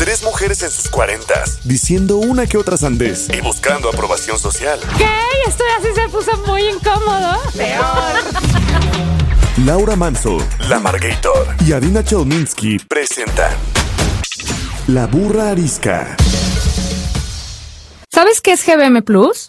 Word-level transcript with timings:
Tres 0.00 0.22
mujeres 0.22 0.62
en 0.62 0.70
sus 0.70 0.88
cuarentas, 0.88 1.60
diciendo 1.62 2.16
una 2.16 2.46
que 2.46 2.56
otra 2.56 2.78
sandez 2.78 3.28
y 3.36 3.42
buscando 3.42 3.90
aprobación 3.90 4.38
social. 4.38 4.80
¿Qué? 4.96 5.06
Esto 5.46 5.62
así 5.78 5.88
se 5.94 6.08
puso 6.08 6.34
muy 6.46 6.62
incómodo. 6.62 7.36
Laura 9.66 9.96
Manso, 9.96 10.38
La 10.70 10.80
Margator 10.80 11.54
y 11.66 11.74
Adina 11.74 12.02
Chelminsky 12.02 12.78
presentan 12.78 13.52
La 14.86 15.06
Burra 15.06 15.50
Arisca. 15.50 16.16
¿Sabes 18.10 18.40
qué 18.40 18.52
es 18.52 18.64
GBM 18.64 19.02
Plus? 19.02 19.48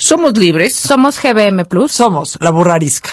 Somos 0.00 0.38
libres. 0.38 0.76
Somos 0.76 1.20
GBM 1.20 1.64
Plus. 1.64 1.90
Somos 1.90 2.38
la 2.40 2.52
burra 2.52 2.74
arisca. 2.74 3.10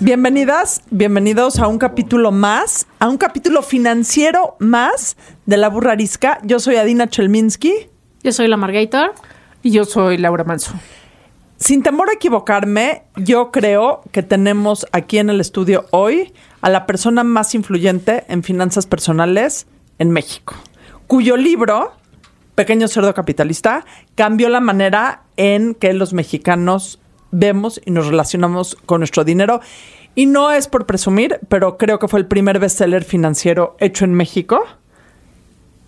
Bienvenidas, 0.00 0.82
bienvenidos 0.90 1.58
a 1.58 1.68
un 1.68 1.76
capítulo 1.76 2.32
más, 2.32 2.86
a 3.00 3.08
un 3.10 3.18
capítulo 3.18 3.60
financiero 3.60 4.56
más 4.60 5.18
de 5.44 5.58
la 5.58 5.68
burra 5.68 5.92
arisca. 5.92 6.38
Yo 6.42 6.58
soy 6.58 6.76
Adina 6.76 7.06
Chelminsky. 7.06 7.90
Yo 8.22 8.32
soy 8.32 8.48
la 8.48 8.56
Margator. 8.56 9.12
Y 9.62 9.72
yo 9.72 9.84
soy 9.84 10.16
Laura 10.16 10.44
Manso. 10.44 10.72
Sin 11.58 11.82
temor 11.82 12.08
a 12.08 12.14
equivocarme, 12.14 13.02
yo 13.16 13.50
creo 13.50 14.00
que 14.10 14.22
tenemos 14.22 14.86
aquí 14.90 15.18
en 15.18 15.28
el 15.28 15.42
estudio 15.42 15.84
hoy 15.90 16.32
a 16.62 16.70
la 16.70 16.86
persona 16.86 17.24
más 17.24 17.54
influyente 17.54 18.24
en 18.28 18.42
finanzas 18.42 18.86
personales 18.86 19.66
en 19.98 20.10
México, 20.10 20.54
cuyo 21.06 21.36
libro, 21.36 21.92
Pequeño 22.54 22.88
Cerdo 22.88 23.14
Capitalista, 23.14 23.84
cambió 24.14 24.48
la 24.48 24.60
manera 24.60 25.22
en 25.36 25.74
que 25.74 25.92
los 25.92 26.12
mexicanos 26.12 27.00
vemos 27.30 27.80
y 27.84 27.90
nos 27.90 28.06
relacionamos 28.06 28.76
con 28.86 29.00
nuestro 29.00 29.24
dinero. 29.24 29.60
Y 30.14 30.26
no 30.26 30.52
es 30.52 30.68
por 30.68 30.86
presumir, 30.86 31.40
pero 31.48 31.76
creo 31.76 31.98
que 31.98 32.08
fue 32.08 32.20
el 32.20 32.26
primer 32.26 32.60
bestseller 32.60 33.02
financiero 33.04 33.76
hecho 33.80 34.04
en 34.04 34.14
México 34.14 34.64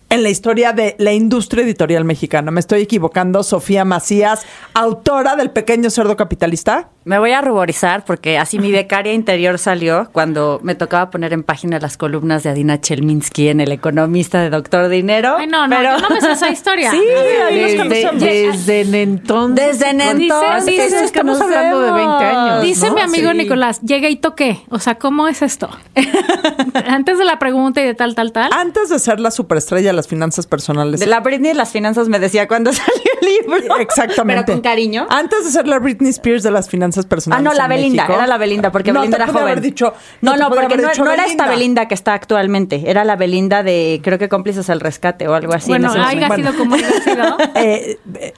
en 0.09 0.23
la 0.23 0.29
historia 0.31 0.73
de 0.73 0.95
la 0.99 1.13
industria 1.13 1.65
editorial 1.65 2.05
mexicana. 2.05 2.51
Me 2.51 2.61
estoy 2.61 2.83
equivocando, 2.83 3.43
Sofía 3.43 3.85
Macías, 3.85 4.47
autora 4.75 5.35
del 5.37 5.51
Pequeño 5.51 5.91
Cerdo 5.91 6.17
Capitalista. 6.17 6.91
Me 7.05 7.19
voy 7.21 7.33
a 7.33 7.41
ruborizar 7.41 8.05
porque 8.05 8.37
así 8.37 8.59
mi 8.59 8.73
becaria 8.73 9.13
interior 9.13 9.59
salió 9.59 10.09
cuando 10.13 10.59
me 10.65 10.75
tocaba 10.75 11.11
poner 11.11 11.33
en 11.33 11.45
página 11.45 11.79
las 11.79 11.97
columnas 11.97 12.43
de 12.43 12.51
Adina 12.51 12.81
Chelminsky 12.81 13.49
en 13.49 13.61
El 13.61 13.71
Economista 13.71 14.41
de 14.41 14.51
Doctor 14.51 14.89
Dinero. 14.89 15.37
Ay, 15.39 15.47
no, 15.47 15.69
no, 15.69 15.77
pero- 15.77 15.99
yo 15.99 16.09
no 16.09 16.15
me 16.15 16.21
sé 16.21 16.33
esa 16.33 16.51
historia. 16.51 16.91
Sí, 16.91 16.97
ahí 16.97 17.61
nos 17.61 17.71
desde, 17.71 17.77
conocemos. 17.79 18.23
desde 18.67 19.03
entonces. 19.03 19.79
Desde 19.79 19.91
entonces. 19.91 20.67
dice- 20.67 21.05
estamos 21.05 21.41
hablando 21.41 21.81
de 21.81 21.93
20 21.93 22.25
años. 22.25 22.63
Dice 22.63 22.89
¿no? 22.89 22.95
mi 22.95 23.01
amigo 23.03 23.31
Sí. 23.31 23.37
Nicolás, 23.39 23.81
llega 23.83 24.09
y 24.09 24.17
toqué. 24.17 24.61
O 24.71 24.79
sea, 24.81 24.97
¿cómo 24.97 25.29
es 25.29 25.43
esto? 25.43 25.69
Antes 26.87 27.19
de 27.19 27.25
la 27.25 27.39
pregunta 27.39 27.81
y 27.81 27.85
de 27.85 27.95
tal, 27.95 28.15
tal, 28.15 28.33
tal. 28.33 28.53
Antes 28.53 28.89
de 28.89 28.99
ser 28.99 29.21
la 29.21 29.31
superestrella 29.31 29.93
las 29.97 30.07
finanzas 30.07 30.47
personales. 30.47 31.01
De 31.01 31.07
la 31.07 31.21
Britney 31.21 31.49
de 31.49 31.55
las 31.57 31.71
finanzas 31.73 32.09
me 32.09 32.19
decía 32.21 32.47
cuando 32.47 32.73
salió 32.75 32.93
el 33.21 33.27
libro. 33.59 33.77
Exactamente. 33.79 34.45
Pero 34.45 34.55
con 34.57 34.63
cariño. 34.63 35.07
Antes 35.11 35.45
de 35.45 35.51
ser 35.51 35.67
la 35.67 35.79
Britney 35.81 36.11
Spears 36.11 36.43
de 36.45 36.51
las 36.53 36.69
finanzas 36.69 37.05
Ah, 37.07 37.09
personales. 37.09 37.45
no, 37.45 37.53
la 37.55 37.65
en 37.65 37.71
Belinda, 37.71 38.03
México. 38.05 38.19
era 38.19 38.27
la 38.29 38.39
Belinda, 38.39 38.71
porque 38.71 38.93
No, 38.93 39.01
Belinda 39.01 39.17
te 39.17 39.23
era 39.25 39.33
joven. 39.33 39.43
haber 39.49 39.61
dicho. 39.61 39.93
no, 40.21 40.37
no, 40.37 40.49
porque 40.51 40.77
no, 40.77 41.11
era 41.11 41.25
esta 41.25 41.49
Belinda 41.49 41.89
que 41.89 41.95
está 41.95 42.15
actualmente, 42.15 42.85
era 42.87 43.05
la 43.05 43.17
Belinda 43.17 43.63
de, 43.63 44.01
creo 44.05 44.19
que 44.19 44.29
cómplices 44.29 44.71
al 44.71 44.81
rescate 44.81 45.27
o 45.27 45.35
algo 45.35 45.53
así. 45.55 45.69
bueno, 45.71 45.91
haya 45.93 46.31
sido 46.37 46.55
como 46.57 46.75
haya 46.77 46.91
sido. 47.03 47.37
Eh, 47.57 47.99
eh, 48.15 48.33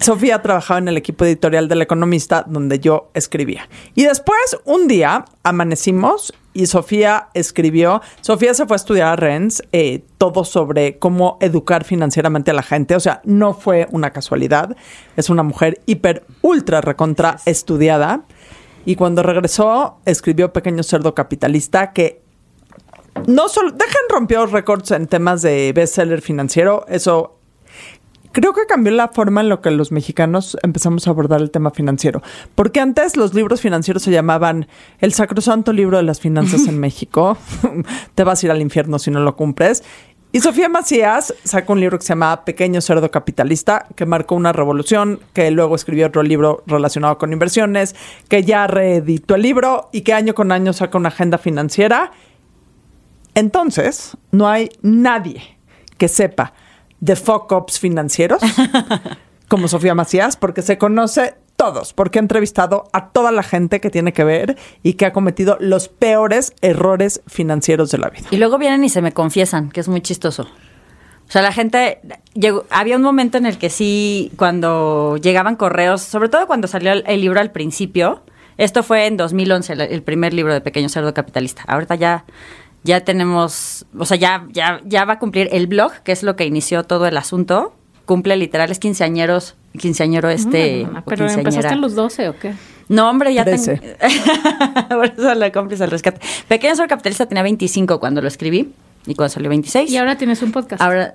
Sofía 0.00 0.40
trabajaba 0.42 0.78
en 0.78 0.86
el 0.88 0.96
equipo 0.96 1.24
editorial 1.24 1.66
del 1.68 1.82
Economista 1.82 2.44
donde 2.46 2.78
yo 2.78 3.10
escribía. 3.14 3.68
Y 3.96 4.04
después, 4.04 4.56
un 4.64 4.86
día, 4.86 5.24
amanecimos 5.42 6.32
y 6.52 6.66
Sofía 6.66 7.28
escribió, 7.34 8.00
Sofía 8.20 8.54
se 8.54 8.66
fue 8.66 8.74
a 8.74 8.76
estudiar 8.76 9.08
a 9.08 9.16
Rennes, 9.16 9.62
eh, 9.72 10.04
todo 10.18 10.44
sobre 10.44 10.98
cómo 10.98 11.38
educar 11.40 11.84
financieramente 11.84 12.50
a 12.50 12.54
la 12.54 12.62
gente. 12.62 12.96
O 12.96 13.00
sea, 13.00 13.20
no 13.24 13.54
fue 13.54 13.86
una 13.92 14.12
casualidad. 14.12 14.76
Es 15.16 15.30
una 15.30 15.42
mujer 15.42 15.80
hiper, 15.86 16.24
ultra, 16.42 16.80
recontra 16.80 17.38
estudiada. 17.44 18.24
Y 18.84 18.96
cuando 18.96 19.22
regresó, 19.22 19.98
escribió 20.04 20.52
Pequeño 20.52 20.82
Cerdo 20.82 21.14
Capitalista, 21.14 21.92
que 21.92 22.22
no 23.26 23.48
solo, 23.48 23.72
dejan 23.72 24.02
rompió 24.08 24.46
récords 24.46 24.90
en 24.92 25.06
temas 25.06 25.42
de 25.42 25.72
bestseller 25.74 26.22
financiero, 26.22 26.86
eso 26.88 27.37
Creo 28.32 28.52
que 28.52 28.66
cambió 28.66 28.92
la 28.92 29.08
forma 29.08 29.40
en 29.40 29.48
lo 29.48 29.60
que 29.60 29.70
los 29.70 29.92
mexicanos 29.92 30.56
empezamos 30.62 31.06
a 31.06 31.10
abordar 31.10 31.40
el 31.40 31.50
tema 31.50 31.70
financiero. 31.70 32.22
Porque 32.54 32.80
antes 32.80 33.16
los 33.16 33.34
libros 33.34 33.60
financieros 33.60 34.02
se 34.02 34.10
llamaban 34.10 34.68
El 34.98 35.12
Sacrosanto 35.12 35.72
Libro 35.72 35.96
de 35.96 36.02
las 36.02 36.20
Finanzas 36.20 36.66
en 36.66 36.78
México. 36.80 37.38
Te 38.14 38.24
vas 38.24 38.42
a 38.42 38.46
ir 38.46 38.52
al 38.52 38.60
infierno 38.60 38.98
si 38.98 39.10
no 39.10 39.20
lo 39.20 39.36
cumples. 39.36 39.82
Y 40.30 40.40
Sofía 40.40 40.68
Macías 40.68 41.34
sacó 41.42 41.72
un 41.72 41.80
libro 41.80 41.98
que 41.98 42.04
se 42.04 42.10
llama 42.10 42.44
Pequeño 42.44 42.82
Cerdo 42.82 43.10
Capitalista, 43.10 43.86
que 43.96 44.04
marcó 44.04 44.34
una 44.34 44.52
revolución, 44.52 45.20
que 45.32 45.50
luego 45.50 45.74
escribió 45.74 46.08
otro 46.08 46.22
libro 46.22 46.62
relacionado 46.66 47.16
con 47.16 47.32
inversiones, 47.32 47.96
que 48.28 48.44
ya 48.44 48.66
reeditó 48.66 49.36
el 49.36 49.42
libro 49.42 49.88
y 49.90 50.02
que 50.02 50.12
año 50.12 50.34
con 50.34 50.52
año 50.52 50.74
saca 50.74 50.98
una 50.98 51.08
agenda 51.08 51.38
financiera. 51.38 52.12
Entonces, 53.34 54.18
no 54.30 54.48
hay 54.48 54.68
nadie 54.82 55.40
que 55.96 56.08
sepa 56.08 56.52
de 57.00 57.16
fuck 57.16 57.50
ups 57.52 57.78
financieros 57.78 58.40
como 59.48 59.68
Sofía 59.68 59.94
Macías, 59.94 60.36
porque 60.36 60.62
se 60.62 60.78
conoce 60.78 61.34
todos, 61.56 61.92
porque 61.92 62.18
ha 62.18 62.22
entrevistado 62.22 62.88
a 62.92 63.08
toda 63.08 63.32
la 63.32 63.42
gente 63.42 63.80
que 63.80 63.90
tiene 63.90 64.12
que 64.12 64.22
ver 64.22 64.56
y 64.82 64.94
que 64.94 65.06
ha 65.06 65.12
cometido 65.12 65.56
los 65.60 65.88
peores 65.88 66.52
errores 66.60 67.20
financieros 67.26 67.90
de 67.90 67.98
la 67.98 68.10
vida. 68.10 68.28
Y 68.30 68.36
luego 68.36 68.58
vienen 68.58 68.84
y 68.84 68.88
se 68.88 69.02
me 69.02 69.12
confiesan, 69.12 69.70
que 69.70 69.80
es 69.80 69.88
muy 69.88 70.00
chistoso. 70.00 70.42
O 70.42 71.30
sea, 71.30 71.42
la 71.42 71.52
gente, 71.52 72.00
llegó, 72.34 72.64
había 72.70 72.96
un 72.96 73.02
momento 73.02 73.36
en 73.36 73.44
el 73.44 73.58
que 73.58 73.70
sí, 73.70 74.30
cuando 74.36 75.16
llegaban 75.18 75.56
correos, 75.56 76.00
sobre 76.00 76.28
todo 76.28 76.46
cuando 76.46 76.68
salió 76.68 76.92
el, 76.92 77.04
el 77.06 77.20
libro 77.20 77.40
al 77.40 77.50
principio, 77.50 78.22
esto 78.56 78.82
fue 78.82 79.06
en 79.06 79.16
2011, 79.16 79.72
el, 79.72 79.80
el 79.80 80.02
primer 80.02 80.32
libro 80.32 80.54
de 80.54 80.60
Pequeño 80.60 80.88
Cerdo 80.88 81.12
Capitalista. 81.12 81.64
Ahorita 81.66 81.96
ya, 81.96 82.24
ya 82.84 83.00
tenemos, 83.00 83.86
o 83.98 84.04
sea, 84.04 84.16
ya, 84.16 84.46
ya, 84.50 84.80
ya 84.84 85.04
va 85.04 85.14
a 85.14 85.18
cumplir 85.18 85.48
el 85.52 85.66
blog, 85.66 85.92
que 86.04 86.12
es 86.12 86.22
lo 86.22 86.36
que 86.36 86.46
inició 86.46 86.84
todo 86.84 87.06
el 87.06 87.16
asunto. 87.16 87.74
Cumple 88.06 88.36
literal, 88.36 88.70
es 88.70 88.78
quinceañero, 88.78 89.38
quinceañero 89.78 90.30
este. 90.30 90.88
Pero 91.06 91.28
empezaste 91.28 91.74
a 91.74 91.76
los 91.76 91.94
12 91.94 92.28
o 92.30 92.38
qué? 92.38 92.54
No, 92.88 93.10
hombre, 93.10 93.34
ya 93.34 93.44
tengo. 93.44 93.64
Por 94.88 95.06
eso 95.06 95.34
la 95.34 95.52
cómplice 95.52 95.84
al 95.84 95.90
rescate. 95.90 96.20
Pequeño 96.48 96.74
Cerdo 96.74 96.88
Capitalista 96.88 97.26
tenía 97.26 97.42
25 97.42 98.00
cuando 98.00 98.22
lo 98.22 98.28
escribí 98.28 98.72
y 99.06 99.14
cuando 99.14 99.34
salió 99.34 99.50
26. 99.50 99.90
Y 99.90 99.96
ahora 99.98 100.16
tienes 100.16 100.42
un 100.42 100.52
podcast. 100.52 100.80
Ahora, 100.80 101.14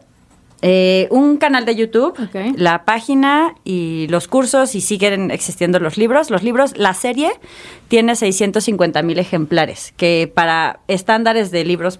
eh, 0.65 1.07
un 1.11 1.35
canal 1.35 1.65
de 1.65 1.75
YouTube, 1.75 2.15
la 2.55 2.85
página 2.85 3.53
y 3.65 4.07
los 4.09 4.29
cursos 4.29 4.75
y 4.75 4.81
siguen 4.81 5.29
existiendo 5.29 5.77
los 5.79 5.97
libros. 5.97 6.29
Los 6.29 6.41
libros, 6.41 6.77
la 6.77 6.93
serie 6.93 7.31
tiene 7.89 8.15
650 8.15 9.01
mil 9.03 9.19
ejemplares, 9.19 9.93
que 9.97 10.31
para 10.33 10.79
estándares 10.87 11.51
de 11.51 11.65
libros 11.65 11.99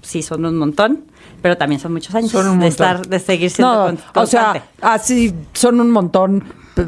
sí 0.00 0.22
son 0.22 0.46
un 0.46 0.56
montón, 0.56 1.04
pero 1.42 1.58
también 1.58 1.80
son 1.82 1.92
muchos 1.92 2.14
años 2.14 2.30
Son 2.30 2.46
un 2.48 2.60
de 2.60 2.66
montón. 2.66 2.86
estar, 2.86 3.06
de 3.06 3.18
seguir 3.20 3.50
siendo 3.50 3.74
No, 3.74 3.98
con- 4.14 4.22
o 4.22 4.26
sea, 4.26 4.42
constante. 4.52 4.62
así 4.80 5.34
son 5.52 5.78
un 5.80 5.90
montón, 5.90 6.44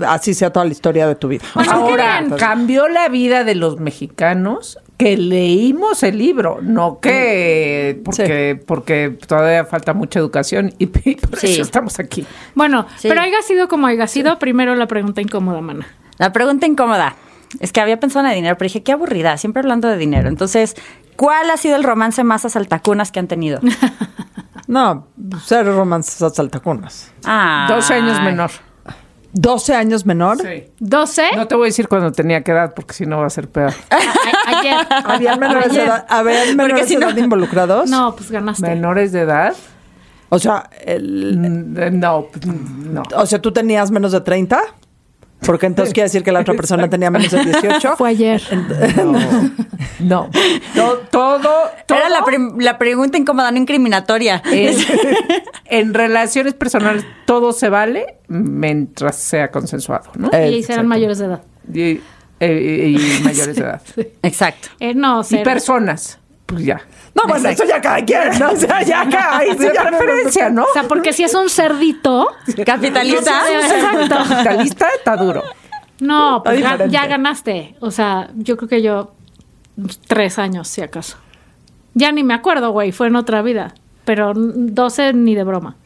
así 0.08 0.32
sea 0.32 0.50
toda 0.52 0.64
la 0.64 0.72
historia 0.72 1.06
de 1.06 1.16
tu 1.16 1.28
vida. 1.28 1.44
Bueno, 1.54 1.70
Ahora, 1.72 2.24
cambió 2.38 2.88
la 2.88 3.08
vida 3.10 3.44
de 3.44 3.56
los 3.56 3.78
mexicanos 3.78 4.78
que 5.00 5.16
leímos 5.16 6.02
el 6.02 6.18
libro, 6.18 6.58
no 6.60 7.00
que 7.00 7.98
porque, 8.04 8.62
porque 8.66 9.16
todavía 9.26 9.64
falta 9.64 9.94
mucha 9.94 10.18
educación 10.18 10.74
y 10.78 10.86
por 10.88 11.38
Sí. 11.38 11.52
eso 11.54 11.62
estamos 11.62 11.98
aquí. 11.98 12.26
Bueno, 12.54 12.86
Sí. 12.98 13.08
pero 13.08 13.22
haya 13.22 13.40
sido 13.40 13.66
como 13.68 13.86
haya 13.86 14.06
sido, 14.06 14.38
primero 14.38 14.74
la 14.74 14.86
pregunta 14.86 15.22
incómoda, 15.22 15.62
mana. 15.62 15.86
La 16.18 16.32
pregunta 16.32 16.66
incómoda. 16.66 17.16
Es 17.60 17.72
que 17.72 17.80
había 17.80 17.98
pensado 17.98 18.26
en 18.26 18.30
el 18.32 18.36
dinero, 18.36 18.56
pero 18.58 18.66
dije, 18.66 18.82
qué 18.82 18.92
aburrida, 18.92 19.36
siempre 19.38 19.60
hablando 19.60 19.88
de 19.88 19.96
dinero. 19.96 20.28
Entonces, 20.28 20.76
¿cuál 21.16 21.50
ha 21.50 21.56
sido 21.56 21.76
el 21.76 21.82
romance 21.82 22.22
más 22.22 22.44
asaltacunas 22.44 23.10
que 23.10 23.20
han 23.20 23.26
tenido? 23.26 23.60
No, 24.66 25.08
cero 25.44 25.74
romances 25.76 26.22
a 26.22 26.30
saltacunas. 26.30 27.10
Ah. 27.24 27.66
12 27.68 27.94
años 27.94 28.20
menor. 28.22 28.52
12 29.32 29.74
años 29.74 30.04
menor. 30.06 30.38
Sí. 30.38 30.64
¿12? 30.80 31.36
No 31.36 31.46
te 31.46 31.54
voy 31.54 31.66
a 31.66 31.68
decir 31.68 31.88
cuando 31.88 32.10
tenía 32.12 32.42
que 32.42 32.50
edad 32.52 32.74
porque 32.74 32.94
si 32.94 33.06
no 33.06 33.18
va 33.20 33.26
a 33.26 33.30
ser 33.30 33.48
peor. 33.48 33.72
A- 33.90 34.58
ayer. 34.58 34.76
¿Había 35.04 35.36
menores 35.36 35.72
de 35.72 35.82
edad, 35.84 36.04
¿había 36.08 36.44
menores 36.54 36.86
si 36.88 36.94
de 36.94 37.00
no- 37.00 37.08
edad 37.10 37.16
involucrados? 37.16 37.88
No, 37.90 38.14
pues 38.16 38.30
ganaste. 38.30 38.62
Menores 38.68 39.12
de 39.12 39.20
edad. 39.20 39.54
O 40.30 40.38
sea, 40.38 40.70
el, 40.84 41.36
Mm, 41.38 41.76
eh, 41.78 41.90
No, 41.90 42.26
pues, 42.32 42.46
no. 42.46 43.02
o 43.16 43.26
sea, 43.26 43.40
tú 43.40 43.52
tenías 43.52 43.90
menos 43.90 44.12
de 44.12 44.20
30? 44.20 44.60
Porque 45.44 45.66
entonces 45.66 45.92
quiere 45.94 46.06
decir 46.06 46.22
que 46.22 46.32
la 46.32 46.40
otra 46.40 46.54
persona 46.54 46.88
tenía 46.88 47.10
menos 47.10 47.30
de 47.30 47.42
18. 47.44 47.96
Fue 47.96 48.10
ayer. 48.10 48.42
No. 50.00 50.30
To- 50.74 50.98
todo, 51.10 51.40
todo 51.86 51.98
Era 51.98 52.08
la, 52.08 52.24
la 52.58 52.78
pregunta 52.78 53.18
incómoda, 53.18 53.50
no 53.50 53.58
incriminatoria. 53.58 54.42
en, 54.52 54.76
en 55.66 55.94
relaciones 55.94 56.54
personales 56.54 57.04
todo 57.24 57.52
se 57.52 57.68
vale 57.68 58.16
mientras 58.28 59.16
sea 59.16 59.50
consensuado, 59.50 60.10
¿no? 60.16 60.30
Y 60.48 60.62
serán 60.62 60.86
mayores 60.86 61.18
de 61.18 61.24
edad. 61.26 61.42
Y, 61.72 62.00
eh, 62.40 62.94
y 62.96 63.22
mayores 63.24 63.56
de 63.56 63.62
edad. 63.64 63.82
Exacto. 64.22 64.68
Eh, 64.78 64.94
no, 64.94 65.20
Y 65.22 65.24
cero. 65.24 65.42
personas, 65.44 66.18
pues 66.50 66.64
ya. 66.64 66.80
No, 67.14 67.22
bueno, 67.28 67.48
eso 67.48 67.64
ya 67.64 67.80
cada 67.80 68.04
quien, 68.04 68.38
¿no? 68.38 68.50
O 68.52 68.56
sea, 68.56 68.82
ya 68.82 69.08
cada 69.08 69.40
sí 69.40 69.68
ya 69.74 69.84
no- 69.84 69.98
preferencia, 69.98 70.50
¿no? 70.50 70.64
O 70.64 70.72
sea, 70.72 70.82
porque 70.84 71.12
si 71.12 71.24
es 71.24 71.34
un 71.34 71.48
cerdito. 71.48 72.28
Capitalista. 72.66 73.42
Exacto. 73.50 74.16
Capitalista 74.28 74.86
está 74.96 75.16
duro. 75.16 75.42
No, 76.00 76.42
pues 76.44 76.60
ya 76.90 77.06
ganaste. 77.06 77.76
O 77.80 77.90
sea, 77.90 78.30
yo 78.34 78.56
creo 78.56 78.68
que 78.68 78.82
yo 78.82 79.12
pues, 79.80 80.00
tres 80.06 80.38
años, 80.38 80.68
si 80.68 80.82
acaso. 80.82 81.16
Ya 81.94 82.12
ni 82.12 82.22
me 82.22 82.34
acuerdo, 82.34 82.70
güey, 82.72 82.92
fue 82.92 83.08
en 83.08 83.16
otra 83.16 83.42
vida. 83.42 83.74
Pero 84.04 84.32
12 84.34 85.12
ni 85.12 85.34
de 85.34 85.44
broma. 85.44 85.76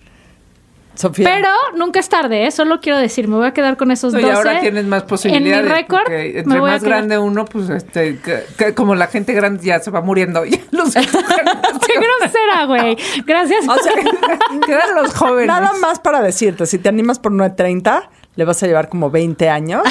Sofía. 0.94 1.29
Pero 1.29 1.49
nunca 1.76 2.00
es 2.00 2.08
tarde, 2.08 2.46
¿eh? 2.46 2.50
Solo 2.50 2.81
quiero 2.81 2.99
decir, 2.99 3.26
me 3.29 3.37
voy 3.37 3.46
a 3.46 3.52
quedar 3.52 3.76
con 3.76 3.91
esos 3.91 4.12
No, 4.12 4.20
12. 4.20 4.32
y 4.32 4.37
ahora 4.37 4.61
tienes 4.61 4.85
más 4.85 5.02
posibilidades. 5.05 5.58
En 5.58 5.69
mi 5.69 5.73
récord, 5.75 6.08
me 6.08 6.38
entre 6.38 6.61
voy 6.61 6.70
a 6.70 6.75
más 6.75 6.82
grande 6.85 7.19
uno, 7.19 7.44
pues 7.44 7.69
este, 7.70 8.19
que- 8.20 8.44
que 8.56 8.75
como 8.75 8.94
la 8.94 9.08
gente 9.08 9.32
grande 9.32 9.64
ya 9.64 9.81
se 9.81 9.91
va 9.91 10.00
muriendo. 10.00 10.44
Ya 10.55 10.58
los, 10.70 10.94
¡Qué 10.94 11.94
grosera, 11.94 12.67
güey! 12.67 12.96
Gracias. 13.26 13.67
O 13.69 13.75
sea, 13.76 13.93
quedan 14.67 14.94
los 14.94 15.14
jóvenes. 15.14 15.46
nada 15.46 15.73
más 15.81 15.99
para 16.00 16.20
decirte, 16.23 16.67
si 16.67 16.79
te 16.79 16.88
animas 16.88 17.19
por 17.19 17.32
9.30, 17.32 18.08
le 18.36 18.44
vas 18.44 18.62
a 18.62 18.66
llevar 18.66 18.88
como 18.88 19.10
20 19.10 19.48
años 19.48 19.82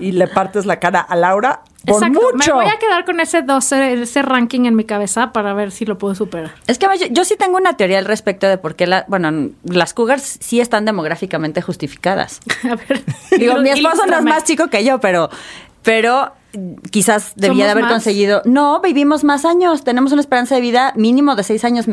y 0.00 0.12
le 0.12 0.26
partes 0.28 0.66
la 0.66 0.80
cara 0.80 1.00
a 1.00 1.16
Laura 1.16 1.62
por 1.86 1.94
Exacto, 1.94 2.20
mucho. 2.20 2.56
me 2.56 2.64
voy 2.64 2.72
a 2.72 2.78
quedar 2.78 3.04
con 3.06 3.20
ese 3.20 3.40
12, 3.42 4.02
ese 4.02 4.22
ranking 4.22 4.66
en 4.66 4.76
mi 4.76 4.84
cabeza 4.84 5.32
para 5.32 5.54
ver 5.54 5.70
si 5.70 5.86
lo 5.86 5.96
puedo 5.96 6.14
superar. 6.14 6.52
Es 6.66 6.78
que 6.78 6.86
yo, 6.98 7.06
yo 7.10 7.24
sí 7.24 7.36
tengo 7.36 7.56
una 7.56 7.76
teoría 7.76 7.98
al 7.98 8.04
respecto 8.04 8.46
de 8.46 8.58
por 8.58 8.76
qué 8.76 8.86
la, 8.86 9.06
bueno, 9.08 9.50
las 9.64 9.94
cougars 9.94 10.38
sí 10.40 10.60
están 10.60 10.84
demográficamente 10.84 11.62
justificadas. 11.62 12.40
A 12.64 12.74
ver. 12.74 13.02
Digo, 13.38 13.56
mi 13.60 13.70
esposo 13.70 14.06
no 14.06 14.18
es 14.18 14.24
más 14.24 14.44
chico 14.44 14.68
que 14.68 14.84
yo, 14.84 15.00
pero, 15.00 15.30
pero 15.82 16.32
quizás 16.90 17.32
debía 17.36 17.64
de 17.64 17.70
¿Somos 17.70 17.70
haber 17.72 17.84
más? 17.84 17.92
conseguido. 17.92 18.42
No, 18.44 18.80
vivimos 18.80 19.24
más 19.24 19.44
años. 19.44 19.84
Tenemos 19.84 20.12
una 20.12 20.20
esperanza 20.20 20.54
de 20.54 20.60
vida 20.60 20.92
mínimo 20.96 21.36
de 21.36 21.42
seis 21.42 21.64
años, 21.64 21.86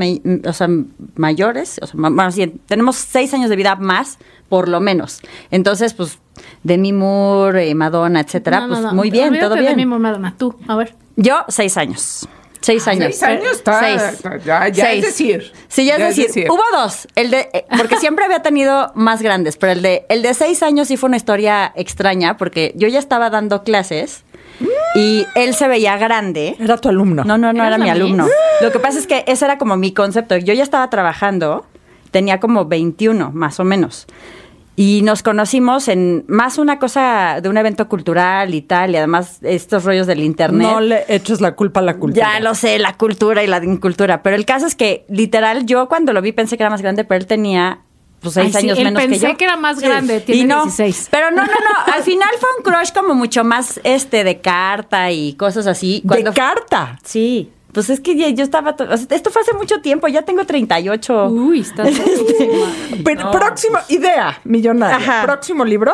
o 0.46 0.54
sea, 0.54 0.68
mayores. 1.16 1.80
O 1.82 1.88
sea, 1.88 2.00
más 2.00 2.36
bien, 2.36 2.60
tenemos 2.68 2.96
seis 2.96 3.34
años 3.34 3.50
de 3.50 3.56
vida 3.56 3.76
más, 3.76 4.18
por 4.50 4.68
lo 4.68 4.80
menos. 4.80 5.22
Entonces, 5.52 5.94
pues, 5.94 6.20
Demi 6.64 6.94
Moore, 6.94 7.70
eh, 7.70 7.76
Madonna, 7.76 8.20
etcétera, 8.22 8.62
No, 8.62 8.68
no, 8.68 8.74
pues 8.74 8.84
no. 8.86 8.94
muy 8.94 9.10
bien, 9.12 9.30
Olvídate 9.30 9.48
todo 9.48 9.60
bien. 9.60 9.76
mi 9.76 9.86
Madonna, 9.86 10.36
tú, 10.38 10.56
a 10.68 10.76
ver. 10.76 10.96
Yo, 11.16 11.46
seis 11.48 11.78
años. 11.78 12.28
Seis 12.62 12.88
años. 12.88 13.16
Seis 13.16 13.24
años 13.24 13.52
está- 13.54 13.80
Seis. 13.80 14.24
ya- 14.46 14.68
ya 14.70 14.92
es 14.94 15.04
decir. 15.04 15.52
Sí, 15.68 15.86
ya, 15.86 15.98
Ya 15.98 16.10
es 16.10 16.18
es 16.18 16.28
decir. 16.28 16.48
Hubo 16.50 16.62
dos. 16.74 17.08
El 17.16 17.32
de, 17.32 17.50
eh, 17.54 17.66
porque 17.78 17.98
siempre 18.00 18.26
había 18.26 18.42
tenido 18.42 18.92
más 18.96 19.22
grandes, 19.22 19.58
pero 19.58 19.74
el 19.74 19.82
de, 19.82 20.06
el 20.10 20.22
de 20.22 20.34
seis 20.34 20.64
años 20.64 20.88
sí 20.88 20.98
fue 20.98 21.08
una 21.08 21.18
historia 21.18 21.72
extraña, 21.76 22.38
porque 22.38 22.74
yo 22.76 22.88
ya 22.88 23.00
estaba 23.00 23.30
dando 23.30 23.64
clases 23.64 24.24
y 24.96 25.26
él 25.36 25.54
se 25.54 25.68
veía 25.68 25.98
grande. 25.98 26.56
Era 26.60 26.78
tu 26.78 26.90
alumno. 26.90 27.24
No, 27.24 27.38
no, 27.38 27.54
no 27.54 27.64
¿Eras 27.64 27.76
era 27.76 27.84
mi 27.84 27.90
alumno. 27.92 28.28
Lo 28.62 28.72
que 28.72 28.80
pasa 28.80 28.98
es 28.98 29.06
que 29.08 29.24
ese 29.28 29.46
era 29.46 29.58
como 29.60 29.78
mi 29.78 29.94
concepto. 29.94 30.36
Yo 30.38 30.54
ya 30.54 30.64
estaba 30.64 30.90
trabajando, 30.90 31.66
tenía 32.12 32.40
como 32.40 32.66
21 32.66 33.32
más 33.34 33.60
o 33.60 33.64
menos. 33.64 34.08
Y 34.80 35.02
nos 35.02 35.24
conocimos 35.24 35.88
en 35.88 36.24
más 36.28 36.60
una 36.60 36.78
cosa 36.78 37.40
de 37.42 37.50
un 37.50 37.58
evento 37.58 37.90
cultural 37.90 38.54
y 38.54 38.62
tal, 38.62 38.92
y 38.92 38.98
además 38.98 39.40
estos 39.42 39.84
rollos 39.84 40.06
del 40.06 40.20
internet. 40.22 40.68
No 40.72 40.80
le 40.82 41.04
eches 41.08 41.42
la 41.42 41.56
culpa 41.56 41.80
a 41.80 41.84
la 41.84 41.98
cultura. 41.98 42.34
Ya 42.36 42.40
lo 42.40 42.54
sé, 42.54 42.78
la 42.78 42.94
cultura 42.96 43.44
y 43.44 43.48
la 43.48 43.58
incultura. 43.64 44.22
Pero 44.22 44.36
el 44.36 44.46
caso 44.46 44.68
es 44.68 44.76
que, 44.76 45.04
literal, 45.10 45.66
yo 45.66 45.88
cuando 45.90 46.14
lo 46.14 46.22
vi 46.22 46.32
pensé 46.32 46.58
que 46.58 46.64
era 46.64 46.70
más 46.70 46.84
grande, 46.84 47.06
pero 47.06 47.18
él 47.20 47.26
tenía 47.26 47.80
pues, 48.22 48.36
seis 48.36 48.56
Ay, 48.56 48.62
sí, 48.62 48.68
años 48.68 48.78
él 48.78 48.84
menos 48.86 49.02
que 49.02 49.10
pensé 49.10 49.28
yo. 49.30 49.36
que 49.38 49.46
era 49.46 49.58
más 49.58 49.80
Sí. 49.80 49.86
grande, 49.86 50.20
tiene 50.20 50.42
y 50.42 50.46
no, 50.46 50.62
16. 50.66 51.08
Pero 51.10 51.32
no, 51.32 51.38
no, 51.38 51.48
no. 51.48 51.94
Al 51.96 52.04
final 52.04 52.30
fue 52.40 52.50
un 52.58 52.64
crush 52.64 52.92
como 52.94 53.16
mucho 53.16 53.44
más 53.44 53.80
este 53.84 54.24
de 54.24 54.42
carta 54.42 55.12
y 55.12 55.34
cosas 55.34 55.66
así. 55.66 56.02
De 56.04 56.24
carta. 56.36 57.00
Sí. 57.04 57.52
Pues 57.78 57.92
es 57.92 58.00
que 58.00 58.16
ya- 58.16 58.30
yo 58.30 58.44
estaba. 58.44 58.76
to- 58.76 58.86
o 58.92 58.98
sea, 58.98 59.06
esto 59.12 59.30
fue 59.30 59.44
hace 59.44 59.54
mucho 59.54 59.82
tiempo, 59.82 60.08
ya 60.08 60.24
tengo 60.24 60.44
38. 60.48 61.28
Uy, 61.28 61.60
estás 61.60 61.88
Pero 63.04 63.30
próximo, 63.30 63.78
idea 63.90 64.40
millonaria. 64.46 64.96
Ajá. 64.98 65.22
Próximo 65.24 65.64
libro, 65.64 65.94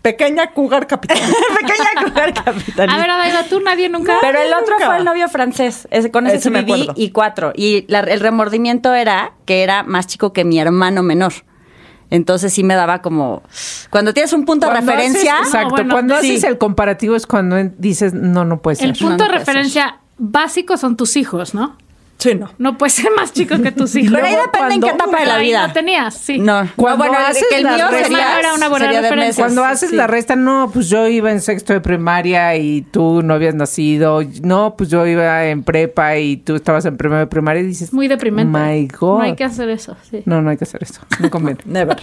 Pequeña 0.00 0.52
Cougar 0.52 0.86
Capital. 0.86 1.18
Pequeña 1.60 2.06
mujer 2.08 2.34
capitalista. 2.44 2.84
A 2.84 2.98
ver, 2.98 3.10
Adaida, 3.10 3.44
tú 3.48 3.58
nadie 3.60 3.88
nunca. 3.88 4.18
Pero 4.20 4.38
el 4.40 4.52
otro 4.52 4.74
Nunca. 4.74 4.86
fue 4.86 4.98
el 4.98 5.04
novio 5.04 5.28
francés. 5.28 5.88
Ese, 5.90 6.12
con 6.12 6.28
ese, 6.28 6.36
Ese 6.36 6.44
sí 6.44 6.50
me 6.50 6.60
viví 6.62 6.82
acuerdo. 6.82 6.94
y 7.02 7.10
cuatro. 7.10 7.52
Y 7.56 7.84
la- 7.88 7.98
el 8.00 8.20
remordimiento 8.20 8.94
era 8.94 9.32
que 9.44 9.64
era 9.64 9.82
más 9.82 10.06
chico 10.06 10.32
que 10.32 10.44
mi 10.44 10.60
hermano 10.60 11.02
menor. 11.02 11.32
Entonces 12.10 12.52
sí 12.52 12.62
me 12.62 12.76
daba 12.76 13.02
como... 13.02 13.42
Cuando 13.90 14.14
tienes 14.14 14.32
un 14.34 14.44
punto 14.44 14.68
de 14.68 14.74
referencia... 14.74 15.38
haces- 15.38 15.46
exacto. 15.46 15.70
bueno, 15.70 15.94
cuando 15.94 16.20
sí. 16.20 16.30
haces 16.30 16.44
el 16.44 16.58
comparativo 16.58 17.16
es 17.16 17.26
cuando 17.26 17.56
dices, 17.78 18.14
no, 18.14 18.44
no 18.44 18.62
puede 18.62 18.76
ser. 18.76 18.90
el 18.90 18.92
punto 18.96 19.24
no 19.26 19.32
de 19.32 19.38
referencia 19.38 19.98
básico 20.18 20.76
son 20.76 20.96
tus 20.96 21.16
hijos, 21.16 21.54
¿no? 21.54 21.76
Sí, 22.16 22.34
no. 22.34 22.48
No 22.58 22.78
puede 22.78 22.90
ser 22.90 23.10
más 23.16 23.32
chico 23.32 23.60
que 23.60 23.70
tus 23.72 23.94
hijos. 23.96 24.12
Pero 24.14 24.26
ahí 24.26 24.34
depende 24.36 24.74
en 24.76 24.80
qué 24.80 24.88
etapa 24.90 25.20
de 25.20 25.26
la 25.26 25.34
Ahí 25.34 25.46
vida. 25.48 25.66
lo 25.66 25.72
tenías, 25.74 26.14
sí. 26.14 26.38
No, 26.38 26.64
no, 26.64 26.70
Cuando 26.76 27.04
bueno, 27.04 27.18
haces 27.26 27.44
que 27.50 27.56
el 27.58 27.64
mío 27.66 27.86
sería, 27.90 28.38
Era 28.38 28.54
una 28.54 28.68
buena 28.68 28.86
sería 28.86 29.02
de 29.02 29.10
referencia. 29.10 29.26
meses. 29.26 29.36
Cuando 29.36 29.64
haces 29.64 29.90
Sí. 29.90 29.96
la 29.96 30.06
resta, 30.06 30.36
no, 30.36 30.70
pues 30.72 30.88
yo 30.88 31.06
iba 31.08 31.30
en 31.30 31.40
sexto 31.42 31.72
de 31.74 31.80
primaria 31.80 32.56
y 32.56 32.82
tú 32.82 33.22
no 33.22 33.34
habías 33.34 33.54
nacido. 33.54 34.20
No, 34.42 34.74
pues 34.76 34.88
yo 34.88 35.06
iba 35.06 35.44
en 35.46 35.64
prepa 35.64 36.16
y 36.16 36.36
tú 36.38 36.54
estabas 36.54 36.84
en 36.86 36.96
primero 36.96 37.18
de 37.20 37.26
primaria 37.26 37.62
y 37.62 37.66
dices, 37.66 37.92
Muy 37.92 38.08
deprimente. 38.08 38.58
My 38.58 38.86
God. 38.88 39.18
No 39.18 39.24
hay 39.24 39.34
que 39.36 39.44
hacer 39.44 39.68
eso, 39.68 39.96
sí. 40.10 40.22
No, 40.24 40.40
no 40.40 40.50
hay 40.50 40.56
que 40.56 40.64
hacer 40.64 40.82
eso. 40.82 41.00
No 41.20 41.28
conviene. 41.30 41.60
Never. 41.66 41.96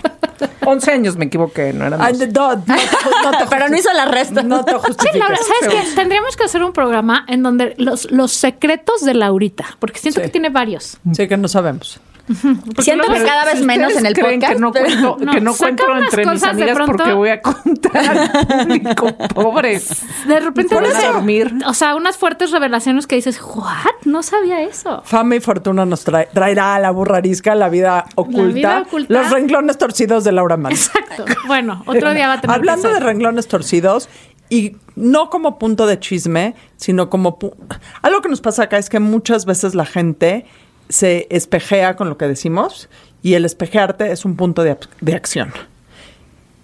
11 0.66 0.92
años 0.92 1.16
me 1.18 1.26
equivoqué, 1.26 1.74
no 1.74 1.86
eran 1.86 2.02
Ay, 2.02 2.14
dos. 2.14 2.58
no, 2.68 2.76
no, 2.76 3.32
no 3.32 3.38
te 3.38 3.46
Pero 3.50 3.70
no 3.70 3.78
hizo 3.78 3.92
la 3.94 4.06
resta. 4.06 4.44
No 4.44 4.64
te 4.64 4.72
Sí, 4.74 4.78
justifiques. 4.78 5.20
Laura, 5.20 5.38
¿sabes 5.38 5.74
qué? 5.90 5.96
Tendríamos 5.96 6.36
que 6.38 6.44
hacer 6.44 6.64
un 6.64 6.74
programa 6.74 7.26
en 7.28 7.42
donde 7.44 7.74
los, 7.78 8.12
los 8.12 8.32
secretos 8.32 9.02
de 9.04 9.14
Laurita, 9.14 9.66
porque 9.80 10.00
siento 10.02 10.20
Sí. 10.20 10.26
que 10.26 10.32
tiene 10.32 10.50
varios. 10.50 10.98
Sí, 11.14 11.28
que 11.28 11.38
no 11.38 11.48
sabemos. 11.48 12.00
Porque 12.28 12.84
Siento 12.84 13.12
que 13.12 13.24
cada 13.24 13.44
vez 13.46 13.58
Si 13.60 13.66
menos 13.66 13.94
en 13.94 14.06
el 14.06 14.14
creen 14.14 14.40
podcast. 14.40 14.54
Que 14.54 14.60
no 14.60 14.72
cuento, 14.72 15.18
No, 15.20 15.32
que 15.34 15.42
no 15.42 15.54
cuento 15.54 15.84
entre 15.98 16.26
mis 16.26 16.34
cosas 16.34 16.56
de 16.56 16.64
amigas 16.64 16.76
pronto. 16.76 16.94
porque 16.98 17.14
voy 17.14 17.30
a 17.30 17.42
contar 17.42 17.92
al 17.98 18.66
público 18.68 19.18
pobre. 19.34 19.82
De 20.28 20.40
repente 20.40 20.76
unas- 20.78 20.98
eso. 20.98 21.14
dormir. 21.14 21.52
O 21.66 21.74
sea, 21.74 21.96
unas 21.96 22.16
fuertes 22.18 22.52
revelaciones 22.52 23.06
que 23.08 23.16
dices, 23.16 23.42
¿what? 23.42 23.66
No 24.06 24.24
sabía 24.24 24.62
eso. 24.62 25.02
Fama 25.04 25.36
y 25.36 25.40
fortuna 25.42 25.86
nos 25.86 26.06
trae- 26.08 26.30
traerá 26.32 26.76
a 26.76 26.80
la 26.80 26.92
burrarisca 26.92 27.54
la 27.56 27.68
vida 27.70 28.06
oculta. 28.16 28.54
vida 28.54 28.82
oculta. 28.88 29.14
Los 29.14 29.30
renglones 29.32 29.78
torcidos 29.78 30.24
de 30.24 30.32
Laura 30.32 30.56
Mann. 30.58 30.72
Exacto. 30.74 31.26
Bueno, 31.48 31.84
otro 31.88 32.14
día 32.14 32.28
va 32.28 32.34
a 32.34 32.42
tener 32.42 32.56
Hablando 32.56 32.88
que 32.88 32.94
de 32.94 33.00
renglones 33.02 33.48
torcidos, 33.48 34.08
y 34.52 34.76
no 34.98 35.30
como 35.30 35.58
punto 35.58 35.88
de 35.88 35.98
chisme, 35.98 36.56
sino 36.76 37.10
como... 37.10 37.40
Algo 38.02 38.22
que 38.22 38.28
nos 38.28 38.42
pasa 38.42 38.64
acá 38.64 38.78
es 38.78 38.90
que 38.90 39.00
muchas 39.00 39.46
veces 39.46 39.74
la 39.76 39.86
gente 39.86 40.46
se 40.90 41.26
espejea 41.30 41.96
con 41.96 42.10
lo 42.10 42.18
que 42.18 42.28
decimos 42.28 42.90
y 43.24 43.36
el 43.36 43.46
espejearte 43.46 44.12
es 44.12 44.26
un 44.26 44.36
punto 44.36 44.64
de, 44.64 44.78
de 45.00 45.16
acción. 45.16 45.54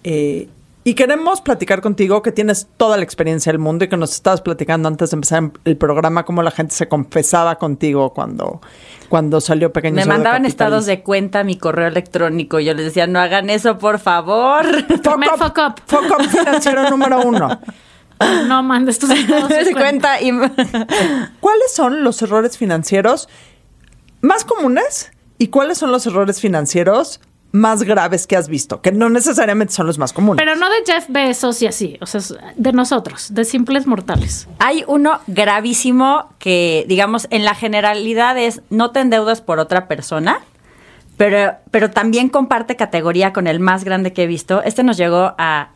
Eh, 0.04 0.48
y 0.88 0.94
queremos 0.94 1.42
platicar 1.42 1.82
contigo 1.82 2.22
que 2.22 2.32
tienes 2.32 2.66
toda 2.78 2.96
la 2.96 3.02
experiencia 3.02 3.52
del 3.52 3.58
mundo 3.58 3.84
y 3.84 3.88
que 3.88 3.98
nos 3.98 4.14
estabas 4.14 4.40
platicando 4.40 4.88
antes 4.88 5.10
de 5.10 5.16
empezar 5.16 5.50
el 5.66 5.76
programa 5.76 6.24
cómo 6.24 6.42
la 6.42 6.50
gente 6.50 6.74
se 6.74 6.88
confesaba 6.88 7.56
contigo 7.56 8.14
cuando, 8.14 8.62
cuando 9.10 9.38
salió 9.42 9.70
Pequeño 9.70 9.96
Me 9.96 10.06
mandaban 10.06 10.46
estados 10.46 10.86
de 10.86 11.02
cuenta 11.02 11.44
mi 11.44 11.58
correo 11.58 11.88
electrónico. 11.88 12.58
Yo 12.58 12.72
les 12.72 12.86
decía, 12.86 13.06
no 13.06 13.20
hagan 13.20 13.50
eso, 13.50 13.76
por 13.76 13.98
favor. 13.98 14.64
Fuck 15.04 15.58
up, 15.58 15.74
fuck 15.84 16.22
financiero 16.30 16.88
número 16.90 17.20
uno. 17.20 17.60
No 18.46 18.62
mandes 18.62 18.98
tus 18.98 19.10
estados 19.10 19.50
de 19.50 19.74
cuenta 19.74 20.22
y... 20.22 20.30
¿Cuáles 20.30 21.74
son 21.74 22.02
los 22.02 22.22
errores 22.22 22.56
financieros 22.56 23.28
más 24.22 24.46
comunes 24.46 25.10
y 25.36 25.48
cuáles 25.48 25.76
son 25.76 25.92
los 25.92 26.06
errores 26.06 26.40
financieros 26.40 27.20
más 27.52 27.82
graves 27.82 28.26
que 28.26 28.36
has 28.36 28.48
visto? 28.48 28.80
Que 28.80 28.92
no 28.92 29.08
necesariamente 29.08 29.72
son 29.72 29.86
los 29.86 29.98
más 29.98 30.12
comunes. 30.12 30.44
Pero 30.44 30.56
no 30.56 30.68
de 30.68 30.76
Jeff 30.86 31.06
Bezos 31.08 31.62
y 31.62 31.66
así, 31.66 31.98
o 32.00 32.06
sea, 32.06 32.20
de 32.56 32.72
nosotros, 32.72 33.34
de 33.34 33.44
simples 33.44 33.86
mortales. 33.86 34.48
Hay 34.58 34.84
uno 34.86 35.20
gravísimo 35.26 36.30
que, 36.38 36.84
digamos, 36.88 37.26
en 37.30 37.44
la 37.44 37.54
generalidad 37.54 38.38
es 38.38 38.62
no 38.70 38.90
te 38.90 39.00
endeudas 39.00 39.40
por 39.40 39.58
otra 39.58 39.88
persona, 39.88 40.40
pero, 41.16 41.54
pero 41.70 41.90
también 41.90 42.28
comparte 42.28 42.76
categoría 42.76 43.32
con 43.32 43.46
el 43.46 43.60
más 43.60 43.84
grande 43.84 44.12
que 44.12 44.24
he 44.24 44.26
visto. 44.26 44.62
Este 44.62 44.82
nos 44.82 44.96
llegó 44.96 45.34
a 45.38 45.70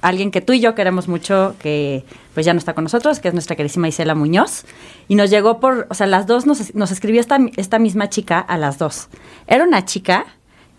alguien 0.00 0.30
que 0.30 0.40
tú 0.40 0.52
y 0.52 0.60
yo 0.60 0.74
queremos 0.74 1.08
mucho, 1.08 1.54
que 1.58 2.04
pues 2.34 2.46
ya 2.46 2.52
no 2.52 2.58
está 2.58 2.74
con 2.74 2.84
nosotros, 2.84 3.18
que 3.18 3.28
es 3.28 3.34
nuestra 3.34 3.56
querísima 3.56 3.88
Isela 3.88 4.14
Muñoz. 4.14 4.64
Y 5.08 5.14
nos 5.14 5.30
llegó 5.30 5.58
por, 5.58 5.86
o 5.90 5.94
sea, 5.94 6.06
las 6.06 6.26
dos 6.26 6.46
nos, 6.46 6.74
nos 6.74 6.90
escribió 6.90 7.20
esta, 7.20 7.38
esta 7.56 7.78
misma 7.78 8.08
chica 8.08 8.38
a 8.38 8.56
las 8.56 8.78
dos. 8.78 9.08
Era 9.46 9.64
una 9.64 9.84
chica 9.84 10.26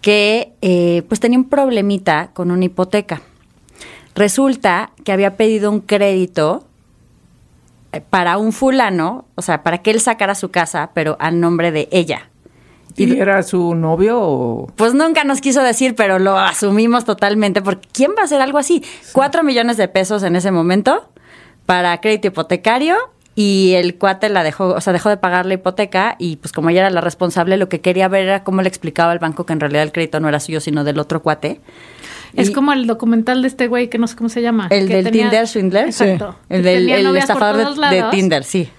que 0.08 0.54
eh, 0.62 1.04
pues 1.10 1.20
tenía 1.20 1.38
un 1.38 1.50
problemita 1.50 2.30
con 2.32 2.50
una 2.50 2.64
hipoteca. 2.64 3.24
Resulta 4.16 4.92
que 5.04 5.12
había 5.12 5.36
pedido 5.36 5.70
un 5.70 5.82
crédito 5.82 6.64
eh, 7.92 8.00
para 8.00 8.38
un 8.38 8.54
fulano, 8.54 9.26
o 9.36 9.42
sea, 9.42 9.64
para 9.64 9.80
que 9.80 9.92
él 9.92 10.00
sacara 10.00 10.34
su 10.34 10.50
casa, 10.50 10.92
pero 10.94 11.18
a 11.20 11.30
nombre 11.30 11.74
de 11.74 11.90
ella. 11.92 12.30
¿Y 12.96 13.20
era 13.20 13.44
su 13.44 13.76
novio 13.76 14.18
o...? 14.22 14.68
Pues 14.78 14.94
nunca 14.94 15.26
nos 15.26 15.42
quiso 15.42 15.62
decir, 15.62 15.94
pero 15.94 16.20
lo 16.20 16.38
asumimos 16.38 17.04
totalmente, 17.04 17.62
porque 17.62 17.90
¿quién 17.92 18.12
va 18.12 18.22
a 18.22 18.24
hacer 18.24 18.40
algo 18.40 18.60
así? 18.60 18.86
Cuatro 19.12 19.44
millones 19.44 19.76
de 19.76 19.90
pesos 19.90 20.24
en 20.24 20.38
ese 20.38 20.52
momento 20.52 21.10
para 21.66 22.00
crédito 22.00 22.30
hipotecario 22.30 22.96
y 23.40 23.74
el 23.76 24.00
cuate 24.00 24.30
la 24.30 24.42
dejó, 24.42 24.70
o 24.70 24.82
sea, 24.82 24.94
dejó 24.94 25.10
de 25.10 25.18
pagar 25.18 25.46
la 25.46 25.54
hipoteca 25.54 26.16
y 26.18 26.38
pues 26.38 26.52
como 26.52 26.72
ella 26.72 26.80
era 26.82 26.90
la 26.90 27.02
responsable, 27.02 27.56
lo 27.58 27.70
que 27.70 27.82
quería 27.82 28.08
ver 28.08 28.24
era 28.24 28.44
cómo 28.44 28.64
le 28.64 28.68
explicaba 28.68 29.12
al 29.12 29.20
banco 29.20 29.46
que 29.46 29.54
en 29.54 29.60
realidad 29.60 29.84
el 29.84 29.92
crédito 29.92 30.20
no 30.20 30.28
era 30.28 30.40
suyo, 30.40 30.60
sino 30.60 30.84
del 30.84 30.98
otro 30.98 31.22
cuate. 31.22 31.62
Es 32.34 32.50
Y- 32.50 32.54
como 32.54 32.74
el 32.74 32.88
documental 32.88 33.44
de 33.44 33.48
este 33.48 33.68
güey 33.68 33.90
que 33.92 34.00
no 34.00 34.08
sé 34.08 34.16
cómo 34.16 34.30
se 34.30 34.42
llama. 34.42 34.68
El 34.72 34.88
que 34.88 34.96
del 34.96 35.06
tenía- 35.06 35.30
Tinder 35.30 35.48
Swindler. 35.48 35.86
Exacto. 35.86 36.36
El 36.50 36.64
del 36.64 36.90
el 36.90 37.06
por 37.06 37.18
estafador 37.18 37.76
de. 37.76 38.04
Tinder, 38.10 38.44
sí. 38.44 38.70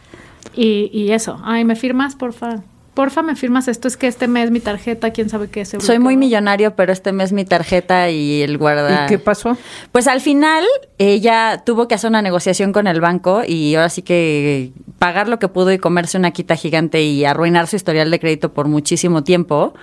Y, 0.57 0.91
y 0.93 1.13
eso. 1.13 1.41
Ay, 1.45 1.65
¿me 1.65 1.77
firmas, 1.77 2.17
porfa? 2.17 2.57
Porfa, 2.99 3.23
¿me 3.23 3.37
firmas 3.37 3.69
esto? 3.69 3.87
Es 3.87 3.97
que 3.97 4.09
este 4.09 4.27
mes 4.27 4.51
mi 4.51 4.59
tarjeta, 4.59 5.13
quién 5.13 5.29
sabe 5.29 5.47
qué 5.47 5.65
se 5.65 5.81
Soy 5.81 6.01
muy 6.01 6.17
millonario, 6.17 6.75
pero 6.75 6.93
este 6.93 7.13
mes 7.13 7.33
mi 7.33 7.45
tarjeta 7.45 8.11
y 8.11 8.43
el 8.43 8.59
guarda. 8.59 9.05
¿Y 9.05 9.09
qué 9.09 9.21
pasó? 9.21 9.57
Pues 9.93 10.09
al 10.09 10.21
final 10.21 10.65
ella 10.99 11.63
tuvo 11.65 11.87
que 11.87 11.95
hacer 11.95 12.11
una 12.11 12.23
negociación 12.23 12.73
con 12.73 12.89
el 12.89 13.01
banco 13.01 13.43
y 13.47 13.77
ahora 13.77 13.89
sí 13.89 14.03
que 14.03 14.73
pagar 14.99 15.29
lo 15.29 15.39
que 15.39 15.47
pudo 15.47 15.71
y 15.71 15.79
comerse 15.79 16.19
una 16.19 16.33
quita 16.33 16.57
gigante 16.57 17.01
y 17.01 17.25
arruinar 17.25 17.69
su 17.69 17.77
historial 17.77 18.11
de 18.11 18.19
crédito 18.19 18.53
por 18.53 18.67
muchísimo 18.67 19.23
tiempo 19.23 19.75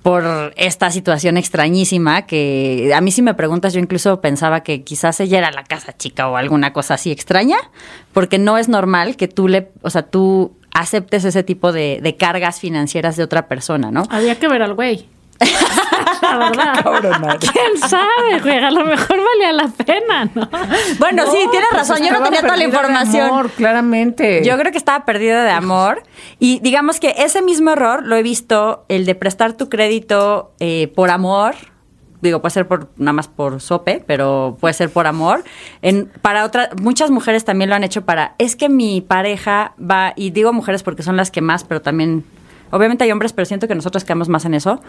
por 0.00 0.54
esta 0.56 0.90
situación 0.92 1.36
extrañísima 1.36 2.26
que 2.26 2.92
a 2.94 3.00
mí 3.00 3.10
si 3.10 3.22
me 3.22 3.34
preguntas 3.34 3.74
yo 3.74 3.80
incluso 3.80 4.20
pensaba 4.20 4.62
que 4.62 4.82
quizás 4.82 5.18
ella 5.20 5.38
era 5.38 5.50
la 5.50 5.64
casa 5.64 5.96
chica 5.96 6.28
o 6.28 6.36
alguna 6.36 6.72
cosa 6.72 6.94
así 6.94 7.10
extraña 7.10 7.56
porque 8.12 8.38
no 8.38 8.56
es 8.56 8.68
normal 8.68 9.16
que 9.16 9.28
tú 9.28 9.48
le, 9.48 9.72
o 9.82 9.90
sea, 9.90 10.02
tú 10.04 10.55
aceptes 10.76 11.24
ese 11.24 11.42
tipo 11.42 11.72
de, 11.72 12.00
de 12.02 12.16
cargas 12.16 12.60
financieras 12.60 13.16
de 13.16 13.24
otra 13.24 13.48
persona, 13.48 13.90
¿no? 13.90 14.04
Había 14.10 14.38
que 14.38 14.48
ver 14.48 14.62
al 14.62 14.74
güey. 14.74 15.06
La 16.22 16.50
verdad. 16.50 17.38
¿Quién 17.40 17.88
sabe, 17.88 18.40
güey? 18.42 18.58
A 18.58 18.70
lo 18.70 18.84
mejor 18.84 19.18
valía 19.22 19.52
la 19.52 19.68
pena, 19.68 20.30
¿no? 20.34 20.48
Bueno, 20.98 21.24
sí, 21.30 21.38
tienes 21.50 21.70
razón, 21.72 21.98
yo 21.98 22.10
no 22.10 22.22
tenía 22.22 22.40
toda 22.40 22.56
la 22.56 22.56
perdida 22.56 22.56
de 22.56 22.64
información. 22.64 23.28
amor, 23.28 23.50
claramente. 23.50 24.42
Yo 24.44 24.56
creo 24.58 24.72
que 24.72 24.78
estaba 24.78 25.04
perdida 25.04 25.44
de 25.44 25.50
amor. 25.50 26.02
Y 26.38 26.60
digamos 26.60 27.00
que 27.00 27.14
ese 27.18 27.42
mismo 27.42 27.70
error 27.70 28.06
lo 28.06 28.16
he 28.16 28.22
visto, 28.22 28.84
el 28.88 29.04
de 29.04 29.14
prestar 29.14 29.52
tu 29.54 29.68
crédito 29.68 30.52
eh, 30.58 30.90
por 30.94 31.10
amor. 31.10 31.54
Digo, 32.22 32.40
puede 32.40 32.52
ser 32.52 32.66
por 32.66 32.88
nada 32.96 33.12
más 33.12 33.28
por 33.28 33.60
sope, 33.60 34.02
pero 34.06 34.56
puede 34.60 34.74
ser 34.74 34.90
por 34.90 35.06
amor. 35.06 35.44
En, 35.82 36.06
para 36.22 36.44
otras, 36.44 36.70
muchas 36.80 37.10
mujeres 37.10 37.44
también 37.44 37.68
lo 37.70 37.76
han 37.76 37.84
hecho 37.84 38.04
para, 38.04 38.34
es 38.38 38.56
que 38.56 38.68
mi 38.68 39.00
pareja 39.02 39.72
va, 39.78 40.12
y 40.16 40.30
digo 40.30 40.52
mujeres 40.52 40.82
porque 40.82 41.02
son 41.02 41.16
las 41.16 41.30
que 41.30 41.40
más, 41.42 41.64
pero 41.64 41.82
también, 41.82 42.24
obviamente 42.70 43.04
hay 43.04 43.12
hombres, 43.12 43.32
pero 43.34 43.44
siento 43.44 43.68
que 43.68 43.74
nosotros 43.74 44.02
quedamos 44.04 44.28
más 44.30 44.44
en 44.46 44.54
eso. 44.54 44.80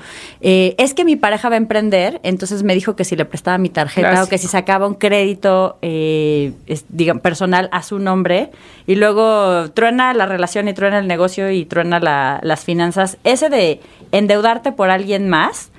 Eh, 0.42 0.74
es 0.78 0.94
que 0.94 1.04
mi 1.06 1.16
pareja 1.18 1.50
va 1.50 1.56
a 1.56 1.58
emprender, 1.58 2.20
entonces 2.24 2.64
me 2.64 2.74
dijo 2.74 2.96
que 2.96 3.04
si 3.04 3.16
le 3.18 3.26
prestaba 3.26 3.58
mi 3.58 3.70
tarjeta 3.70 4.24
o 4.24 4.28
que 4.30 4.38
si 4.38 4.48
sacaba 4.48 4.88
un 4.88 4.96
crédito 4.96 5.78
eh, 5.82 6.54
es, 6.66 6.86
personal 7.22 7.68
a 7.74 7.84
su 7.84 8.00
nombre 8.00 8.52
y 8.88 8.96
luego 8.96 9.70
truena 9.72 10.14
la 10.14 10.26
relación 10.26 10.68
y 10.70 10.74
truena 10.74 10.98
el 11.00 11.08
negocio 11.08 11.52
y 11.52 11.66
truena 11.66 12.00
la- 12.00 12.40
las 12.42 12.64
finanzas. 12.64 13.18
Ese 13.26 13.50
de 13.50 13.82
endeudarte 14.12 14.72
por 14.72 14.90
alguien 14.90 15.28
más, 15.30 15.72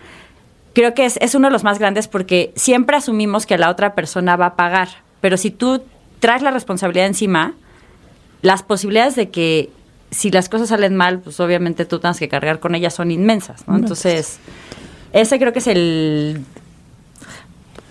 creo 0.78 0.94
que 0.94 1.04
es, 1.06 1.16
es 1.20 1.34
uno 1.34 1.48
de 1.48 1.52
los 1.52 1.64
más 1.64 1.78
grandes 1.80 2.06
porque 2.06 2.52
siempre 2.54 2.96
asumimos 2.96 3.46
que 3.46 3.58
la 3.58 3.68
otra 3.70 3.94
persona 3.94 4.36
va 4.36 4.46
a 4.46 4.54
pagar, 4.54 4.88
pero 5.20 5.36
si 5.36 5.50
tú 5.50 5.82
traes 6.20 6.40
la 6.42 6.52
responsabilidad 6.52 7.06
encima, 7.06 7.54
las 8.42 8.62
posibilidades 8.62 9.16
de 9.16 9.30
que 9.30 9.70
si 10.12 10.30
las 10.30 10.48
cosas 10.48 10.68
salen 10.68 10.94
mal, 10.94 11.18
pues 11.18 11.40
obviamente 11.40 11.84
tú 11.84 11.98
tengas 11.98 12.18
que 12.20 12.28
cargar 12.28 12.60
con 12.60 12.76
ellas 12.76 12.94
son 12.94 13.10
inmensas, 13.10 13.66
¿no? 13.66 13.76
Entonces, 13.76 14.38
ese 15.12 15.38
creo 15.40 15.52
que 15.52 15.58
es 15.58 15.66
el, 15.66 16.44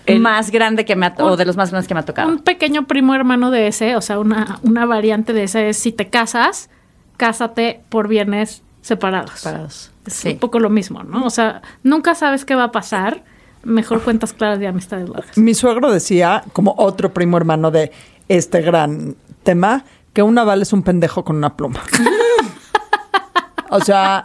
El- 0.06 0.20
más 0.20 0.50
grande 0.50 0.84
que 0.86 0.96
me 0.96 1.06
ha, 1.06 1.14
o 1.18 1.36
de 1.36 1.44
los 1.44 1.56
más 1.56 1.70
grandes 1.70 1.86
que 1.88 1.94
me 1.94 2.00
ha 2.00 2.04
tocado. 2.06 2.28
Un 2.30 2.38
pequeño 2.38 2.86
primo 2.86 3.14
hermano 3.14 3.50
de 3.50 3.66
ese, 3.68 3.96
o 3.96 4.00
sea, 4.00 4.18
una, 4.18 4.58
una 4.62 4.86
variante 4.86 5.32
de 5.34 5.42
ese 5.44 5.68
es 5.68 5.76
si 5.76 5.92
te 5.92 6.08
casas, 6.08 6.70
cásate 7.18 7.82
por 7.90 8.08
bienes 8.08 8.62
separados. 8.80 9.32
Separados. 9.38 9.90
Es 10.08 10.14
Sí. 10.14 10.28
un 10.30 10.38
poco 10.38 10.58
lo 10.58 10.70
mismo, 10.70 11.02
¿no? 11.04 11.24
O 11.24 11.30
sea, 11.30 11.62
nunca 11.82 12.14
sabes 12.14 12.44
qué 12.44 12.54
va 12.54 12.64
a 12.64 12.72
pasar. 12.72 13.24
Mejor 13.62 14.02
cuentas 14.02 14.32
claras 14.32 14.58
de 14.58 14.66
amistades 14.68 15.08
largas. 15.08 15.36
Mi 15.36 15.52
suegro 15.54 15.90
decía, 15.92 16.42
como 16.52 16.74
otro 16.78 17.12
primo 17.12 17.36
hermano 17.36 17.70
de 17.70 17.92
este 18.28 18.60
gran 18.62 19.16
tema, 19.42 19.84
que 20.12 20.22
un 20.22 20.38
aval 20.38 20.62
es 20.62 20.72
un 20.72 20.82
pendejo 20.82 21.24
con 21.24 21.36
una 21.36 21.56
pluma. 21.56 21.80
o 23.70 23.80
sea, 23.80 24.24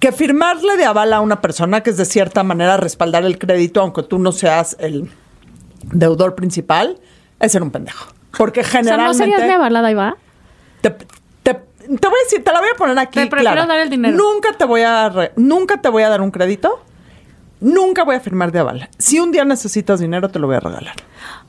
que 0.00 0.12
firmarle 0.12 0.76
de 0.76 0.84
aval 0.84 1.12
a 1.12 1.20
una 1.20 1.40
persona, 1.40 1.82
que 1.82 1.90
es 1.90 1.96
de 1.96 2.04
cierta 2.04 2.42
manera 2.42 2.76
respaldar 2.76 3.24
el 3.24 3.38
crédito, 3.38 3.80
aunque 3.80 4.02
tú 4.02 4.18
no 4.18 4.32
seas 4.32 4.76
el 4.80 5.10
deudor 5.92 6.34
principal, 6.34 6.98
es 7.40 7.52
ser 7.52 7.62
un 7.62 7.70
pendejo. 7.70 8.12
Porque 8.36 8.60
O 8.60 8.64
sea, 8.64 8.80
¿no 8.82 8.84
generalmente... 8.90 9.18
serías 9.18 9.42
de 9.42 9.52
avalada, 9.52 9.90
Iba? 9.90 10.16
te, 10.80 10.96
te- 11.86 11.96
te 11.96 12.08
voy 12.08 12.16
a 12.20 12.24
decir, 12.24 12.42
te 12.44 12.52
la 12.52 12.60
voy 12.60 12.68
a 12.72 12.76
poner 12.76 12.98
aquí. 12.98 13.20
Te 13.20 13.26
prefiero 13.26 13.54
clara. 13.54 13.66
dar 13.66 13.78
el 13.80 13.90
dinero. 13.90 14.16
Nunca 14.16 14.52
te 14.52 14.64
voy 14.64 14.82
a 14.82 15.08
re- 15.08 15.32
nunca 15.36 15.80
te 15.80 15.88
voy 15.88 16.02
a 16.02 16.08
dar 16.08 16.20
un 16.20 16.30
crédito. 16.30 16.82
Nunca 17.58 18.04
voy 18.04 18.16
a 18.16 18.20
firmar 18.20 18.52
de 18.52 18.58
aval. 18.58 18.88
Si 18.98 19.18
un 19.18 19.32
día 19.32 19.42
necesitas 19.46 19.98
dinero, 19.98 20.28
te 20.28 20.38
lo 20.38 20.46
voy 20.46 20.56
a 20.56 20.60
regalar. 20.60 20.94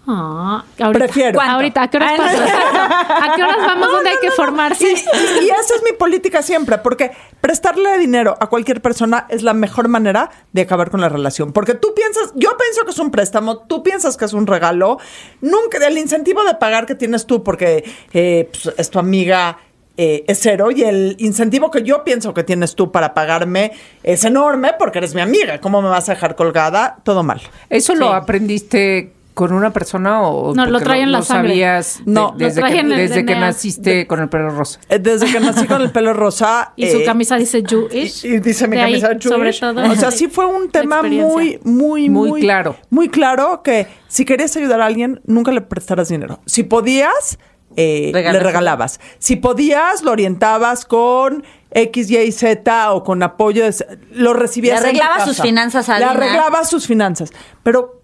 Ah, 0.08 0.64
ahorita. 0.80 1.04
Prefiero. 1.06 1.34
¿Cuánto? 1.36 1.56
Ahorita, 1.56 1.82
¿a 1.84 1.90
qué 1.90 1.98
horas 1.98 2.12
Ah, 2.14 2.18
pasa? 2.18 3.26
¿A 3.34 3.36
qué 3.36 3.44
horas 3.44 3.58
vamos 3.68 3.92
donde 3.92 4.10
hay 4.12 4.16
que 4.22 4.32
formarse? 4.32 4.88
Y, 4.90 4.94
y- 4.94 5.46
y 5.46 5.50
esa 5.50 5.76
es 5.76 5.84
mi 5.84 5.92
política 5.92 6.42
siempre, 6.42 6.78
porque 6.78 7.12
prestarle 7.42 7.98
dinero 7.98 8.38
a 8.40 8.48
cualquier 8.48 8.82
persona 8.82 9.26
es 9.28 9.44
la 9.44 9.54
mejor 9.54 9.90
manera 9.90 10.30
de 10.54 10.62
acabar 10.62 10.92
con 10.92 11.02
la 11.02 11.10
relación. 11.10 11.52
Porque 11.52 11.74
tú 11.74 11.94
piensas, 11.94 12.32
yo 12.36 12.56
pienso 12.58 12.86
que 12.86 12.92
es 12.92 13.00
un 13.00 13.12
préstamo, 13.12 13.58
tú 13.68 13.84
piensas 13.84 14.16
que 14.16 14.24
es 14.24 14.32
un 14.32 14.48
regalo, 14.48 15.00
nunca, 15.42 15.86
el 15.86 15.98
incentivo 15.98 16.42
de 16.46 16.56
pagar 16.56 16.86
que 16.86 16.96
tienes 16.96 17.26
tú 17.26 17.44
porque 17.44 17.84
eh, 18.14 18.50
pues, 18.50 18.74
es 18.80 18.90
tu 18.90 18.98
amiga. 19.00 19.58
Eh, 19.98 20.24
es 20.28 20.40
cero 20.40 20.70
y 20.72 20.84
el 20.84 21.16
incentivo 21.20 21.72
que 21.72 21.84
yo 21.84 22.04
pienso 22.04 22.34
que 22.34 22.44
tienes 22.44 22.76
tú 22.76 22.92
para 22.92 23.14
pagarme 23.14 23.72
es 24.04 24.24
enorme 24.24 24.72
porque 24.78 25.00
eres 25.00 25.16
mi 25.16 25.22
amiga. 25.22 25.60
¿Cómo 25.60 25.82
me 25.82 25.90
vas 25.90 26.08
a 26.10 26.14
dejar 26.14 26.36
colgada? 26.36 27.00
Todo 27.04 27.24
mal. 27.24 27.42
¿Eso 27.70 27.96
lo 27.96 28.14
aprendiste 28.14 29.14
con 29.34 29.54
una 29.54 29.72
persona 29.72 30.24
o 30.24 30.56
No, 30.56 30.66
lo 30.66 30.72
porque 30.74 30.84
trae 30.86 31.02
en 31.04 31.12
la 31.12 31.22
sangre. 31.22 31.50
sabías 31.52 32.00
de- 32.04 32.12
No, 32.12 32.32
lo 32.32 32.38
desde, 32.40 32.64
que, 32.64 32.80
en 32.80 32.92
el 32.92 32.98
desde 32.98 33.24
que 33.24 33.36
naciste 33.36 34.08
con 34.08 34.20
el 34.20 34.30
pelo 34.30 34.50
rosa? 34.50 34.80
Eh, 34.90 34.98
Desde 34.98 35.32
que 35.32 35.40
nací 35.40 35.68
con 35.68 35.80
el 35.84 35.92
pelo 35.92 36.14
rosa. 36.14 36.74
Y 36.76 36.88
su 36.90 36.98
eh, 36.98 37.04
camisa 37.06 37.36
dice 37.38 37.62
Jewish. 37.64 38.26
Y, 38.26 38.30
y 38.36 38.40
dice 38.40 38.68
mi 38.68 38.78
De 38.78 38.82
ahí, 38.82 39.00
camisa 39.00 39.30
sobre 39.30 39.54
Jewish. 39.54 39.60
todo. 39.60 39.92
O 39.92 39.96
sea, 39.96 40.10
sí 40.10 40.28
fue 40.28 40.48
un 40.48 40.72
tema 40.72 41.04
muy, 41.04 41.60
muy, 41.64 42.10
muy, 42.10 42.10
Muy 42.10 42.42
claro. 42.42 42.78
Muy 42.90 43.10
claro 43.10 43.62
que 43.64 43.86
si 44.08 44.26
querías 44.26 44.58
ayudar 44.58 44.82
a 44.82 44.88
alguien, 44.88 45.22
nunca 45.26 45.52
le 45.52 45.62
prestaras 45.62 46.10
dinero. 46.10 46.40
Si 46.48 46.64
podías, 46.64 47.38
eh, 47.78 48.12
le 48.14 48.40
regalabas. 48.40 49.00
Si 49.20 49.38
podías, 49.38 50.02
lo 50.04 50.12
orientabas 50.12 50.84
con 50.86 51.46
X, 51.72 52.10
Y, 52.12 52.32
Z 52.34 52.92
o 52.94 53.04
con 53.04 53.24
apoyo. 53.24 53.64
de- 53.64 54.00
lo 54.12 54.34
recibías. 54.34 54.82
Le 54.82 54.90
en 54.90 54.98
casa. 54.98 55.26
sus 55.26 55.42
finanzas 55.42 55.88
a 55.90 55.94
Le 55.94 56.00
Dina. 56.00 56.12
arreglabas 56.12 56.70
sus 56.70 56.86
finanzas. 56.88 57.32
Pero 57.64 58.02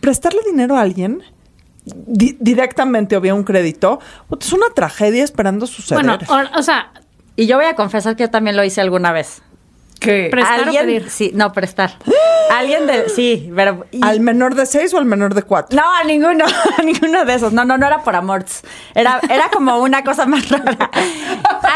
prestarle 0.00 0.40
dinero 0.46 0.76
a 0.76 0.80
alguien. 0.82 1.22
di- 1.86 2.36
directamente 2.40 3.14
o 3.14 3.20
vía 3.20 3.34
un 3.34 3.44
crédito, 3.44 3.98
es 4.40 4.52
una 4.54 4.68
tragedia 4.74 5.22
esperando 5.22 5.66
suceder. 5.66 6.02
Bueno, 6.02 6.18
o, 6.28 6.58
o 6.58 6.62
sea, 6.62 6.90
Y 7.36 7.46
yo 7.46 7.56
voy 7.56 7.66
a 7.66 7.74
confesar 7.74 8.16
que 8.16 8.22
yo 8.22 8.30
también 8.30 8.56
lo 8.56 8.64
hice 8.64 8.80
alguna 8.80 9.12
vez. 9.12 9.42
¿Qué? 10.00 10.28
Prestar 10.30 10.60
o 10.60 10.62
Alguien, 10.64 10.86
pedir. 10.86 11.10
sí, 11.10 11.30
no, 11.34 11.52
prestar. 11.52 11.92
Alguien 12.50 12.86
de, 12.86 13.08
sí, 13.08 13.50
pero... 13.56 13.86
y- 13.90 14.04
¿Al 14.04 14.20
menor 14.20 14.54
de 14.54 14.66
seis 14.66 14.92
o 14.92 14.98
al 14.98 15.06
menor 15.06 15.34
de 15.34 15.42
cuatro? 15.42 15.74
No, 15.76 15.82
a 15.94 16.04
ninguno, 16.04 16.44
a 16.78 16.82
ninguno 16.82 17.24
de 17.24 17.34
esos. 17.34 17.52
No, 17.52 17.64
no, 17.64 17.78
no 17.78 17.86
era 17.86 18.02
por 18.02 18.14
amor. 18.14 18.44
Era, 18.94 19.20
era 19.30 19.48
como 19.50 19.78
una 19.78 20.04
cosa 20.04 20.26
más 20.26 20.48
rara. 20.50 20.90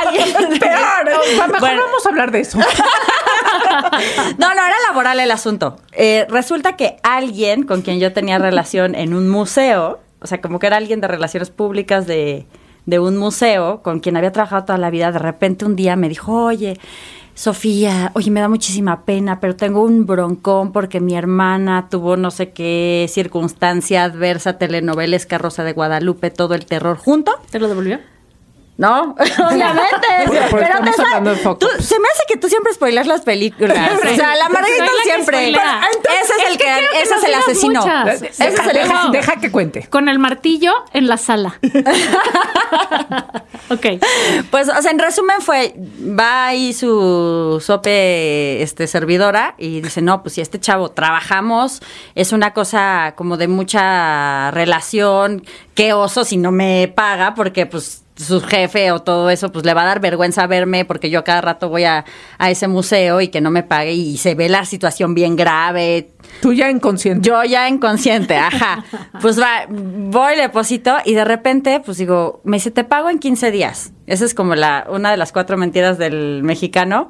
Alguien. 0.05 0.27
Peor. 0.61 1.05
Mejor 1.37 1.61
Bueno. 1.61 1.83
vamos 1.87 2.05
a 2.05 2.09
hablar 2.11 2.31
de 2.31 2.41
eso. 2.41 2.59
No, 4.39 4.49
no, 4.55 4.61
era 4.67 4.75
laboral 4.89 5.19
el 5.21 5.31
asunto. 5.31 5.77
Eh, 5.93 6.27
resulta 6.29 6.77
que 6.77 6.97
alguien 7.03 7.65
con 7.65 7.83
quien 7.83 7.99
yo 7.99 8.13
tenía 8.13 8.39
relación 8.39 8.95
en 8.95 9.15
un 9.15 9.29
museo, 9.29 10.01
o 10.21 10.27
sea, 10.27 10.41
como 10.41 10.59
que 10.59 10.67
era 10.67 10.77
alguien 10.77 11.01
de 11.01 11.09
relaciones 11.09 11.51
públicas 11.51 12.07
de, 12.07 12.47
de 12.87 12.99
un 12.99 13.17
museo, 13.17 13.83
con 13.83 14.01
quien 14.01 14.17
había 14.17 14.33
trabajado 14.33 14.65
toda 14.65 14.79
la 14.79 14.91
vida, 14.91 15.11
de 15.13 15.19
repente 15.19 15.65
un 15.65 15.77
día 15.77 15.97
me 15.97 16.09
dijo, 16.09 16.45
oye, 16.45 16.79
Sofía, 17.39 18.11
oye, 18.17 18.33
me 18.33 18.41
da 18.41 18.49
muchísima 18.49 19.05
pena, 19.05 19.39
pero 19.39 19.55
tengo 19.55 19.85
un 19.85 20.07
broncón 20.07 20.73
porque 20.73 20.99
mi 20.99 21.15
hermana 21.15 21.87
tuvo 21.89 22.17
no 22.17 22.33
sé 22.33 22.51
qué 22.51 23.07
circunstancia 23.09 24.03
adversa, 24.03 24.59
telenovelas, 24.59 25.25
Carroza 25.25 25.63
de 25.63 25.73
Guadalupe, 25.73 26.33
todo 26.33 26.57
el 26.57 26.67
terror 26.67 26.97
junto. 26.97 27.31
¿Te 27.49 27.61
lo 27.61 27.69
devolvió? 27.69 28.01
No, 28.79 29.17
obviamente. 29.19 30.07
Pero 30.51 30.81
te 30.85 30.93
sa- 30.93 31.03
hablando 31.03 31.31
de 31.31 31.37
Focus. 31.37 31.59
tú- 31.59 31.83
se 31.83 31.99
me 31.99 32.07
hace 32.15 32.23
que 32.29 32.37
tú 32.37 32.49
siempre 32.49 32.73
spoileas 32.73 33.09
las 33.09 33.23
películas. 33.23 33.91
o 34.05 34.15
sea, 34.15 34.37
la 34.37 34.49
Margarita 34.49 34.87
siempre. 35.03 35.37
spoilea. 35.39 35.81
ese 36.23 36.33
es 36.33 36.51
el 36.53 36.59
que, 36.59 36.65
que 36.65 37.03
ese 37.03 37.15
es 37.17 37.25
el 37.25 37.35
asesino. 37.35 37.81
muchas. 37.81 38.23
Ese 38.23 38.47
es 38.47 38.61
el 38.67 38.73
deja, 38.73 39.09
deja 39.11 39.37
que 39.41 39.51
cuente. 39.51 39.89
Con 39.91 40.09
el 40.09 40.21
martillo 40.21 40.73
en 40.93 41.09
la 41.09 41.17
sala. 41.17 41.59
ok. 43.71 43.87
Pues, 44.51 44.69
o 44.69 44.83
sea, 44.83 44.91
en 44.91 44.99
resumen 44.99 45.41
fue, 45.41 45.75
va 46.19 46.47
ahí 46.47 46.73
su 46.73 47.63
sope 47.65 48.63
este, 48.63 48.87
servidora 48.87 49.55
y 49.59 49.81
dice, 49.81 50.03
no, 50.03 50.23
pues 50.23 50.35
si 50.35 50.41
este 50.41 50.59
chavo 50.61 50.91
trabajamos, 50.91 51.81
es 52.15 52.33
una 52.33 52.53
cosa 52.53 53.15
como 53.17 53.37
de 53.37 53.49
mucha 53.49 54.51
relación, 54.53 55.45
qué 55.75 55.93
oso 55.93 56.25
si 56.25 56.37
no 56.37 56.53
me 56.53 56.93
paga, 56.95 57.35
porque 57.35 57.67
pues 57.67 58.05
su 58.19 58.41
jefe 58.41 58.91
o 58.93 59.01
todo 59.01 59.31
eso, 59.31 59.53
pues 59.53 59.65
le 59.65 59.75
va 59.75 59.83
a 59.83 59.87
dar 59.87 60.01
vergüenza 60.01 60.47
verme 60.47 60.85
porque 60.85 61.09
yo 61.11 61.25
cada 61.25 61.41
rato 61.41 61.69
voy 61.69 61.85
a, 61.85 62.05
a 62.39 62.51
ese 62.51 62.69
museo 62.69 63.21
y 63.21 63.29
que 63.29 63.41
no 63.41 63.51
me 63.51 63.63
pague 63.63 63.93
y 63.93 64.17
se 64.17 64.35
ve 64.35 64.49
la 64.49 64.65
situación 64.65 65.15
bien 65.15 65.37
grave, 65.37 66.11
Tú 66.41 66.53
ya 66.53 66.71
inconsciente. 66.71 67.27
yo 67.29 67.43
ya 67.45 67.69
inconsciente, 67.69 68.37
ajá. 68.37 68.85
Pues 69.21 69.41
va, 69.41 69.67
voy, 69.69 70.37
le 70.37 70.43
deposito 70.43 70.97
y 71.05 71.15
de 71.15 71.25
repente, 71.25 71.81
pues 71.85 71.99
digo, 71.99 72.41
me 72.45 72.57
dice, 72.57 72.71
te 72.71 72.85
pago 72.85 73.11
en 73.11 73.19
15 73.19 73.51
días. 73.51 73.93
Esa 74.07 74.25
es 74.25 74.35
como 74.35 74.55
la, 74.55 74.87
una 74.91 75.11
de 75.11 75.17
las 75.17 75.33
cuatro 75.33 75.57
mentiras 75.57 75.99
del 75.99 76.43
mexicano. 76.43 77.09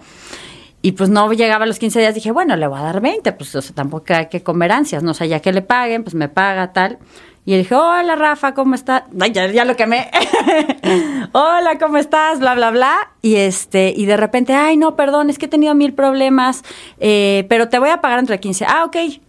Y 0.80 0.92
pues 0.92 1.10
no 1.10 1.32
llegaba 1.32 1.64
a 1.64 1.66
los 1.66 1.80
15 1.80 1.98
días, 1.98 2.14
dije, 2.14 2.30
bueno, 2.30 2.54
le 2.54 2.66
voy 2.68 2.78
a 2.78 2.82
dar 2.82 3.00
20, 3.00 3.32
pues 3.32 3.52
o 3.56 3.60
sea, 3.60 3.74
tampoco 3.74 4.14
hay 4.14 4.26
que 4.26 4.44
comer 4.44 4.70
ansias, 4.70 5.02
¿no? 5.02 5.10
O 5.10 5.14
sea, 5.14 5.26
ya 5.26 5.40
que 5.40 5.52
le 5.52 5.60
paguen, 5.60 6.04
pues 6.04 6.14
me 6.14 6.28
paga, 6.28 6.72
tal. 6.72 6.98
Y 7.48 7.52
le 7.52 7.58
dije, 7.60 7.74
hola 7.76 8.14
Rafa, 8.14 8.52
¿cómo 8.52 8.74
estás? 8.74 9.04
Ay, 9.18 9.32
ya, 9.32 9.46
ya 9.46 9.64
lo 9.64 9.74
quemé. 9.74 10.10
hola, 11.32 11.78
¿cómo 11.78 11.96
estás? 11.96 12.40
Bla, 12.40 12.54
bla, 12.54 12.70
bla. 12.70 12.94
Y 13.22 13.36
este, 13.36 13.94
y 13.96 14.04
de 14.04 14.18
repente, 14.18 14.52
ay, 14.52 14.76
no, 14.76 14.96
perdón, 14.96 15.30
es 15.30 15.38
que 15.38 15.46
he 15.46 15.48
tenido 15.48 15.74
mil 15.74 15.94
problemas, 15.94 16.62
eh, 17.00 17.46
pero 17.48 17.70
te 17.70 17.78
voy 17.78 17.88
a 17.88 18.02
pagar 18.02 18.18
entre 18.18 18.38
15. 18.38 18.66
Ah, 18.68 18.84
ok. 18.84 18.96
Y 18.96 19.20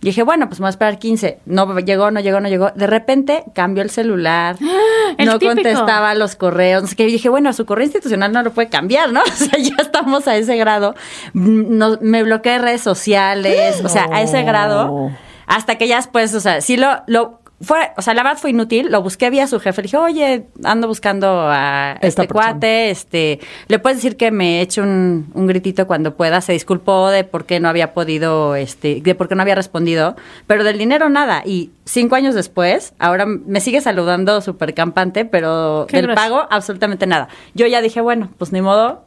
dije, 0.00 0.22
bueno, 0.22 0.48
pues 0.48 0.58
me 0.58 0.64
voy 0.64 0.68
a 0.68 0.70
esperar 0.70 0.98
15. 0.98 1.40
No 1.44 1.78
llegó, 1.80 2.10
no 2.10 2.20
llegó, 2.20 2.40
no 2.40 2.48
llegó. 2.48 2.70
De 2.74 2.86
repente 2.86 3.44
cambió 3.54 3.82
el 3.82 3.90
celular. 3.90 4.56
El 5.18 5.26
no 5.26 5.38
típico. 5.38 5.52
contestaba 5.52 6.14
los 6.14 6.36
correos. 6.36 6.80
No 6.80 6.88
sé 6.88 6.96
qué. 6.96 7.06
Y 7.06 7.12
dije, 7.12 7.28
bueno, 7.28 7.52
su 7.52 7.66
correo 7.66 7.84
institucional 7.84 8.32
no 8.32 8.42
lo 8.42 8.52
puede 8.52 8.70
cambiar, 8.70 9.12
¿no? 9.12 9.20
O 9.26 9.36
sea, 9.36 9.58
ya 9.58 9.74
estamos 9.80 10.26
a 10.28 10.34
ese 10.34 10.56
grado. 10.56 10.94
No- 11.34 11.98
me 12.00 12.22
bloqueé 12.22 12.52
de 12.52 12.58
redes 12.60 12.80
sociales. 12.80 13.82
O 13.84 13.90
sea, 13.90 14.08
a 14.10 14.22
ese 14.22 14.44
grado. 14.44 15.10
Hasta 15.46 15.76
que 15.78 15.88
ya 15.88 15.96
después, 15.96 16.32
o 16.34 16.38
sea, 16.40 16.60
sí 16.60 16.76
lo, 16.76 17.02
lo 17.08 17.39
fue, 17.62 17.90
o 17.96 18.02
sea, 18.02 18.14
la 18.14 18.22
verdad 18.22 18.38
fue 18.38 18.50
inútil. 18.50 18.90
Lo 18.90 19.02
busqué 19.02 19.28
vía 19.28 19.46
su 19.46 19.60
jefe. 19.60 19.82
Le 19.82 19.86
dije, 19.86 19.96
oye, 19.98 20.46
ando 20.64 20.88
buscando 20.88 21.46
a 21.48 21.92
Esta 22.00 22.06
este 22.22 22.26
persona. 22.28 22.52
cuate. 22.52 22.90
Este, 22.90 23.40
le 23.68 23.78
puedes 23.78 23.98
decir 23.98 24.16
que 24.16 24.30
me 24.30 24.60
eche 24.62 24.80
un, 24.80 25.30
un 25.34 25.46
gritito 25.46 25.86
cuando 25.86 26.14
pueda. 26.16 26.40
Se 26.40 26.52
disculpó 26.52 27.10
de 27.10 27.24
por 27.24 27.44
qué 27.44 27.60
no 27.60 27.68
había 27.68 27.92
podido, 27.92 28.54
este, 28.56 29.00
de 29.02 29.14
por 29.14 29.28
qué 29.28 29.34
no 29.34 29.42
había 29.42 29.54
respondido. 29.54 30.16
Pero 30.46 30.64
del 30.64 30.78
dinero 30.78 31.10
nada. 31.10 31.42
Y 31.44 31.70
cinco 31.84 32.14
años 32.16 32.34
después, 32.34 32.94
ahora 32.98 33.26
me 33.26 33.60
sigue 33.60 33.80
saludando 33.82 34.40
súper 34.40 34.72
campante, 34.72 35.24
pero 35.26 35.86
del 35.86 36.14
pago 36.14 36.46
absolutamente 36.50 37.06
nada. 37.06 37.28
Yo 37.54 37.66
ya 37.66 37.82
dije, 37.82 38.00
bueno, 38.00 38.30
pues 38.38 38.52
ni 38.52 38.62
modo. 38.62 39.04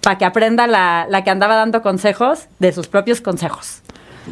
Para 0.00 0.18
que 0.18 0.24
aprenda 0.24 0.68
la, 0.68 1.06
la 1.10 1.24
que 1.24 1.30
andaba 1.30 1.56
dando 1.56 1.82
consejos 1.82 2.46
de 2.60 2.72
sus 2.72 2.86
propios 2.86 3.20
consejos. 3.20 3.82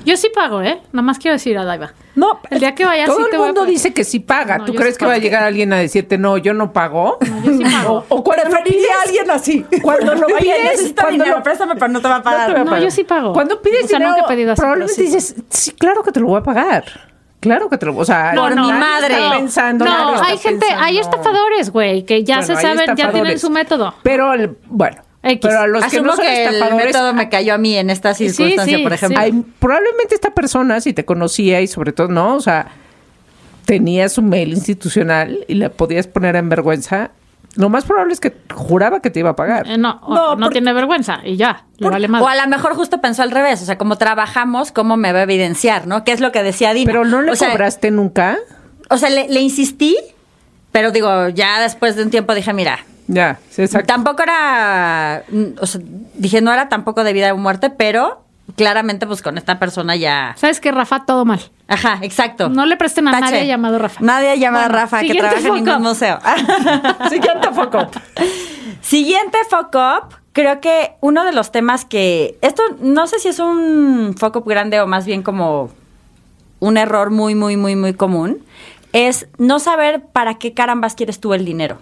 Yo 0.04 0.16
sí 0.16 0.28
pago, 0.34 0.60
¿eh? 0.62 0.80
Nada 0.92 1.02
más 1.02 1.18
quiero 1.18 1.34
decir 1.34 1.56
a 1.56 1.64
Daiva. 1.64 1.92
No, 2.14 2.40
El 2.50 2.60
día 2.60 2.74
que 2.74 2.84
vayas 2.84 3.06
Todo 3.06 3.16
sí 3.18 3.22
el 3.24 3.30
te 3.30 3.36
voy 3.36 3.44
a 3.44 3.46
mundo 3.48 3.64
dice 3.64 3.92
que 3.92 4.04
sí 4.04 4.20
paga. 4.20 4.58
No, 4.58 4.64
¿Tú 4.64 4.74
crees 4.74 4.94
sí 4.94 4.98
que 4.98 5.06
va 5.06 5.14
a 5.14 5.18
llegar 5.18 5.42
alguien 5.42 5.72
a 5.72 5.76
decirte, 5.76 6.18
no, 6.18 6.36
yo 6.38 6.54
no 6.54 6.72
pago? 6.72 7.18
Yo 7.44 7.52
sí 7.52 7.64
pago. 7.64 8.04
O 8.08 8.22
cuando 8.24 8.48
lo 8.50 8.64
pides- 8.64 8.86
a 8.98 9.02
alguien 9.02 9.30
así. 9.30 9.64
Cuando 9.82 10.14
lo 10.14 10.26
pides, 10.26 10.92
cuando 10.94 11.10
dinero, 11.12 11.36
lo- 11.38 11.42
préstame, 11.42 11.74
pero 11.74 11.88
no 11.88 12.00
te 12.00 12.08
va 12.08 12.14
a 12.16 12.18
No 12.18 12.24
pagar. 12.24 12.50
a 12.50 12.58
No, 12.60 12.64
pagar. 12.66 12.82
yo 12.82 12.90
sí 12.90 13.04
pago. 13.04 13.32
Cuando 13.32 13.60
pides 13.62 13.84
O 13.84 13.88
sea, 13.88 13.98
dinero, 13.98 14.16
nunca 14.16 14.24
he 14.26 14.36
pedido 14.36 14.52
así, 14.52 14.60
probablemente 14.60 15.02
dices, 15.02 15.34
sí, 15.48 15.72
claro 15.72 16.02
que 16.02 16.12
te 16.12 16.20
lo 16.20 16.26
voy 16.26 16.38
a 16.38 16.42
pagar. 16.42 16.84
Claro 17.40 17.68
que 17.68 17.76
te 17.76 17.84
lo 17.86 17.94
O 17.96 18.04
sea, 18.06 18.32
Por 18.34 18.50
mi 18.50 18.56
nadie 18.56 18.72
madre. 18.72 19.14
está 19.22 19.36
pensando, 19.36 19.84
No, 19.84 20.22
hay 20.22 20.38
gente, 20.38 20.60
pensando. 20.60 20.84
hay 20.84 20.98
estafadores, 20.98 21.70
güey, 21.70 22.04
que 22.04 22.24
ya 22.24 22.38
Bueno, 22.38 22.56
se 22.56 22.62
saben, 22.62 22.96
ya 22.96 23.10
tienen 23.12 23.38
su 23.38 23.50
método. 23.50 23.94
Pero, 24.02 24.32
el- 24.32 24.56
bueno, 24.66 25.02
X. 25.24 25.38
pero 25.42 25.60
a 25.60 25.66
los 25.66 25.80
que 25.82 25.96
Asumo 25.96 26.06
no 26.06 26.16
son 26.16 26.24
que 26.24 26.44
el 26.46 26.54
estafadores, 26.54 26.86
método 26.86 27.14
me 27.14 27.28
cayó 27.28 27.54
a 27.54 27.58
mí 27.58 27.76
en 27.76 27.90
esta 27.90 28.14
circunstancia, 28.14 28.76
sí, 28.78 28.82
por 28.82 28.92
ejemplo. 28.92 29.18
sí. 29.18 29.24
hay, 29.24 29.44
probablemente 29.58 30.14
esta 30.14 30.30
persona, 30.34 30.80
si 30.80 30.92
te 30.92 31.04
conocía 31.04 31.60
y 31.60 31.66
sobre 31.66 31.92
todo, 31.92 32.08
¿no? 32.08 32.34
O 32.36 32.40
sea, 32.40 32.68
tenía 33.64 34.08
su 34.08 34.22
mail 34.22 34.50
institucional 34.50 35.44
y 35.48 35.54
le 35.54 35.70
podías 35.70 36.06
poner 36.06 36.36
en 36.36 36.48
vergüenza. 36.48 37.10
Lo 37.56 37.68
más 37.68 37.84
probable 37.84 38.12
es 38.12 38.20
que 38.20 38.34
juraba 38.52 39.00
que 39.00 39.10
te 39.10 39.20
iba 39.20 39.30
a 39.30 39.36
pagar. 39.36 39.68
Eh, 39.68 39.78
no, 39.78 40.00
o- 40.02 40.14
No, 40.14 40.34
no, 40.34 40.46
porque- 40.46 40.54
tiene 40.54 40.72
vergüenza 40.72 41.20
y 41.24 41.36
ya, 41.36 41.64
le 41.78 41.88
vale 41.88 42.08
más. 42.08 42.20
O 42.20 42.28
a 42.28 42.34
lo 42.34 42.46
mejor 42.48 42.74
justo 42.74 43.00
pensó 43.00 43.22
al 43.22 43.30
revés, 43.30 43.62
o 43.62 43.64
sea, 43.64 43.78
como 43.78 43.96
trabajamos, 43.96 44.72
¿cómo 44.72 44.96
me 44.96 45.12
va 45.12 45.20
a 45.20 45.22
evidenciar, 45.22 45.86
no? 45.86 46.02
¿Qué 46.04 46.12
es 46.12 46.20
lo 46.20 46.32
que 46.32 46.42
decía 46.42 46.74
Dina? 46.74 46.90
Pero 46.90 47.04
no 47.04 47.22
le 47.22 47.30
o 47.30 47.36
sea, 47.36 47.50
cobraste 47.52 47.90
nunca. 47.92 48.38
O 48.90 48.98
sea, 48.98 49.08
le, 49.08 49.28
le 49.28 49.40
insistí, 49.40 49.96
pero 50.72 50.90
digo, 50.90 51.28
ya 51.28 51.60
después 51.60 51.94
de 51.94 52.02
un 52.02 52.10
tiempo 52.10 52.34
dije, 52.34 52.52
mira, 52.52 52.80
Ya, 53.06 53.38
sí, 53.50 53.62
exacto. 53.62 53.86
tampoco 53.86 54.22
era, 54.22 55.24
mm, 55.28 55.44
o 55.60 55.66
sea, 55.66 55.80
dije, 56.14 56.40
no 56.40 56.52
era 56.52 56.68
tampoco 56.68 57.04
de 57.04 57.12
vida 57.12 57.32
o 57.34 57.36
muerte, 57.36 57.70
pero 57.70 58.22
claramente 58.56 59.06
pues 59.06 59.22
con 59.22 59.38
esta 59.38 59.58
persona 59.58 59.96
ya... 59.96 60.34
¿Sabes 60.38 60.60
qué, 60.60 60.70
Rafa? 60.72 61.04
Todo 61.04 61.24
mal. 61.24 61.40
Ajá, 61.68 61.98
exacto. 62.02 62.48
No 62.48 62.66
le 62.66 62.76
presten 62.76 63.08
a 63.08 63.12
Tache. 63.12 63.24
nadie 63.24 63.46
llamado 63.46 63.78
Rafa. 63.78 64.00
Nadie 64.02 64.38
llamado 64.38 64.64
Bueno, 64.64 64.78
Rafa 64.80 65.00
que 65.00 65.14
trabaja 65.14 65.38
en 65.38 65.54
ningún 65.54 65.66
foco. 65.66 65.80
museo. 65.80 66.18
Siguiente 67.10 67.48
foco. 67.52 67.86
Siguiente 68.82 69.38
fuck 69.48 69.74
up, 69.74 70.14
creo 70.32 70.60
que 70.60 70.92
uno 71.00 71.24
de 71.24 71.32
los 71.32 71.52
temas 71.52 71.84
que, 71.84 72.38
esto 72.42 72.62
no 72.80 73.06
sé 73.06 73.18
si 73.18 73.28
es 73.28 73.38
un 73.38 74.14
foco 74.18 74.42
grande 74.42 74.80
o 74.80 74.86
más 74.86 75.06
bien 75.06 75.22
como 75.22 75.70
un 76.60 76.76
error 76.76 77.10
muy, 77.10 77.34
muy, 77.34 77.56
muy, 77.56 77.76
muy 77.76 77.94
común, 77.94 78.44
es 78.92 79.26
no 79.38 79.58
saber 79.58 80.02
para 80.12 80.34
qué 80.34 80.52
carambas 80.54 80.94
quieres 80.94 81.18
tú 81.18 81.34
el 81.34 81.44
dinero. 81.44 81.78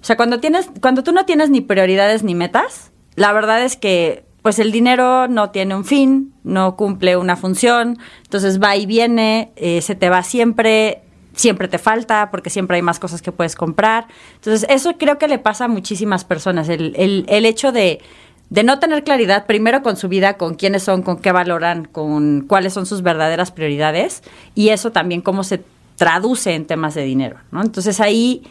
O 0.00 0.04
sea, 0.04 0.16
cuando 0.16 0.40
tienes, 0.40 0.68
cuando 0.80 1.02
tú 1.02 1.12
no 1.12 1.26
tienes 1.26 1.50
ni 1.50 1.60
prioridades 1.60 2.22
ni 2.22 2.34
metas, 2.34 2.90
la 3.16 3.32
verdad 3.32 3.62
es 3.62 3.76
que 3.76 4.24
pues 4.42 4.58
el 4.58 4.72
dinero 4.72 5.28
no 5.28 5.50
tiene 5.50 5.74
un 5.74 5.84
fin, 5.84 6.32
no 6.44 6.74
cumple 6.76 7.18
una 7.18 7.36
función, 7.36 7.98
entonces 8.24 8.58
va 8.62 8.74
y 8.76 8.86
viene, 8.86 9.52
eh, 9.56 9.82
se 9.82 9.94
te 9.94 10.08
va 10.08 10.22
siempre, 10.22 11.02
siempre 11.34 11.68
te 11.68 11.76
falta 11.76 12.30
porque 12.30 12.48
siempre 12.48 12.76
hay 12.76 12.82
más 12.82 12.98
cosas 12.98 13.20
que 13.20 13.32
puedes 13.32 13.54
comprar. 13.54 14.06
Entonces 14.36 14.66
eso 14.70 14.94
creo 14.96 15.18
que 15.18 15.28
le 15.28 15.38
pasa 15.38 15.66
a 15.66 15.68
muchísimas 15.68 16.24
personas, 16.24 16.70
el, 16.70 16.94
el- 16.96 17.26
el 17.28 17.44
hecho 17.44 17.70
de, 17.70 18.00
de 18.48 18.62
no 18.64 18.78
tener 18.78 19.04
claridad 19.04 19.44
primero 19.44 19.82
con 19.82 19.98
su 19.98 20.08
vida, 20.08 20.38
con 20.38 20.54
quiénes 20.54 20.82
son, 20.84 21.02
con 21.02 21.18
qué 21.18 21.32
valoran, 21.32 21.84
con 21.84 22.40
cuáles 22.48 22.72
son 22.72 22.86
sus 22.86 23.02
verdaderas 23.02 23.50
prioridades 23.52 24.22
y 24.54 24.70
eso 24.70 24.90
también 24.90 25.20
cómo 25.20 25.44
se 25.44 25.62
traduce 25.96 26.54
en 26.54 26.64
temas 26.64 26.94
de 26.94 27.02
dinero, 27.02 27.36
¿no? 27.50 27.60
Entonces 27.60 28.00
ahí 28.00 28.42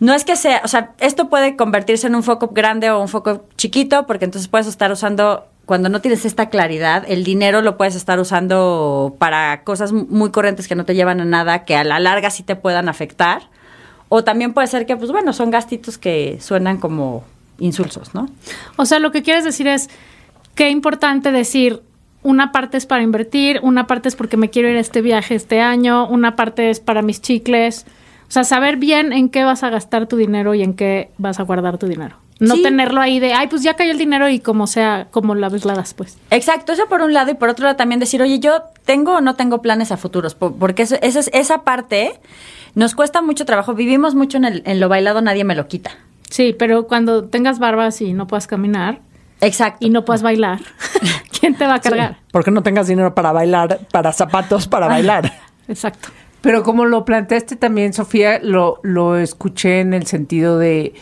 no 0.00 0.14
es 0.14 0.24
que 0.24 0.34
sea, 0.34 0.62
o 0.64 0.68
sea, 0.68 0.94
esto 0.98 1.28
puede 1.28 1.56
convertirse 1.56 2.06
en 2.06 2.14
un 2.14 2.22
foco 2.22 2.48
grande 2.48 2.90
o 2.90 3.00
un 3.00 3.08
foco 3.08 3.44
chiquito, 3.56 4.06
porque 4.06 4.24
entonces 4.24 4.48
puedes 4.48 4.66
estar 4.66 4.90
usando, 4.90 5.46
cuando 5.66 5.90
no 5.90 6.00
tienes 6.00 6.24
esta 6.24 6.48
claridad, 6.48 7.04
el 7.06 7.22
dinero 7.22 7.60
lo 7.60 7.76
puedes 7.76 7.94
estar 7.94 8.18
usando 8.18 9.14
para 9.18 9.62
cosas 9.62 9.92
muy 9.92 10.30
corrientes 10.30 10.68
que 10.68 10.74
no 10.74 10.86
te 10.86 10.94
llevan 10.94 11.20
a 11.20 11.26
nada, 11.26 11.66
que 11.66 11.76
a 11.76 11.84
la 11.84 12.00
larga 12.00 12.30
sí 12.30 12.42
te 12.42 12.56
puedan 12.56 12.88
afectar. 12.88 13.42
O 14.08 14.24
también 14.24 14.54
puede 14.54 14.66
ser 14.66 14.86
que, 14.86 14.96
pues 14.96 15.12
bueno, 15.12 15.32
son 15.32 15.50
gastitos 15.50 15.96
que 15.96 16.38
suenan 16.40 16.78
como 16.78 17.22
insulsos, 17.58 18.14
¿no? 18.14 18.26
O 18.76 18.86
sea, 18.86 18.98
lo 18.98 19.12
que 19.12 19.22
quieres 19.22 19.44
decir 19.44 19.68
es 19.68 19.90
qué 20.56 20.70
importante 20.70 21.30
decir, 21.30 21.82
una 22.22 22.52
parte 22.52 22.76
es 22.76 22.86
para 22.86 23.02
invertir, 23.02 23.60
una 23.62 23.86
parte 23.86 24.08
es 24.08 24.16
porque 24.16 24.36
me 24.36 24.50
quiero 24.50 24.68
ir 24.68 24.76
a 24.76 24.80
este 24.80 25.02
viaje 25.02 25.34
este 25.34 25.60
año, 25.60 26.08
una 26.08 26.36
parte 26.36 26.70
es 26.70 26.80
para 26.80 27.02
mis 27.02 27.20
chicles. 27.20 27.86
O 28.30 28.32
sea, 28.32 28.44
saber 28.44 28.76
bien 28.76 29.12
en 29.12 29.28
qué 29.28 29.42
vas 29.44 29.62
a 29.64 29.70
gastar 29.70 30.06
tu 30.06 30.16
dinero 30.16 30.54
y 30.54 30.62
en 30.62 30.74
qué 30.74 31.10
vas 31.18 31.40
a 31.40 31.42
guardar 31.42 31.78
tu 31.78 31.86
dinero. 31.88 32.16
No 32.38 32.54
Sí. 32.54 32.62
tenerlo 32.62 33.00
ahí 33.02 33.20
de, 33.20 33.34
ay, 33.34 33.48
pues 33.48 33.62
ya 33.62 33.74
cayó 33.74 33.90
el 33.90 33.98
dinero 33.98 34.28
y 34.28 34.38
como 34.40 34.66
sea, 34.66 35.08
como 35.10 35.34
la 35.34 35.48
ves 35.50 35.64
la 35.66 35.74
das, 35.74 35.92
pues. 35.92 36.16
Exacto, 36.30 36.72
eso 36.72 36.86
por 36.88 37.02
un 37.02 37.12
lado 37.12 37.30
y 37.32 37.34
por 37.34 37.48
otro 37.50 37.64
lado 37.64 37.76
también 37.76 37.98
decir, 38.00 38.22
oye, 38.22 38.38
yo 38.38 38.62
tengo 38.86 39.16
o 39.16 39.20
no 39.20 39.34
tengo 39.34 39.60
planes 39.60 39.92
a 39.92 39.96
futuros, 39.98 40.34
Po- 40.36 40.54
porque 40.54 40.84
eso, 40.84 40.96
esa, 41.02 41.18
es- 41.20 41.30
esa 41.34 41.64
parte 41.64 42.12
nos 42.74 42.94
cuesta 42.94 43.20
mucho 43.20 43.44
trabajo, 43.44 43.74
vivimos 43.74 44.14
mucho 44.14 44.38
en, 44.38 44.44
el, 44.46 44.62
en 44.64 44.80
lo 44.80 44.88
bailado, 44.88 45.20
nadie 45.20 45.44
me 45.44 45.54
lo 45.56 45.66
quita. 45.68 45.90
Sí, 46.30 46.54
pero 46.58 46.86
cuando 46.86 47.24
tengas 47.24 47.58
barbas 47.58 48.00
y 48.00 48.12
no 48.14 48.26
puedas 48.28 48.46
caminar 48.46 49.00
Exacto. 49.42 49.84
y 49.84 49.90
no 49.90 50.04
puedas 50.06 50.22
bailar, 50.22 50.60
¿quién 51.40 51.56
te 51.56 51.66
va 51.66 51.74
a 51.74 51.80
cargar? 51.80 52.18
Porque 52.30 52.50
no 52.52 52.62
tengas 52.62 52.86
dinero 52.86 53.14
para 53.14 53.32
bailar, 53.32 53.80
para 53.92 54.12
zapatos 54.12 54.66
para 54.68 54.86
bailar. 54.88 55.30
Exacto. 55.68 56.08
Pero 56.40 56.62
como 56.62 56.86
lo 56.86 57.04
planteaste 57.04 57.56
también, 57.56 57.92
Sofía, 57.92 58.38
lo, 58.42 58.80
lo 58.82 59.16
escuché 59.16 59.80
en 59.80 59.94
el 59.94 60.06
sentido 60.06 60.58
de 60.58 60.94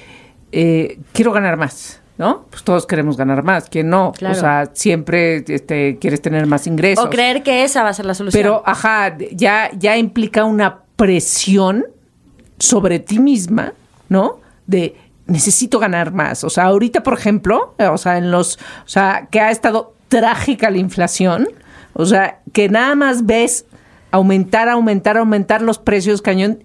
eh, 0.53 0.99
quiero 1.13 1.33
ganar 1.33 1.57
más, 1.57 2.01
¿no? 2.17 2.47
Pues 2.51 2.65
todos 2.65 2.87
queremos 2.87 3.17
ganar 3.17 3.43
más, 3.43 3.69
¿quién 3.69 3.89
no? 3.89 4.13
Claro. 4.13 4.37
O 4.37 4.41
sea, 4.41 4.71
siempre 4.73 5.45
este, 5.47 5.99
quieres 6.01 6.21
tener 6.23 6.47
más 6.47 6.67
ingresos. 6.67 7.05
O 7.05 7.11
creer 7.11 7.43
que 7.43 7.65
esa 7.65 7.83
va 7.83 7.91
a 7.91 7.95
ser 7.95 8.07
la 8.07 8.15
solución. 8.15 8.41
Pero, 8.41 8.63
ajá, 8.67 9.17
ya, 9.33 9.71
ya 9.79 9.97
implica 9.97 10.45
una 10.45 10.81
presión 10.97 11.85
sobre 12.59 12.99
ti 12.99 13.21
misma, 13.21 13.75
¿no? 14.09 14.41
De 14.67 14.97
necesito 15.27 15.79
ganar 15.79 16.13
más. 16.13 16.43
O 16.43 16.51
sea, 16.51 16.65
ahorita, 16.65 17.03
por 17.03 17.15
ejemplo, 17.15 17.75
eh, 17.79 17.87
o 17.87 17.99
sea, 17.99 18.19
en 18.19 18.31
los, 18.31 18.57
o 18.57 18.89
sea, 18.89 19.29
que 19.31 19.41
ha 19.41 19.51
estado 19.51 19.95
trágica 20.09 20.71
la 20.71 20.79
inflación, 20.79 21.47
o 21.93 22.07
sea, 22.07 22.41
que 22.53 22.69
nada 22.69 22.95
más 22.95 23.27
ves 23.27 23.67
aumentar, 24.11 24.69
aumentar, 24.69 25.17
aumentar 25.17 25.63
los 25.63 25.79
precios 25.79 26.23
cañón, 26.23 26.65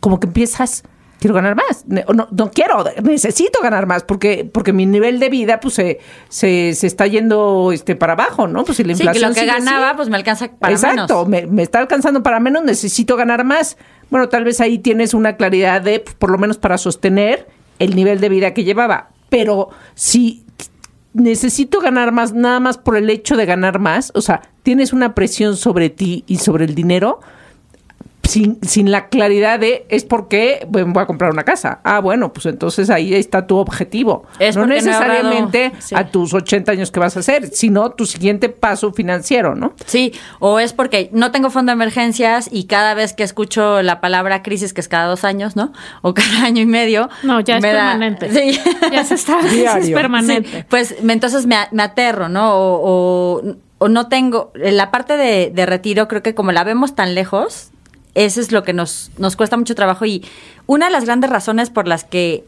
como 0.00 0.20
que 0.20 0.26
empiezas, 0.26 0.84
quiero 1.18 1.34
ganar 1.34 1.56
más. 1.56 1.84
No, 1.86 2.28
no 2.30 2.50
quiero, 2.50 2.84
necesito 3.02 3.60
ganar 3.62 3.86
más, 3.86 4.04
porque, 4.04 4.48
porque 4.52 4.72
mi 4.72 4.86
nivel 4.86 5.18
de 5.18 5.28
vida, 5.28 5.60
pues, 5.60 5.74
se, 5.74 5.98
se, 6.28 6.74
se 6.74 6.86
está 6.86 7.06
yendo 7.06 7.72
este, 7.72 7.96
para 7.96 8.12
abajo, 8.12 8.46
¿no? 8.46 8.64
Pues 8.64 8.76
si 8.76 8.84
la 8.84 8.94
sí, 8.94 9.00
que 9.02 9.06
inflación 9.06 9.30
lo 9.30 9.34
que 9.34 9.40
sigue 9.40 9.52
así- 9.52 9.64
ganaba, 9.64 9.96
pues 9.96 10.08
me 10.08 10.16
alcanza 10.16 10.48
para 10.58 10.72
Exacto, 10.72 11.26
menos. 11.26 11.28
me, 11.28 11.46
me 11.56 11.62
está 11.62 11.78
alcanzando 11.80 12.22
para 12.22 12.38
menos, 12.40 12.62
necesito 12.64 13.16
ganar 13.16 13.44
más. 13.44 13.76
Bueno, 14.10 14.28
tal 14.28 14.44
vez 14.44 14.60
ahí 14.60 14.78
tienes 14.78 15.12
una 15.14 15.36
claridad 15.36 15.82
de, 15.82 16.00
pues, 16.00 16.14
por 16.14 16.30
lo 16.30 16.38
menos 16.38 16.58
para 16.58 16.78
sostener 16.78 17.48
el 17.78 17.94
nivel 17.96 18.20
de 18.20 18.28
vida 18.28 18.54
que 18.54 18.64
llevaba. 18.64 19.10
Pero 19.28 19.68
si 19.94 20.44
necesito 21.18 21.80
ganar 21.80 22.12
más, 22.12 22.32
nada 22.32 22.60
más 22.60 22.78
por 22.78 22.96
el 22.96 23.10
hecho 23.10 23.36
de 23.36 23.46
ganar 23.46 23.78
más, 23.78 24.12
o 24.14 24.20
sea, 24.20 24.42
tienes 24.62 24.92
una 24.92 25.14
presión 25.14 25.56
sobre 25.56 25.90
ti 25.90 26.24
y 26.26 26.36
sobre 26.38 26.64
el 26.64 26.74
dinero. 26.74 27.20
Sin, 28.28 28.58
sin 28.62 28.90
la 28.90 29.08
claridad 29.08 29.58
de 29.58 29.86
es 29.88 30.04
porque 30.04 30.66
bueno, 30.68 30.92
voy 30.92 31.02
a 31.02 31.06
comprar 31.06 31.30
una 31.30 31.44
casa. 31.44 31.80
Ah, 31.82 32.00
bueno, 32.00 32.32
pues 32.32 32.44
entonces 32.46 32.90
ahí 32.90 33.14
está 33.14 33.46
tu 33.46 33.56
objetivo. 33.56 34.24
Es 34.38 34.54
no 34.56 34.66
necesariamente 34.66 35.72
Sí. 35.78 35.94
a 35.94 36.10
tus 36.10 36.34
80 36.34 36.72
años 36.72 36.90
que 36.90 37.00
vas 37.00 37.16
a 37.16 37.20
hacer, 37.20 37.46
sino 37.48 37.90
tu 37.92 38.04
siguiente 38.04 38.48
paso 38.50 38.92
financiero, 38.92 39.54
¿no? 39.54 39.72
Sí, 39.86 40.12
o 40.40 40.58
es 40.60 40.72
porque 40.74 41.08
no 41.12 41.30
tengo 41.30 41.48
fondo 41.50 41.70
de 41.70 41.74
emergencias 41.74 42.48
y 42.52 42.64
cada 42.64 42.92
vez 42.94 43.14
que 43.14 43.22
escucho 43.22 43.82
la 43.82 44.00
palabra 44.00 44.42
crisis, 44.42 44.74
que 44.74 44.80
es 44.82 44.88
cada 44.88 45.06
dos 45.06 45.24
años, 45.24 45.56
¿no? 45.56 45.72
O 46.02 46.12
cada 46.14 46.44
año 46.44 46.60
y 46.62 46.66
medio. 46.66 47.08
No, 47.22 47.40
ya 47.40 47.56
es 47.56 47.62
da- 47.62 47.68
permanente. 47.70 48.30
Sí. 48.30 48.60
Ya 48.92 49.04
se 49.04 49.14
está, 49.14 49.38
Diario. 49.42 49.82
es 49.84 49.90
permanente. 49.90 50.48
Sí, 50.50 50.64
pues 50.68 51.02
me- 51.02 51.12
entonces 51.14 51.46
me, 51.46 51.56
me 51.72 51.82
aterro, 51.82 52.28
¿no? 52.28 52.54
O, 52.54 53.38
o- 53.42 53.56
o 53.78 53.88
no 53.88 54.08
tengo. 54.08 54.50
La 54.54 54.90
parte 54.90 55.16
de, 55.16 55.50
de 55.54 55.64
retiro, 55.66 56.08
creo 56.08 56.22
que 56.22 56.34
como 56.34 56.52
la 56.52 56.64
vemos 56.64 56.94
tan 56.94 57.14
lejos, 57.14 57.70
eso 58.14 58.40
es 58.40 58.52
lo 58.52 58.62
que 58.62 58.72
nos, 58.72 59.10
nos 59.18 59.36
cuesta 59.36 59.56
mucho 59.56 59.74
trabajo. 59.74 60.04
Y 60.06 60.24
una 60.66 60.86
de 60.86 60.92
las 60.92 61.04
grandes 61.04 61.30
razones 61.30 61.70
por 61.70 61.86
las 61.88 62.04
que 62.04 62.44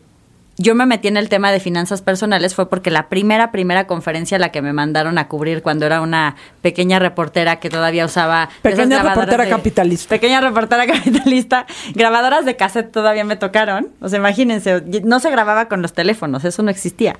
yo 0.58 0.74
me 0.74 0.84
metí 0.84 1.08
en 1.08 1.16
el 1.16 1.30
tema 1.30 1.50
de 1.52 1.58
finanzas 1.60 2.02
personales 2.02 2.54
fue 2.54 2.68
porque 2.68 2.90
la 2.90 3.08
primera, 3.08 3.50
primera 3.50 3.86
conferencia 3.86 4.36
a 4.36 4.40
la 4.40 4.50
que 4.50 4.60
me 4.60 4.74
mandaron 4.74 5.16
a 5.16 5.26
cubrir 5.26 5.62
cuando 5.62 5.86
era 5.86 6.02
una 6.02 6.36
pequeña 6.60 6.98
reportera 6.98 7.60
que 7.60 7.70
todavía 7.70 8.04
usaba... 8.04 8.50
Pequeña 8.60 9.02
reportera 9.02 9.44
de- 9.44 9.50
capitalista. 9.50 10.08
Pequeña 10.10 10.42
reportera 10.42 10.86
capitalista. 10.92 11.64
Grabadoras 11.94 12.44
de 12.44 12.56
cassette 12.56 12.92
todavía 12.92 13.24
me 13.24 13.36
tocaron. 13.36 13.88
O 14.02 14.10
sea, 14.10 14.18
imagínense, 14.18 14.82
no 15.02 15.20
se 15.20 15.30
grababa 15.30 15.66
con 15.68 15.80
los 15.80 15.94
teléfonos, 15.94 16.44
eso 16.44 16.62
no 16.62 16.70
existía. 16.70 17.16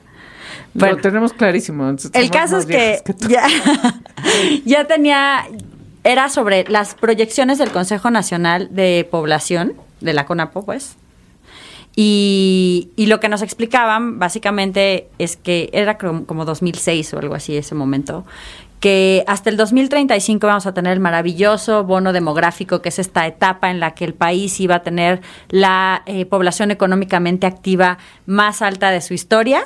Bueno, 0.74 0.96
Lo 0.96 1.03
tenemos 1.03 1.33
clarísimo. 1.33 1.88
el 2.12 2.31
caso 2.31 2.59
es 2.59 2.66
que, 2.66 3.00
tú. 3.18 3.29
ya, 3.29 3.44
ya 4.64 4.85
tenía, 4.87 5.44
era 6.04 6.28
sobre 6.28 6.64
las 6.68 6.94
proyecciones 6.94 7.58
del 7.58 7.70
Consejo 7.70 8.10
Nacional 8.10 8.68
de 8.70 9.06
Población, 9.10 9.74
de 10.00 10.12
la 10.12 10.26
CONAPO, 10.26 10.64
pues. 10.64 10.96
Y, 11.96 12.90
y 12.96 13.06
lo 13.06 13.20
que 13.20 13.28
nos 13.28 13.42
explicaban 13.42 14.18
básicamente 14.18 15.08
es 15.18 15.36
que 15.36 15.70
era 15.72 15.98
como, 15.98 16.24
como 16.24 16.44
2006 16.44 17.14
o 17.14 17.18
algo 17.18 17.34
así 17.34 17.56
ese 17.56 17.74
momento, 17.74 18.24
que 18.80 19.24
hasta 19.26 19.50
el 19.50 19.58
2035 19.58 20.46
vamos 20.46 20.66
a 20.66 20.72
tener 20.72 20.94
el 20.94 21.00
maravilloso 21.00 21.84
bono 21.84 22.12
demográfico, 22.12 22.80
que 22.80 22.88
es 22.88 22.98
esta 22.98 23.26
etapa 23.26 23.70
en 23.70 23.78
la 23.78 23.94
que 23.94 24.06
el 24.06 24.14
país 24.14 24.58
iba 24.58 24.76
a 24.76 24.82
tener 24.82 25.20
la 25.50 26.02
eh, 26.06 26.24
población 26.24 26.70
económicamente 26.70 27.46
activa 27.46 27.98
más 28.24 28.62
alta 28.62 28.90
de 28.90 29.02
su 29.02 29.12
historia 29.12 29.64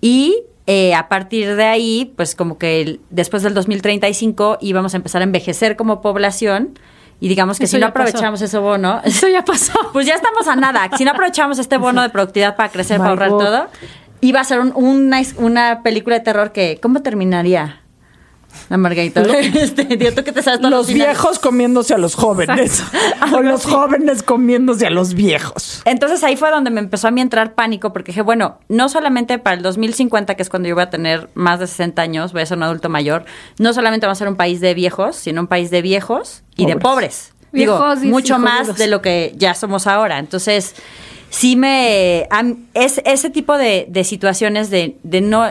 y 0.00 0.44
eh, 0.70 0.94
a 0.94 1.08
partir 1.08 1.56
de 1.56 1.64
ahí, 1.64 2.12
pues 2.14 2.34
como 2.34 2.58
que 2.58 2.82
el- 2.82 3.00
después 3.08 3.42
del 3.42 3.54
2035 3.54 4.58
íbamos 4.60 4.92
a 4.92 4.98
empezar 4.98 5.22
a 5.22 5.24
envejecer 5.24 5.76
como 5.76 6.02
población 6.02 6.78
y 7.20 7.28
digamos 7.28 7.58
que 7.58 7.64
Eso 7.64 7.78
si 7.78 7.80
no 7.80 7.88
pasó. 7.92 8.02
aprovechamos 8.08 8.42
ese 8.42 8.58
bono, 8.58 9.00
Eso 9.04 9.28
ya 9.28 9.44
pasó. 9.44 9.72
pues 9.94 10.06
ya 10.06 10.14
estamos 10.14 10.46
a 10.46 10.56
nada. 10.56 10.90
Si 10.98 11.04
no 11.06 11.12
aprovechamos 11.12 11.58
este 11.58 11.78
bono 11.78 12.02
de 12.02 12.10
productividad 12.10 12.54
para 12.54 12.68
crecer, 12.68 12.98
para 12.98 13.10
ahorrar 13.10 13.30
God. 13.30 13.38
todo, 13.44 13.66
iba 14.20 14.40
a 14.40 14.44
ser 14.44 14.60
un- 14.60 14.72
una, 14.76 15.20
una 15.38 15.82
película 15.82 16.16
de 16.18 16.24
terror 16.24 16.52
que, 16.52 16.78
¿cómo 16.82 17.00
terminaría? 17.00 17.80
La 18.68 18.76
Margarita. 18.76 19.22
Este, 19.38 19.84
tío, 19.84 20.14
¿tú 20.14 20.22
qué 20.24 20.32
te 20.32 20.42
sabes 20.42 20.60
todos 20.60 20.70
Los 20.70 20.86
finales? 20.88 21.06
viejos 21.14 21.38
comiéndose 21.38 21.94
a 21.94 21.98
los 21.98 22.14
jóvenes. 22.14 22.82
o 23.32 23.40
los 23.42 23.64
jóvenes 23.64 24.22
comiéndose 24.22 24.86
a 24.86 24.90
los 24.90 25.14
viejos. 25.14 25.82
Entonces 25.84 26.22
ahí 26.24 26.36
fue 26.36 26.50
donde 26.50 26.70
me 26.70 26.80
empezó 26.80 27.08
a 27.08 27.10
mí 27.10 27.20
entrar 27.20 27.54
pánico 27.54 27.92
porque 27.92 28.12
dije, 28.12 28.22
bueno, 28.22 28.58
no 28.68 28.88
solamente 28.88 29.38
para 29.38 29.56
el 29.56 29.62
2050, 29.62 30.34
que 30.34 30.42
es 30.42 30.48
cuando 30.50 30.68
yo 30.68 30.74
voy 30.74 30.84
a 30.84 30.90
tener 30.90 31.28
más 31.34 31.60
de 31.60 31.66
60 31.66 32.02
años, 32.02 32.32
voy 32.32 32.42
a 32.42 32.46
ser 32.46 32.56
un 32.58 32.64
adulto 32.64 32.88
mayor, 32.88 33.24
no 33.58 33.72
solamente 33.72 34.06
va 34.06 34.12
a 34.12 34.16
ser 34.16 34.28
un 34.28 34.36
país 34.36 34.60
de 34.60 34.74
viejos, 34.74 35.16
sino 35.16 35.40
un 35.40 35.46
país 35.46 35.70
de 35.70 35.82
viejos 35.82 36.42
y 36.56 36.66
de 36.66 36.76
pobres. 36.76 37.32
Digo, 37.52 37.78
Viejos 37.78 38.04
y 38.04 38.08
mucho 38.08 38.38
más 38.38 38.58
jodidos. 38.60 38.78
de 38.78 38.86
lo 38.88 39.00
que 39.00 39.32
ya 39.36 39.54
somos 39.54 39.86
ahora. 39.86 40.18
Entonces, 40.18 40.74
sí 41.30 41.56
me... 41.56 42.28
es, 42.74 43.00
ese 43.06 43.30
tipo 43.30 43.56
de, 43.56 43.86
de 43.88 44.04
situaciones 44.04 44.68
de, 44.70 44.96
de 45.02 45.20
no... 45.22 45.50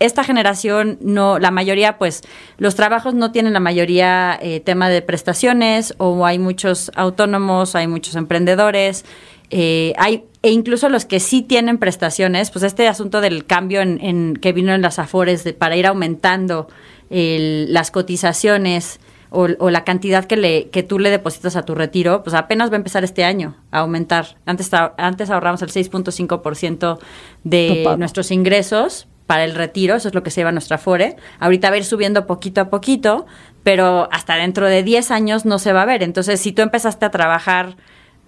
Esta 0.00 0.24
generación, 0.24 0.98
no, 1.00 1.38
la 1.38 1.50
mayoría, 1.50 1.98
pues, 1.98 2.22
los 2.58 2.74
trabajos 2.74 3.14
no 3.14 3.30
tienen 3.32 3.52
la 3.52 3.60
mayoría 3.60 4.38
eh, 4.42 4.60
tema 4.60 4.88
de 4.88 5.02
prestaciones, 5.02 5.94
o 5.98 6.26
hay 6.26 6.38
muchos 6.38 6.90
autónomos, 6.96 7.74
hay 7.76 7.86
muchos 7.86 8.16
emprendedores, 8.16 9.04
eh, 9.50 9.92
hay, 9.96 10.24
e 10.42 10.50
incluso 10.50 10.88
los 10.88 11.04
que 11.04 11.20
sí 11.20 11.42
tienen 11.42 11.78
prestaciones, 11.78 12.50
pues 12.50 12.64
este 12.64 12.88
asunto 12.88 13.20
del 13.20 13.46
cambio 13.46 13.80
en, 13.82 14.00
en- 14.02 14.34
que 14.36 14.52
vino 14.52 14.72
en 14.74 14.82
las 14.82 14.98
afores 14.98 15.44
de, 15.44 15.52
para 15.52 15.76
ir 15.76 15.86
aumentando 15.86 16.66
el- 17.08 17.72
las 17.72 17.90
cotizaciones 17.92 18.98
o, 19.30 19.48
o 19.58 19.70
la 19.70 19.84
cantidad 19.84 20.24
que, 20.24 20.36
le, 20.36 20.68
que 20.70 20.82
tú 20.82 20.98
le 20.98 21.10
depositas 21.10 21.56
a 21.56 21.62
tu 21.64 21.74
retiro, 21.74 22.22
pues 22.24 22.34
apenas 22.34 22.70
va 22.70 22.74
a 22.74 22.76
empezar 22.76 23.04
este 23.04 23.24
año 23.24 23.56
a 23.70 23.80
aumentar. 23.80 24.36
Antes, 24.46 24.70
antes 24.96 25.30
ahorramos 25.30 25.62
el 25.62 25.70
6.5% 25.70 26.98
de 27.44 27.80
Topado. 27.82 27.96
nuestros 27.96 28.30
ingresos 28.30 29.06
para 29.26 29.44
el 29.44 29.54
retiro, 29.54 29.94
eso 29.96 30.08
es 30.08 30.14
lo 30.14 30.22
que 30.22 30.30
se 30.30 30.40
lleva 30.40 30.52
nuestra 30.52 30.76
Afore. 30.76 31.16
Ahorita 31.40 31.70
va 31.70 31.74
a 31.76 31.78
ir 31.78 31.84
subiendo 31.84 32.26
poquito 32.26 32.60
a 32.60 32.70
poquito, 32.70 33.26
pero 33.62 34.08
hasta 34.12 34.34
dentro 34.36 34.66
de 34.68 34.82
10 34.82 35.10
años 35.10 35.44
no 35.46 35.58
se 35.58 35.72
va 35.72 35.82
a 35.82 35.86
ver. 35.86 36.02
Entonces, 36.02 36.40
si 36.40 36.52
tú 36.52 36.62
empezaste 36.62 37.06
a 37.06 37.10
trabajar 37.10 37.76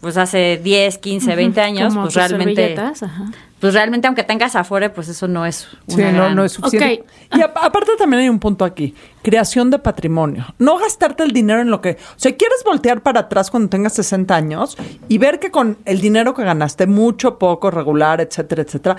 pues 0.01 0.19
hace 0.19 0.61
10, 0.63 0.99
15, 0.99 1.35
20 1.37 1.61
años, 1.63 1.89
Como 1.95 2.03
pues 2.05 2.15
realmente 2.15 2.79
ajá. 2.79 3.25
pues 3.59 3.73
realmente 3.73 4.07
aunque 4.07 4.25
tengas 4.25 4.55
Afore, 4.55 4.91
pues 4.91 5.09
eso 5.09 5.27
no 5.27 5.47
es 5.47 5.69
Sí, 5.89 5.95
una 6.01 6.13
no, 6.13 6.19
gran- 6.19 6.35
no 6.37 6.45
es 6.45 6.53
suficiente. 6.53 7.05
Ok. 7.31 7.37
Y 7.39 7.41
a- 7.41 7.53
aparte 7.63 7.93
también 7.99 8.23
hay 8.25 8.29
un 8.29 8.39
punto 8.39 8.67
aquí, 8.67 8.95
creación 9.23 9.71
de 9.71 9.79
patrimonio. 9.79 10.45
No 10.59 10.77
gastarte 10.77 11.23
el 11.23 11.33
dinero 11.33 11.63
en 11.63 11.71
lo 11.71 11.81
que... 11.81 11.93
O 11.93 12.19
sea, 12.19 12.37
quieres 12.37 12.63
voltear 12.63 13.01
para 13.01 13.21
atrás 13.21 13.51
cuando 13.51 13.71
tengas 13.71 13.95
60 13.95 14.37
años 14.37 14.77
y 15.09 15.17
ver 15.17 15.41
que 15.41 15.51
con 15.51 15.79
el 15.87 16.01
dinero 16.03 16.35
que 16.35 16.45
ganaste, 16.45 16.87
mucho, 16.87 17.39
poco, 17.39 17.71
regular, 17.71 18.21
etcétera, 18.21 18.63
etcétera, 18.63 18.97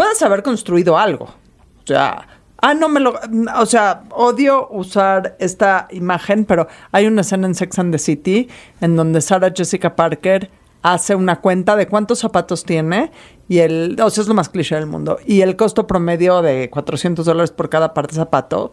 puedes 0.00 0.22
haber 0.22 0.42
construido 0.42 0.96
algo. 0.96 1.26
O 1.26 1.86
sea, 1.86 2.26
ah, 2.56 2.72
no 2.72 2.88
me 2.88 3.00
lo... 3.00 3.20
O 3.58 3.66
sea, 3.66 4.04
odio 4.12 4.66
usar 4.70 5.36
esta 5.38 5.88
imagen, 5.90 6.46
pero 6.46 6.68
hay 6.90 7.06
una 7.06 7.20
escena 7.20 7.46
en 7.46 7.54
Sex 7.54 7.78
and 7.78 7.92
the 7.92 7.98
City 7.98 8.48
en 8.80 8.96
donde 8.96 9.20
Sarah 9.20 9.52
Jessica 9.54 9.94
Parker 9.96 10.50
hace 10.80 11.14
una 11.14 11.42
cuenta 11.42 11.76
de 11.76 11.86
cuántos 11.86 12.20
zapatos 12.20 12.64
tiene 12.64 13.12
y 13.46 13.58
el, 13.58 14.00
o 14.02 14.08
sea, 14.08 14.22
es 14.22 14.28
lo 14.28 14.32
más 14.32 14.48
cliché 14.48 14.76
del 14.76 14.86
mundo, 14.86 15.18
y 15.26 15.42
el 15.42 15.56
costo 15.56 15.86
promedio 15.86 16.40
de 16.40 16.70
400 16.70 17.26
dólares 17.26 17.50
por 17.50 17.68
cada 17.68 17.92
par 17.92 18.06
de 18.06 18.14
zapato, 18.14 18.72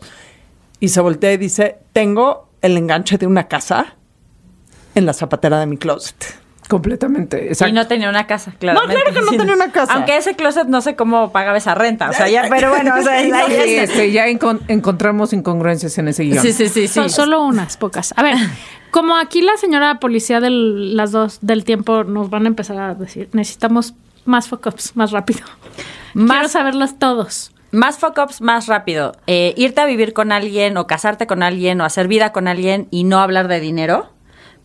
y 0.80 0.88
se 0.88 1.02
voltea 1.02 1.34
y 1.34 1.38
dice, 1.38 1.80
tengo 1.92 2.48
el 2.62 2.78
enganche 2.78 3.18
de 3.18 3.28
una 3.28 3.50
casa 3.50 3.98
en 4.96 5.06
la 5.06 5.12
zapatera 5.12 5.60
de 5.60 5.66
mi 5.66 5.76
closet. 5.76 6.47
Completamente, 6.68 7.48
exacto. 7.48 7.70
Y 7.70 7.74
no 7.74 7.88
tenía 7.88 8.10
una 8.10 8.28
casa, 8.28 8.54
claro. 8.60 8.82
claro 8.86 9.14
que 9.14 9.22
no 9.22 9.32
tenía 9.38 9.54
una 9.54 9.72
casa. 9.72 9.94
Aunque 9.94 10.18
ese 10.18 10.36
closet 10.36 10.68
no 10.68 10.82
sé 10.82 10.96
cómo 10.96 11.32
pagaba 11.32 11.58
esa 11.58 11.76
renta. 11.76 12.10
O 12.10 12.14
sea, 12.14 12.28
ya, 12.28 12.46
pero 12.50 12.70
bueno, 12.72 12.94
o 12.98 13.02
sea, 13.02 13.14
ahí 13.14 13.32
Sí, 13.32 13.76
es- 13.76 13.90
este, 13.90 14.12
ya 14.12 14.28
encon- 14.28 14.60
encontramos 14.68 15.32
incongruencias 15.34 15.98
en 15.98 16.10
ese 16.10 16.24
guion. 16.24 16.42
Sí, 16.44 16.52
sí, 16.52 16.68
sí, 16.68 16.88
sí. 16.88 16.94
So- 16.94 17.10
solo 17.10 17.44
unas 17.44 17.78
pocas. 17.78 18.14
A 18.18 18.24
ver, 18.24 18.36
como 18.92 19.16
aquí 19.16 19.42
la 19.42 19.56
señora 19.58 20.00
policía 20.00 20.40
de 20.42 20.50
las 20.50 21.12
dos 21.12 21.40
del 21.42 21.64
tiempo 21.64 22.04
nos 22.04 22.30
van 22.30 22.46
a 22.46 22.48
empezar 22.48 22.78
a 22.80 22.94
decir, 22.96 23.30
necesitamos 23.32 23.94
más 24.26 24.48
fuck-ups, 24.50 24.96
más 24.96 25.12
rápido. 25.12 25.42
Más- 26.14 26.32
Quiero 26.38 26.50
saberlos 26.50 27.00
todos. 27.00 27.52
Más 27.72 27.98
fuck-ups 27.98 28.42
más 28.42 28.68
rápido. 28.68 29.14
Eh, 29.28 29.54
irte 29.58 29.82
a 29.82 29.86
vivir 29.86 30.14
con 30.14 30.32
alguien 30.32 30.78
o 30.78 30.88
casarte 30.88 31.28
con 31.28 31.44
alguien 31.44 31.80
o 31.82 31.86
hacer 31.86 32.08
vida 32.08 32.32
con 32.32 32.48
alguien 32.48 32.88
y 32.92 33.04
no 33.04 33.20
hablar 33.20 33.48
de 33.48 33.60
dinero. 33.60 34.10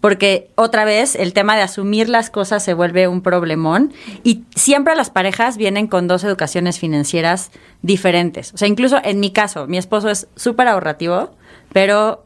Porque 0.02 0.50
otra 0.56 0.84
vez 0.84 1.14
el 1.14 1.32
tema 1.32 1.54
de 1.54 1.62
asumir 1.62 2.08
las 2.08 2.28
cosas 2.28 2.64
se 2.64 2.74
vuelve 2.74 3.06
un 3.06 3.22
problemón 3.22 3.92
y 4.24 4.42
siempre 4.56 4.96
las 4.96 5.10
parejas 5.10 5.56
vienen 5.56 5.86
con 5.86 6.08
dos 6.08 6.24
educaciones 6.24 6.80
financieras 6.80 7.52
diferentes. 7.82 8.52
O 8.52 8.58
sea, 8.58 8.66
incluso 8.66 9.00
en 9.04 9.20
mi 9.20 9.30
caso, 9.30 9.68
mi 9.68 9.78
esposo 9.78 10.10
es 10.10 10.26
súper 10.34 10.66
ahorrativo, 10.66 11.30
pero... 11.72 12.24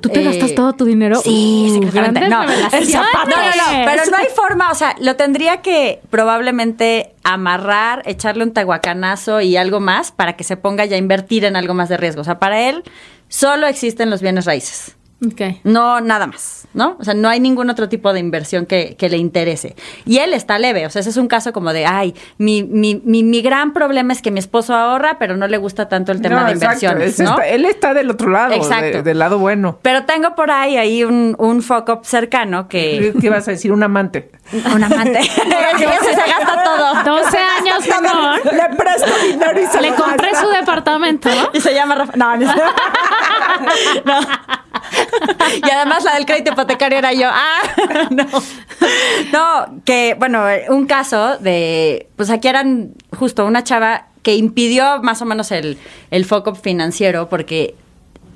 ¿Tú 0.00 0.08
te 0.08 0.22
eh, 0.22 0.24
gastas 0.24 0.54
todo 0.54 0.72
tu 0.72 0.86
dinero? 0.86 1.20
Sí, 1.20 1.66
Uh, 1.68 1.84
secretamente. 1.84 2.20
No, 2.30 2.46
no, 2.46 2.54
no, 2.54 2.56
no, 2.56 3.84
pero 3.84 4.02
no 4.10 4.16
hay 4.16 4.28
forma, 4.34 4.70
o 4.70 4.74
sea, 4.74 4.96
lo 4.98 5.16
tendría 5.16 5.58
que 5.58 6.00
probablemente 6.08 7.14
amarrar, 7.24 8.02
echarle 8.06 8.42
un 8.42 8.54
tahuacanazo 8.54 9.42
y 9.42 9.58
algo 9.58 9.80
más 9.80 10.12
para 10.12 10.34
que 10.34 10.44
se 10.44 10.56
ponga 10.56 10.86
ya 10.86 10.96
a 10.96 10.98
invertir 10.98 11.44
en 11.44 11.56
algo 11.56 11.74
más 11.74 11.90
de 11.90 11.98
riesgo. 11.98 12.22
O 12.22 12.24
sea, 12.24 12.38
para 12.38 12.70
él 12.70 12.84
solo 13.28 13.66
existen 13.66 14.08
los 14.08 14.22
bienes 14.22 14.46
raíces. 14.46 14.97
No, 15.64 16.00
nada 16.00 16.28
más, 16.28 16.68
¿no? 16.74 16.96
O 17.00 17.04
sea, 17.04 17.12
no 17.14 17.28
hay 17.28 17.40
ningún 17.40 17.68
otro 17.70 17.88
tipo 17.88 18.12
de 18.12 18.20
inversión 18.20 18.66
que, 18.66 18.94
que 18.96 19.08
le 19.08 19.16
interese. 19.16 19.74
Y 20.04 20.18
él 20.18 20.32
está 20.32 20.58
leve, 20.60 20.86
o 20.86 20.90
sea, 20.90 21.00
ese 21.00 21.10
es 21.10 21.16
un 21.16 21.26
caso 21.26 21.52
como 21.52 21.72
de, 21.72 21.86
ay, 21.86 22.14
mi, 22.38 22.62
mi, 22.62 23.02
mi, 23.04 23.24
mi 23.24 23.42
gran 23.42 23.72
problema 23.72 24.12
es 24.12 24.22
que 24.22 24.30
mi 24.30 24.38
esposo 24.38 24.74
ahorra, 24.74 25.18
pero 25.18 25.36
no 25.36 25.48
le 25.48 25.56
gusta 25.56 25.88
tanto 25.88 26.12
el 26.12 26.20
tema 26.20 26.40
No, 26.42 26.46
de 26.46 26.52
inversiones, 26.52 27.18
¿no? 27.18 27.30
está- 27.30 27.48
él 27.48 27.64
está 27.64 27.94
del 27.94 28.10
otro 28.10 28.30
lado, 28.30 28.54
de- 28.80 29.02
del 29.02 29.18
lado 29.18 29.38
bueno. 29.38 29.80
Pero 29.82 30.04
tengo 30.04 30.36
por 30.36 30.52
ahí, 30.52 30.76
ahí 30.76 31.02
un, 31.02 31.34
un 31.38 31.62
foco 31.62 32.00
cercano 32.04 32.68
que... 32.68 33.12
¿Qué 33.20 33.26
ibas 33.26 33.48
a 33.48 33.50
decir? 33.50 33.72
Un 33.72 33.82
amante. 33.82 34.30
Un 34.52 34.82
amante. 34.84 35.18
Ese 35.20 36.14
se 36.14 36.30
gasta 36.30 36.62
todo. 36.64 37.16
12 37.22 37.38
años, 37.38 37.88
amor. 37.90 38.40
Le 38.44 38.76
presto 38.76 39.10
dinero 39.26 39.60
y 39.60 39.66
se 39.66 39.80
Le 39.80 39.90
lo 39.90 39.96
compré 39.96 40.30
gasta. 40.30 40.46
su 40.46 40.50
departamento. 40.52 41.28
Y 41.52 41.60
se 41.60 41.74
llama 41.74 41.94
Rafa. 41.96 42.12
No, 42.16 42.36
no. 42.36 42.52
No. 44.04 44.20
Y 45.66 45.70
además 45.70 46.04
la 46.04 46.14
del 46.14 46.24
crédito 46.24 46.52
hipotecario 46.52 46.98
era 46.98 47.12
yo. 47.12 47.28
Ah, 47.30 47.60
no. 48.10 48.26
No, 49.32 49.82
que, 49.84 50.14
bueno, 50.18 50.44
un 50.68 50.86
caso 50.86 51.36
de. 51.38 52.08
Pues 52.16 52.30
aquí 52.30 52.48
eran 52.48 52.92
justo 53.18 53.44
una 53.44 53.64
chava 53.64 54.06
que 54.22 54.34
impidió 54.36 55.02
más 55.02 55.20
o 55.22 55.24
menos 55.24 55.50
el, 55.52 55.78
el 56.10 56.24
foco 56.24 56.54
financiero 56.54 57.28
porque 57.28 57.74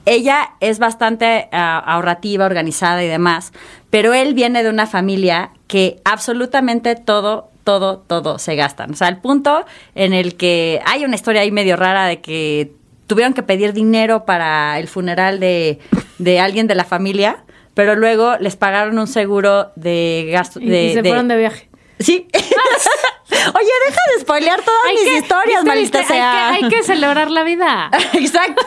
ella 0.04 0.50
es 0.60 0.78
bastante 0.78 1.48
ah, 1.52 1.78
ahorrativa, 1.78 2.44
organizada 2.44 3.02
y 3.04 3.08
demás, 3.08 3.52
pero 3.92 4.14
él 4.14 4.32
viene 4.32 4.62
de 4.62 4.70
una 4.70 4.86
familia 4.86 5.50
que 5.66 6.00
absolutamente 6.04 6.96
todo, 6.96 7.50
todo, 7.62 7.98
todo 7.98 8.38
se 8.38 8.56
gastan. 8.56 8.92
O 8.92 8.94
sea, 8.96 9.06
al 9.08 9.20
punto 9.20 9.66
en 9.94 10.14
el 10.14 10.34
que 10.36 10.80
hay 10.86 11.04
una 11.04 11.14
historia 11.14 11.42
ahí 11.42 11.50
medio 11.50 11.76
rara 11.76 12.06
de 12.06 12.22
que 12.22 12.72
tuvieron 13.06 13.34
que 13.34 13.42
pedir 13.42 13.74
dinero 13.74 14.24
para 14.24 14.78
el 14.78 14.88
funeral 14.88 15.40
de, 15.40 15.78
de 16.18 16.40
alguien 16.40 16.66
de 16.68 16.74
la 16.74 16.84
familia, 16.84 17.44
pero 17.74 17.94
luego 17.94 18.36
les 18.40 18.56
pagaron 18.56 18.98
un 18.98 19.06
seguro 19.06 19.72
de 19.76 20.30
gasto. 20.32 20.58
Y, 20.58 20.70
De, 20.70 20.84
y 20.86 20.94
se 20.94 21.02
de- 21.02 21.08
fueron 21.10 21.28
de 21.28 21.36
viaje. 21.36 21.68
Sí. 21.98 22.26
Oye, 22.34 23.70
deja 23.88 24.00
de 24.14 24.20
spoilear 24.22 24.60
todas 24.62 24.80
Hay 24.88 24.94
mis 24.96 25.04
que- 25.04 25.18
historias, 25.18 25.62
¿viste, 25.64 25.68
maldita 25.68 25.98
viste? 25.98 26.14
Hay 26.14 26.58
que- 26.60 26.64
Hay 26.66 26.70
que 26.70 26.82
celebrar 26.82 27.30
la 27.30 27.42
vida. 27.44 27.90
Exacto. 28.14 28.62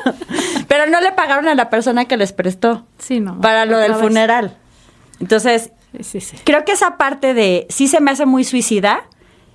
Pero 0.68 0.86
no 0.88 1.02
le 1.02 1.12
pagaron 1.14 1.48
a 1.48 1.56
la 1.56 1.70
persona 1.70 2.06
que 2.06 2.18
les 2.18 2.32
prestó 2.34 2.86
Sí, 3.00 3.20
no. 3.20 3.42
para 3.42 3.66
lo 3.66 3.78
del 3.80 3.94
vez. 3.94 4.02
funeral. 4.02 4.58
Entonces, 5.20 5.72
Sí, 5.98 6.04
sí, 6.04 6.22
sí. 6.22 6.38
creo 6.44 6.66
que 6.66 6.74
esa 6.74 6.98
parte 6.98 7.34
de 7.34 7.68
sí 7.70 7.88
se 7.88 8.02
me 8.02 8.12
hace 8.12 8.26
muy 8.26 8.44
suicida 8.44 9.04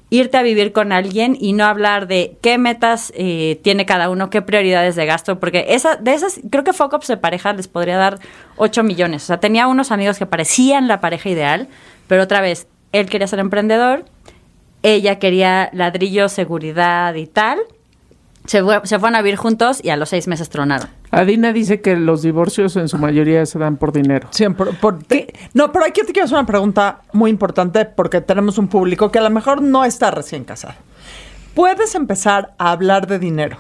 irte 0.09 0.37
a 0.39 0.43
vivir 0.43 0.73
con 0.73 0.91
alguien 0.91 1.37
y 1.39 1.53
no 1.53 1.65
hablar 1.67 2.09
de 2.09 2.37
qué 2.43 2.59
metas 2.59 3.13
eh, 3.15 3.61
tiene 3.63 3.87
cada 3.87 4.11
uno, 4.11 4.29
qué 4.31 4.43
prioridades 4.43 4.97
de 4.97 5.07
gasto, 5.07 5.39
porque 5.39 5.67
esa, 5.69 5.97
de 5.97 6.15
esas, 6.15 6.41
creo 6.51 6.65
que 6.65 6.73
Focus 6.73 7.07
de 7.07 7.17
pareja 7.17 7.53
les 7.53 7.69
podría 7.69 7.97
dar 7.97 8.19
8 8.57 8.83
millones. 8.83 9.23
O 9.23 9.27
sea, 9.27 9.39
tenía 9.39 9.69
unos 9.69 9.93
amigos 9.93 10.19
que 10.19 10.27
parecían 10.27 10.89
la 10.89 11.01
pareja 11.01 11.29
ideal, 11.29 11.69
pero 12.09 12.23
otra 12.25 12.41
vez, 12.41 12.67
él 12.93 13.09
quería 13.09 13.29
ser 13.29 13.39
emprendedor, 13.39 14.05
ella 14.83 15.19
quería 15.21 15.69
ladrillo, 15.73 16.29
seguridad 16.29 17.15
y 17.15 17.27
tal. 17.29 17.59
Se, 18.47 18.63
fue- 18.65 18.81
se 18.85 18.99
fueron 18.99 19.15
a 19.15 19.23
vivir 19.23 19.37
juntos 19.37 19.79
y 19.85 19.91
a 19.91 19.97
los 19.97 20.09
seis 20.09 20.27
meses 20.27 20.49
tronaron. 20.49 20.89
Adina 21.13 21.53
dice 21.53 21.81
que 21.81 21.97
los 21.97 22.23
divorcios 22.23 22.77
en 22.77 22.89
su 22.89 22.97
mayoría 22.99 23.45
se 23.47 23.59
dan 23.59 23.77
por 23.77 23.93
dinero. 23.93 24.29
Siempre. 24.31 24.73
Por, 24.81 25.03
te- 25.03 25.33
no, 25.55 25.73
pero 25.73 25.85
aquí 25.85 26.03
te 26.07 26.13
quiero 26.13 26.25
hacer 26.27 26.39
una 26.39 26.47
pregunta 26.47 27.01
muy 27.13 27.31
importante 27.31 27.85
porque 27.85 28.21
tenemos 28.21 28.59
un 28.59 28.69
público 28.69 29.11
que 29.11 29.19
a 29.19 29.23
lo 29.23 29.31
mejor 29.31 29.61
no 29.61 29.85
está 29.85 30.11
recién 30.11 30.45
casado. 30.45 30.75
¿Puedes 31.55 31.95
empezar 31.97 32.55
a 32.59 32.71
hablar 32.71 33.07
de 33.09 33.19
dinero 33.19 33.57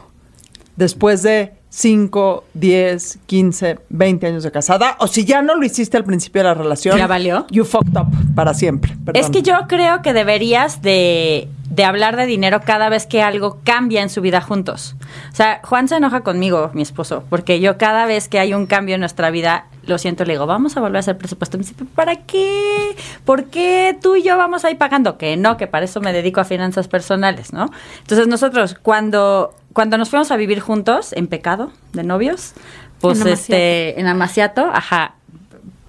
después 0.76 1.22
de 1.24 1.54
5, 1.70 2.44
10, 2.54 3.18
15, 3.26 3.78
20 3.88 4.26
años 4.28 4.42
de 4.44 4.52
casada? 4.52 4.96
O 5.00 5.08
si 5.08 5.24
ya 5.24 5.42
no 5.42 5.56
lo 5.56 5.64
hiciste 5.64 5.96
al 5.96 6.04
principio 6.04 6.42
de 6.42 6.48
la 6.48 6.54
relación. 6.54 6.96
¿Ya 6.98 7.06
valió? 7.08 7.46
You 7.50 7.64
fucked 7.64 7.96
up 7.98 8.06
para 8.36 8.54
siempre. 8.54 8.96
Perdón. 9.04 9.20
Es 9.22 9.28
que 9.30 9.42
yo 9.42 9.54
creo 9.68 10.02
que 10.02 10.12
deberías 10.12 10.82
de, 10.82 11.48
de 11.70 11.84
hablar 11.84 12.16
de 12.16 12.26
dinero 12.26 12.60
cada 12.64 12.88
vez 12.88 13.06
que 13.06 13.22
algo 13.22 13.60
cambia 13.64 14.02
en 14.02 14.10
su 14.10 14.20
vida 14.20 14.40
juntos. 14.40 14.96
O 15.32 15.36
sea, 15.36 15.60
Juan 15.64 15.88
se 15.88 15.96
enoja 15.96 16.20
conmigo, 16.22 16.70
mi 16.74 16.82
esposo, 16.82 17.24
porque 17.30 17.60
yo 17.60 17.78
cada 17.78 18.06
vez 18.06 18.28
que 18.28 18.40
hay 18.40 18.52
un 18.52 18.66
cambio 18.66 18.96
en 18.96 19.00
nuestra 19.00 19.30
vida, 19.30 19.66
lo 19.86 19.96
siento, 19.96 20.24
le 20.24 20.34
digo, 20.34 20.46
vamos 20.46 20.76
a 20.76 20.80
volver 20.80 20.96
a 20.96 21.00
hacer 21.00 21.16
presupuesto. 21.16 21.56
Me 21.56 21.62
dice, 21.62 21.76
¿para 21.94 22.16
qué? 22.16 22.96
¿Por 23.24 23.46
qué 23.46 23.96
tú 24.02 24.16
y 24.16 24.22
yo 24.22 24.36
vamos 24.36 24.64
a 24.64 24.70
ir 24.70 24.78
pagando? 24.78 25.16
Que 25.16 25.36
no, 25.36 25.56
que 25.56 25.68
para 25.68 25.84
eso 25.84 26.00
me 26.00 26.12
dedico 26.12 26.40
a 26.40 26.44
finanzas 26.44 26.88
personales, 26.88 27.52
¿no? 27.52 27.70
Entonces 28.00 28.26
nosotros, 28.26 28.76
cuando, 28.82 29.54
cuando 29.72 29.96
nos 29.96 30.10
fuimos 30.10 30.32
a 30.32 30.36
vivir 30.36 30.60
juntos, 30.60 31.12
en 31.12 31.28
pecado, 31.28 31.70
de 31.92 32.02
novios, 32.02 32.54
pues 33.00 33.20
En 33.22 33.28
este, 33.28 33.98
en 33.98 34.06
Amaciato, 34.06 34.70
ajá, 34.72 35.14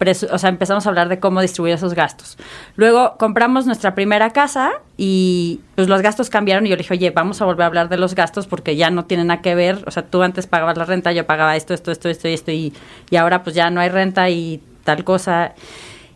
o 0.10 0.38
sea, 0.38 0.50
empezamos 0.50 0.86
a 0.86 0.90
hablar 0.90 1.10
de 1.10 1.20
cómo 1.20 1.42
distribuir 1.42 1.76
esos 1.76 1.94
gastos. 1.94 2.38
Luego 2.76 3.18
compramos 3.18 3.66
nuestra 3.66 3.94
primera 3.94 4.32
casa 4.32 4.72
y 4.98 5.62
pues 5.76 5.88
los 5.88 6.02
gastos 6.02 6.30
cambiaron 6.30 6.66
y 6.66 6.70
yo 6.70 6.76
le 6.76 6.82
dije, 6.82 6.94
oye, 6.94 7.12
vamos 7.12 7.42
a 7.42 7.46
volver 7.46 7.64
a 7.64 7.68
hablar 7.68 7.90
de 7.90 7.98
los 7.98 8.16
gastos 8.16 8.48
porque 8.48 8.76
ya 8.76 8.90
no 8.90 9.06
tienen 9.06 9.28
nada 9.28 9.42
que 9.42 9.56
ver. 9.56 9.84
O 9.86 9.92
sea, 9.92 10.04
tú 10.04 10.24
antes 10.24 10.48
pagabas 10.48 10.78
la 10.78 10.86
renta, 10.86 11.12
yo 11.12 11.26
pagaba 11.26 11.56
esto, 11.56 11.74
esto, 11.74 11.92
esto, 11.92 12.10
esto 12.10 12.28
y 12.28 12.34
esto 12.34 12.52
y, 12.52 12.74
y 13.10 13.16
ahora 13.16 13.44
pues 13.44 13.56
ya 13.56 13.70
no 13.70 13.80
hay 13.80 13.90
renta 13.90 14.30
y 14.30 14.62
tal 14.84 15.04
cosa. 15.04 15.54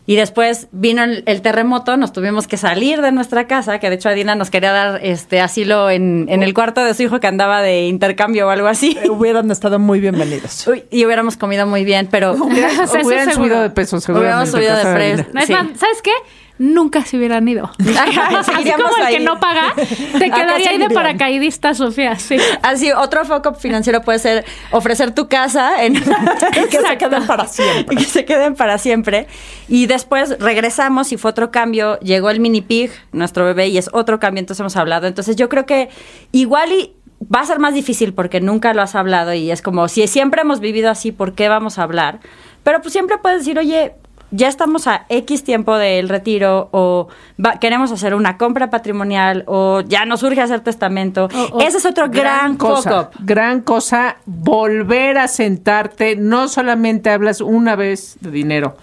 Y 0.07 0.15
después 0.17 0.67
vino 0.71 1.03
el, 1.03 1.23
el 1.25 1.41
terremoto, 1.41 1.97
nos 1.97 2.13
tuvimos 2.13 2.47
que 2.47 2.57
salir 2.57 3.01
de 3.01 3.11
nuestra 3.11 3.47
casa, 3.47 3.79
que 3.79 3.89
de 3.89 3.95
hecho 3.95 4.07
Adina 4.09 4.35
nos 4.35 4.51
quería 4.51 4.71
dar 4.71 4.99
este 5.03 5.41
asilo 5.41 5.89
en, 5.89 6.27
en 6.29 6.43
el 6.43 6.53
cuarto 6.53 6.83
de 6.83 6.93
su 6.93 7.01
hijo 7.03 7.19
que 7.19 7.25
andaba 7.25 7.61
de 7.63 7.87
intercambio 7.87 8.45
o 8.47 8.49
algo 8.51 8.67
así. 8.67 8.95
Eh, 9.03 9.09
Hubieran 9.09 9.49
estado 9.49 9.79
muy 9.79 9.99
bienvenidos. 9.99 10.67
Uy, 10.67 10.83
y 10.91 11.05
hubiéramos 11.05 11.37
comido 11.37 11.65
muy 11.65 11.83
bien, 11.83 12.07
pero 12.11 12.33
Hubieran, 12.39 13.33
subido 13.33 13.61
de 13.63 13.71
peso, 13.71 13.97
Hubiéramos 13.97 14.49
seguramente. 14.49 14.51
subido 14.51 14.75
de. 14.77 15.25
No, 15.33 15.41
Sí. 15.41 15.53
más, 15.53 15.67
¿sabes 15.79 16.01
qué? 16.03 16.11
Nunca 16.57 17.03
se 17.03 17.17
hubieran 17.17 17.47
ido. 17.47 17.69
Así 17.79 18.71
como 18.71 18.95
el 18.97 19.07
que 19.09 19.19
no 19.19 19.39
paga, 19.39 19.73
te 19.75 20.29
quedaría 20.29 20.69
ahí 20.69 20.77
de 20.77 20.89
paracaidista, 20.89 21.73
Sofía. 21.73 22.17
Sí. 22.17 22.37
Así, 22.61 22.91
otro 22.93 23.25
foco 23.25 23.53
financiero 23.53 24.01
puede 24.01 24.19
ser 24.19 24.45
ofrecer 24.71 25.11
tu 25.11 25.27
casa 25.27 25.83
en... 25.83 25.93
que 26.71 26.81
se 26.81 26.97
queden 26.97 27.27
para 27.27 27.47
siempre. 27.47 27.93
Y 27.93 27.97
que 27.97 28.05
se 28.05 28.25
queden 28.25 28.55
para 28.55 28.77
siempre. 28.77 29.27
Y 29.67 29.87
después 29.87 30.39
regresamos 30.39 31.11
y 31.11 31.17
fue 31.17 31.31
otro 31.31 31.51
cambio. 31.51 31.99
Llegó 31.99 32.29
el 32.29 32.39
mini 32.39 32.61
pig, 32.61 32.91
nuestro 33.11 33.43
bebé, 33.43 33.67
y 33.67 33.77
es 33.77 33.89
otro 33.91 34.19
cambio, 34.19 34.39
entonces 34.39 34.61
hemos 34.61 34.77
hablado. 34.77 35.07
Entonces 35.07 35.35
yo 35.35 35.49
creo 35.49 35.65
que 35.65 35.89
igual 36.31 36.71
y 36.71 36.93
va 37.33 37.41
a 37.41 37.45
ser 37.45 37.59
más 37.59 37.73
difícil 37.73 38.13
porque 38.13 38.41
nunca 38.41 38.73
lo 38.73 38.81
has 38.81 38.95
hablado 38.95 39.33
y 39.33 39.51
es 39.51 39.61
como, 39.61 39.87
si 39.87 40.05
siempre 40.07 40.41
hemos 40.41 40.59
vivido 40.59 40.89
así, 40.89 41.11
¿por 41.11 41.33
qué 41.33 41.49
vamos 41.49 41.79
a 41.79 41.83
hablar? 41.83 42.19
Pero 42.63 42.81
pues 42.81 42.93
siempre 42.93 43.17
puedes 43.17 43.39
decir, 43.39 43.57
oye, 43.59 43.93
ya 44.35 44.47
estamos 44.47 44.87
a 44.87 45.05
X 45.09 45.43
tiempo 45.43 45.75
del 45.77 46.09
retiro 46.09 46.69
o 46.71 47.07
va- 47.43 47.59
queremos 47.59 47.91
hacer 47.91 48.13
una 48.13 48.37
compra 48.37 48.69
patrimonial 48.69 49.43
o 49.47 49.81
ya 49.81 50.05
nos 50.05 50.23
urge 50.23 50.41
hacer 50.41 50.59
testamento. 50.61 51.29
Ese 51.61 51.77
es 51.77 51.85
otro 51.85 52.09
gran, 52.09 52.57
cosa, 52.57 53.03
foco. 53.05 53.11
gran 53.19 53.61
cosa, 53.61 54.17
volver 54.25 55.17
a 55.17 55.27
sentarte, 55.27 56.15
no 56.15 56.47
solamente 56.47 57.09
hablas 57.09 57.41
una 57.41 57.75
vez 57.75 58.17
de 58.21 58.31
dinero, 58.31 58.75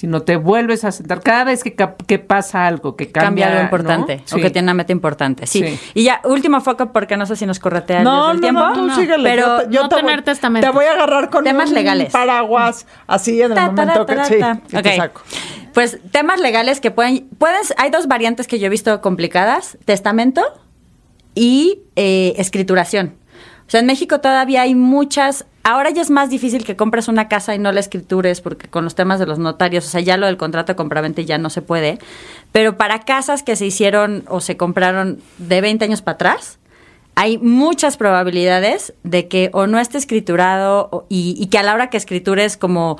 sino 0.00 0.22
te 0.22 0.36
vuelves 0.36 0.82
a 0.86 0.92
sentar 0.92 1.20
cada 1.20 1.44
vez 1.44 1.62
que, 1.62 2.18
pasa 2.18 2.66
algo, 2.66 2.96
que 2.96 3.12
cambia, 3.12 3.22
cambia 3.26 3.46
algo 3.48 3.58
¿no? 3.58 3.64
importante 3.64 4.22
o 4.32 4.36
Sí. 4.36 4.40
que 4.40 4.48
tiene 4.48 4.64
una 4.64 4.72
meta 4.72 4.92
importante. 4.92 5.46
Sí. 5.46 5.62
Sí. 5.62 5.78
Y 5.92 6.04
ya, 6.04 6.22
último 6.24 6.58
foco, 6.62 6.90
porque 6.90 7.18
no 7.18 7.26
sé 7.26 7.36
si 7.36 7.44
nos 7.44 7.58
corretea 7.58 8.02
No, 8.02 8.30
el 8.30 8.36
no, 8.36 8.40
tiempo. 8.40 8.60
no, 8.60 8.72
tú 8.72 8.86
No. 8.86 8.96
síguele. 8.96 9.28
Pero 9.28 9.42
yo 9.58 9.64
te, 9.68 9.74
yo 9.74 9.82
no 9.82 9.88
te 9.90 9.96
tener 9.96 10.14
voy, 10.16 10.24
testamento. 10.24 10.66
Te 10.66 10.72
voy 10.72 10.86
a 10.86 10.92
agarrar 10.92 11.28
con 11.28 11.44
Temas 11.44 11.68
un 11.68 11.74
legales. 11.74 12.10
paraguas 12.10 12.86
así 13.06 13.42
en 13.42 13.50
el 13.50 13.54
Ta, 13.54 13.66
ta, 13.66 13.70
momento 13.72 14.06
ta, 14.06 14.12
que 14.24 14.38
ta, 14.38 14.54
sí, 14.70 14.76
te 14.82 14.96
saco. 14.96 15.20
Pues 15.74 15.98
temas 16.10 16.40
legales 16.40 16.80
que 16.80 16.90
pueden, 16.90 17.28
pueden, 17.36 17.60
hay 17.76 17.90
dos 17.90 18.08
variantes 18.08 18.46
que 18.46 18.58
yo 18.58 18.68
he 18.68 18.70
visto 18.70 19.02
complicadas, 19.02 19.76
testamento 19.84 20.40
y 21.34 21.80
eh, 21.96 22.32
escrituración. 22.38 23.16
O 23.66 23.70
sea, 23.70 23.80
en 23.80 23.86
México 23.86 24.20
todavía 24.20 24.62
hay 24.62 24.74
muchas, 24.74 25.44
ahora 25.62 25.90
ya 25.90 26.02
es 26.02 26.10
más 26.10 26.30
difícil 26.30 26.64
que 26.64 26.76
compres 26.76 27.08
una 27.08 27.28
casa 27.28 27.54
y 27.54 27.58
no 27.58 27.72
la 27.72 27.80
escritures 27.80 28.40
porque 28.40 28.68
con 28.68 28.84
los 28.84 28.94
temas 28.94 29.18
de 29.18 29.26
los 29.26 29.38
notarios, 29.38 29.86
o 29.86 29.88
sea, 29.88 30.00
ya 30.00 30.16
lo 30.16 30.26
del 30.26 30.36
contrato 30.36 30.72
de 30.72 30.76
compraventa 30.76 31.22
ya 31.22 31.38
no 31.38 31.50
se 31.50 31.62
puede, 31.62 31.98
pero 32.52 32.76
para 32.76 33.00
casas 33.00 33.42
que 33.42 33.56
se 33.56 33.66
hicieron 33.66 34.24
o 34.28 34.40
se 34.40 34.56
compraron 34.56 35.20
de 35.38 35.60
20 35.60 35.84
años 35.84 36.02
para 36.02 36.14
atrás, 36.14 36.58
hay 37.14 37.38
muchas 37.38 37.96
probabilidades 37.96 38.94
de 39.02 39.28
que 39.28 39.50
o 39.52 39.66
no 39.66 39.78
esté 39.78 39.98
escriturado 39.98 41.06
y, 41.08 41.34
y 41.38 41.46
que 41.46 41.58
a 41.58 41.62
la 41.62 41.74
hora 41.74 41.90
que 41.90 41.96
escritures 41.96 42.56
como 42.56 42.98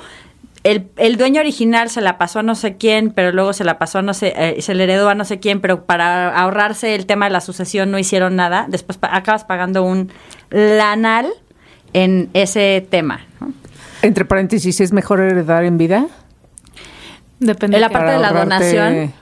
el, 0.63 0.89
el 0.97 1.17
dueño 1.17 1.41
original 1.41 1.89
se 1.89 2.01
la 2.01 2.17
pasó 2.17 2.39
a 2.39 2.43
no 2.43 2.53
sé 2.55 2.77
quién, 2.77 3.11
pero 3.11 3.31
luego 3.31 3.53
se 3.53 3.63
la 3.63 3.79
pasó 3.79 3.99
a 3.99 4.01
no 4.01 4.13
sé, 4.13 4.33
eh, 4.37 4.61
se 4.61 4.75
le 4.75 4.83
heredó 4.83 5.09
a 5.09 5.15
no 5.15 5.25
sé 5.25 5.39
quién, 5.39 5.59
pero 5.59 5.85
para 5.85 6.37
ahorrarse 6.37 6.93
el 6.93 7.05
tema 7.07 7.25
de 7.25 7.31
la 7.31 7.41
sucesión 7.41 7.89
no 7.89 7.97
hicieron 7.97 8.35
nada, 8.35 8.67
después 8.69 8.99
acabas 9.01 9.43
pagando 9.43 9.83
un 9.83 10.11
lanal 10.51 11.33
en 11.93 12.29
ese 12.33 12.85
tema. 12.89 13.21
¿no? 13.39 13.51
Entre 14.01 14.25
paréntesis, 14.25 14.79
¿es 14.81 14.91
mejor 14.93 15.19
heredar 15.19 15.63
en 15.63 15.77
vida? 15.77 16.07
Depende. 17.39 17.77
En 17.77 17.81
la 17.81 17.89
parte 17.89 18.11
de 18.11 18.19
la 18.19 18.31
donación. 18.31 19.13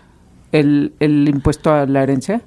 El, 0.51 0.93
el 0.99 1.27
impuesto 1.29 1.71
a 1.73 1.85
la 1.85 2.01
herencia. 2.03 2.41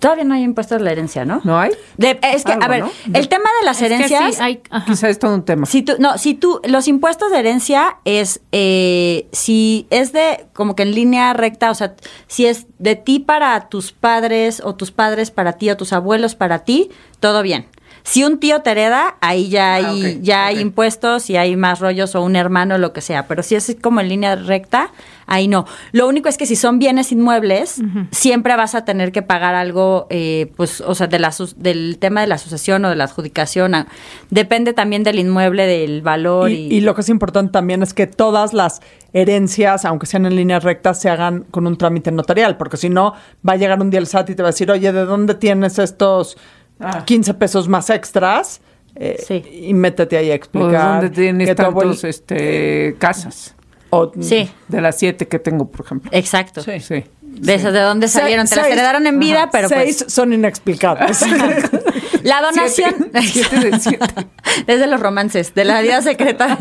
Todavía 0.00 0.22
no 0.24 0.34
hay 0.34 0.42
impuestos 0.44 0.80
a 0.80 0.84
la 0.84 0.92
herencia, 0.92 1.24
¿no? 1.24 1.40
¿No 1.42 1.58
hay? 1.58 1.72
De- 1.96 2.20
es 2.22 2.44
que, 2.44 2.52
Algo, 2.52 2.64
a 2.64 2.68
ver, 2.68 2.80
¿no? 2.84 2.90
el 3.14 3.28
tema 3.28 3.50
de 3.60 3.66
las 3.66 3.80
Es 3.82 3.88
que 3.88 3.94
herencias... 3.94 4.34
sí, 4.36 4.40
hay-. 4.42 4.60
Quizá 4.86 5.08
es 5.08 5.18
todo 5.18 5.34
un 5.34 5.44
tema. 5.44 5.66
Si 5.66 5.82
tú, 5.82 5.94
no, 5.98 6.18
si 6.18 6.34
tú, 6.34 6.60
los 6.64 6.86
impuestos 6.86 7.32
de 7.32 7.38
herencia 7.40 7.96
es, 8.04 8.40
eh, 8.52 9.26
si 9.32 9.86
es 9.90 10.12
de, 10.12 10.46
como 10.52 10.76
que 10.76 10.84
en 10.84 10.92
línea 10.94 11.32
recta, 11.32 11.70
o 11.70 11.74
sea, 11.74 11.94
si 12.28 12.46
es 12.46 12.66
de 12.78 12.94
ti 12.94 13.18
para 13.18 13.68
tus 13.70 13.90
padres, 13.92 14.62
o 14.64 14.76
tus 14.76 14.92
padres 14.92 15.30
para 15.32 15.54
ti, 15.54 15.68
o 15.70 15.76
tus 15.76 15.92
abuelos 15.92 16.36
para 16.36 16.60
ti, 16.60 16.90
todo 17.18 17.42
bien. 17.42 17.66
Si 18.08 18.24
un 18.24 18.38
tío 18.40 18.62
te 18.62 18.70
hereda, 18.70 19.16
ahí 19.20 19.50
ya 19.50 19.74
hay, 19.74 19.84
Ah, 19.84 19.92
ok, 20.16 20.18
ya 20.22 20.46
hay 20.46 20.60
impuestos 20.60 21.28
y 21.28 21.36
hay 21.36 21.56
más 21.56 21.78
rollos, 21.80 22.14
o 22.14 22.22
un 22.22 22.36
hermano, 22.36 22.78
lo 22.78 22.94
que 22.94 23.02
sea. 23.02 23.26
Pero 23.28 23.42
si 23.42 23.54
es 23.54 23.76
como 23.82 24.00
en 24.00 24.08
línea 24.08 24.34
recta, 24.34 24.90
ahí 25.26 25.46
no. 25.46 25.66
Lo 25.92 26.08
único 26.08 26.30
es 26.30 26.38
que 26.38 26.46
si 26.46 26.56
son 26.56 26.78
bienes 26.78 27.12
inmuebles, 27.12 27.82
siempre 28.10 28.56
vas 28.56 28.74
a 28.74 28.86
tener 28.86 29.12
que 29.12 29.20
pagar 29.20 29.54
algo, 29.54 30.06
eh, 30.08 30.50
pues, 30.56 30.80
o 30.80 30.94
sea, 30.94 31.06
de 31.06 31.18
la, 31.18 31.34
del 31.56 31.98
tema 31.98 32.22
de 32.22 32.28
la 32.28 32.38
sucesión 32.38 32.82
o 32.86 32.88
de 32.88 32.96
la 32.96 33.04
adjudicación. 33.04 33.74
ah, 33.74 33.86
Depende 34.30 34.72
también 34.72 35.02
del 35.04 35.18
inmueble, 35.18 35.66
del 35.66 36.00
valor. 36.00 36.50
Y, 36.50 36.54
Y, 36.68 36.76
y 36.76 36.80
lo 36.80 36.94
que 36.94 37.02
es 37.02 37.10
importante 37.10 37.52
también 37.52 37.82
es 37.82 37.92
que 37.92 38.06
todas 38.06 38.54
las 38.54 38.80
herencias, 39.12 39.84
aunque 39.84 40.06
sean 40.06 40.24
en 40.24 40.34
líneas 40.36 40.64
rectas, 40.64 41.00
se 41.00 41.10
hagan 41.10 41.44
con 41.50 41.66
un 41.66 41.76
trámite 41.76 42.10
notarial, 42.10 42.56
porque 42.56 42.76
si 42.78 42.88
no, 42.88 43.12
va 43.46 43.52
a 43.52 43.56
llegar 43.56 43.80
un 43.80 43.90
día 43.90 44.00
el 44.00 44.06
SAT 44.06 44.30
y 44.30 44.34
te 44.34 44.42
va 44.42 44.48
a 44.48 44.52
decir, 44.52 44.70
oye, 44.70 44.92
¿de 44.92 45.04
dónde 45.04 45.34
tienes 45.34 45.78
estos 45.78 46.36
Ah. 46.80 47.04
15 47.04 47.34
pesos 47.34 47.68
más 47.68 47.90
extras? 47.90 48.60
Eh, 48.94 49.16
Sí. 49.26 49.44
Y 49.68 49.74
métete 49.74 50.16
ahí 50.16 50.30
a 50.30 50.32
¿O 50.32 50.36
explicar. 50.36 51.00
dónde 51.02 51.10
tienes 51.10 51.54
tantos 51.54 52.04
este, 52.04 52.96
casas? 52.98 53.54
o- 53.90 54.12
Sí, 54.20 54.50
De 54.68 54.80
las 54.80 54.96
siete 54.98 55.28
que 55.28 55.38
tengo, 55.38 55.70
por 55.70 55.84
ejemplo. 55.86 56.10
exacto. 56.12 56.62
Sí. 56.62 56.80
Sí. 56.80 57.04
De 57.22 57.54
esas 57.54 57.72
de 57.72 57.80
dónde 57.80 58.08
Se- 58.08 58.20
salieron. 58.20 58.46
Te 58.48 58.56
las 58.56 58.66
heredaron 58.66 59.06
en 59.06 59.18
vida, 59.20 59.42
Ajá. 59.44 59.50
pero 59.52 59.68
Seis 59.68 59.98
pues. 60.02 60.12
son 60.12 60.32
inexplicables. 60.32 61.20
La 62.24 62.40
donación. 62.42 62.94
Siete. 63.12 63.22
Siete 63.22 63.70
de 63.70 63.78
siete. 63.78 64.06
Desde 64.66 64.86
los 64.88 64.98
romances, 65.00 65.54
de 65.54 65.64
la 65.64 65.80
vida 65.80 66.02
secreta. 66.02 66.58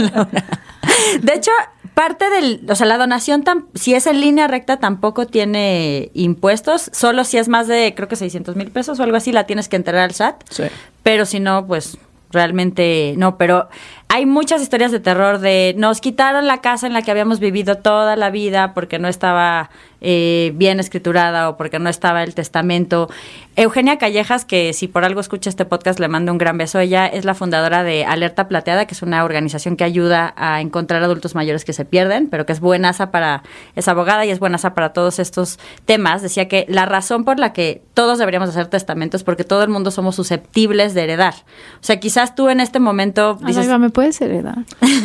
De 1.21 1.33
hecho, 1.33 1.51
parte 1.97 2.29
del, 2.29 2.61
o 2.69 2.75
sea, 2.75 2.85
la 2.85 2.99
donación, 2.99 3.43
tam- 3.43 3.65
si 3.73 3.95
es 3.95 4.05
en 4.05 4.21
línea 4.21 4.47
recta, 4.47 4.77
tampoco 4.77 5.25
tiene 5.25 6.11
impuestos. 6.13 6.91
Solo 6.93 7.23
si 7.23 7.39
es 7.39 7.47
más 7.47 7.67
de, 7.67 7.95
creo 7.95 8.07
que 8.07 8.15
600 8.15 8.55
mil 8.55 8.69
pesos 8.69 8.99
o 8.99 9.03
algo 9.03 9.17
así, 9.17 9.31
la 9.31 9.45
tienes 9.47 9.67
que 9.67 9.77
entregar 9.77 10.03
al 10.03 10.13
SAT. 10.13 10.43
Sí. 10.47 10.63
Pero 11.01 11.25
si 11.25 11.39
no, 11.39 11.65
pues 11.65 11.97
realmente 12.29 13.15
no. 13.17 13.39
Pero 13.39 13.67
hay 14.09 14.27
muchas 14.27 14.61
historias 14.61 14.91
de 14.91 14.99
terror 14.99 15.39
de 15.39 15.73
nos 15.75 15.99
quitaron 15.99 16.45
la 16.45 16.61
casa 16.61 16.85
en 16.85 16.93
la 16.93 17.01
que 17.01 17.09
habíamos 17.09 17.39
vivido 17.39 17.77
toda 17.77 18.15
la 18.15 18.29
vida 18.29 18.75
porque 18.75 18.99
no 18.99 19.07
estaba 19.07 19.71
eh, 20.01 20.51
bien 20.55 20.79
escriturada 20.79 21.49
o 21.49 21.57
porque 21.57 21.79
no 21.79 21.89
estaba 21.89 22.23
el 22.23 22.33
testamento. 22.35 23.09
Eugenia 23.55 23.97
Callejas, 23.97 24.45
que 24.45 24.73
si 24.73 24.87
por 24.87 25.03
algo 25.03 25.19
escucha 25.19 25.49
este 25.49 25.65
podcast 25.65 25.99
le 25.99 26.07
mando 26.07 26.31
un 26.31 26.37
gran 26.37 26.57
beso, 26.57 26.79
ella 26.79 27.07
es 27.07 27.25
la 27.25 27.33
fundadora 27.33 27.83
de 27.83 28.05
Alerta 28.05 28.47
Plateada, 28.47 28.85
que 28.85 28.93
es 28.93 29.01
una 29.01 29.23
organización 29.23 29.75
que 29.75 29.83
ayuda 29.83 30.33
a 30.37 30.61
encontrar 30.61 31.01
adultos 31.01 31.33
mayores 31.33 31.65
que 31.65 31.73
se 31.73 31.83
pierden, 31.85 32.27
pero 32.27 32.45
que 32.45 32.53
es 32.53 32.59
buenaza 32.59 33.09
para, 33.09 33.41
es 33.75 33.87
abogada 33.87 34.25
y 34.25 34.29
es 34.29 34.39
buenaza 34.39 34.75
para 34.75 34.93
todos 34.93 35.17
estos 35.17 35.57
temas. 35.85 36.21
Decía 36.21 36.47
que 36.47 36.65
la 36.69 36.85
razón 36.85 37.25
por 37.25 37.39
la 37.39 37.51
que 37.53 37.81
todos 37.95 38.19
deberíamos 38.19 38.49
hacer 38.49 38.67
testamentos 38.67 39.21
es 39.21 39.23
porque 39.25 39.43
todo 39.43 39.63
el 39.63 39.69
mundo 39.69 39.89
somos 39.89 40.15
susceptibles 40.15 40.93
de 40.93 41.03
heredar. 41.05 41.33
O 41.81 41.83
sea, 41.83 41.99
quizás 41.99 42.35
tú 42.35 42.49
en 42.49 42.59
este 42.59 42.79
momento 42.79 43.39
dices, 43.47 43.67
¿me 43.79 43.89
puedes 43.89 44.21
heredar? 44.21 44.57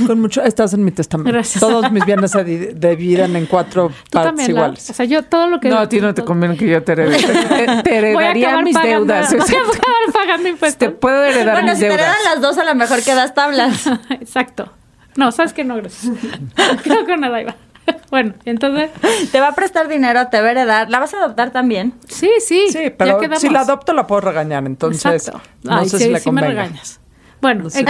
Con 0.06 0.20
mucho, 0.20 0.42
estás 0.42 0.74
en 0.74 0.84
mi 0.84 0.90
testamento. 0.90 1.32
Gracias. 1.32 1.60
Todos 1.60 1.90
mis 1.90 2.04
bienes 2.04 2.32
se 2.32 2.44
di- 2.44 2.66
dividen 2.74 3.34
en 3.36 3.46
cuatro 3.46 3.90
partes 4.10 4.48
iguales. 4.50 4.81
O 4.90 4.94
sea, 4.94 5.04
yo 5.06 5.22
todo 5.24 5.46
lo 5.48 5.60
que... 5.60 5.68
No, 5.68 5.78
a 5.78 5.88
ti 5.88 6.00
no 6.00 6.12
te 6.14 6.24
conviene 6.24 6.56
que 6.56 6.66
yo 6.68 6.82
te 6.82 6.92
herede. 6.92 7.16
Te, 7.82 7.82
te 7.82 8.12
Voy 8.12 8.24
a 8.24 8.30
heredaría 8.32 8.62
mis 8.62 8.74
pagando- 8.76 9.12
deudas. 9.14 9.30
Voy 9.32 9.40
a 9.40 9.44
acabar 9.44 10.12
pagando 10.12 10.48
impuestos. 10.48 10.78
Te 10.78 10.90
puedo 10.90 11.22
heredar 11.24 11.54
bueno, 11.54 11.68
mis 11.68 11.76
si 11.78 11.80
te 11.82 11.88
deudas. 11.88 12.06
heredan 12.06 12.24
las 12.34 12.40
dos, 12.40 12.58
a 12.58 12.64
lo 12.64 12.74
mejor 12.74 13.02
quedas 13.02 13.34
tablas. 13.34 13.86
Exacto. 14.10 14.72
No, 15.16 15.30
sabes 15.32 15.52
que 15.52 15.64
no, 15.64 15.76
gracias. 15.76 16.12
Creo 16.82 17.04
que 17.06 17.16
nada 17.16 17.40
iba. 17.40 17.54
Bueno, 18.10 18.34
entonces, 18.44 18.90
te 19.32 19.40
va 19.40 19.48
a 19.48 19.54
prestar 19.54 19.88
dinero, 19.88 20.28
te 20.28 20.40
va 20.40 20.48
a 20.48 20.50
heredar. 20.52 20.88
¿La 20.90 21.00
vas 21.00 21.12
a 21.14 21.18
adoptar 21.18 21.50
también? 21.50 21.92
sí, 22.08 22.30
sí. 22.40 22.66
Sí, 22.70 22.90
pero 22.96 23.18
si 23.38 23.48
la 23.50 23.60
adopto 23.60 23.92
la 23.92 24.06
puedo 24.06 24.20
regañar, 24.20 24.64
entonces 24.66 25.04
Exacto. 25.04 25.40
no 25.64 25.76
Ay, 25.78 25.88
sé 25.88 25.98
sí, 25.98 26.04
si 26.04 26.10
le 26.10 26.20
sí 26.20 26.30
me 26.30 26.40
convenga. 26.42 26.62
regañas. 26.62 27.00
Bueno, 27.40 27.68
sé. 27.70 27.84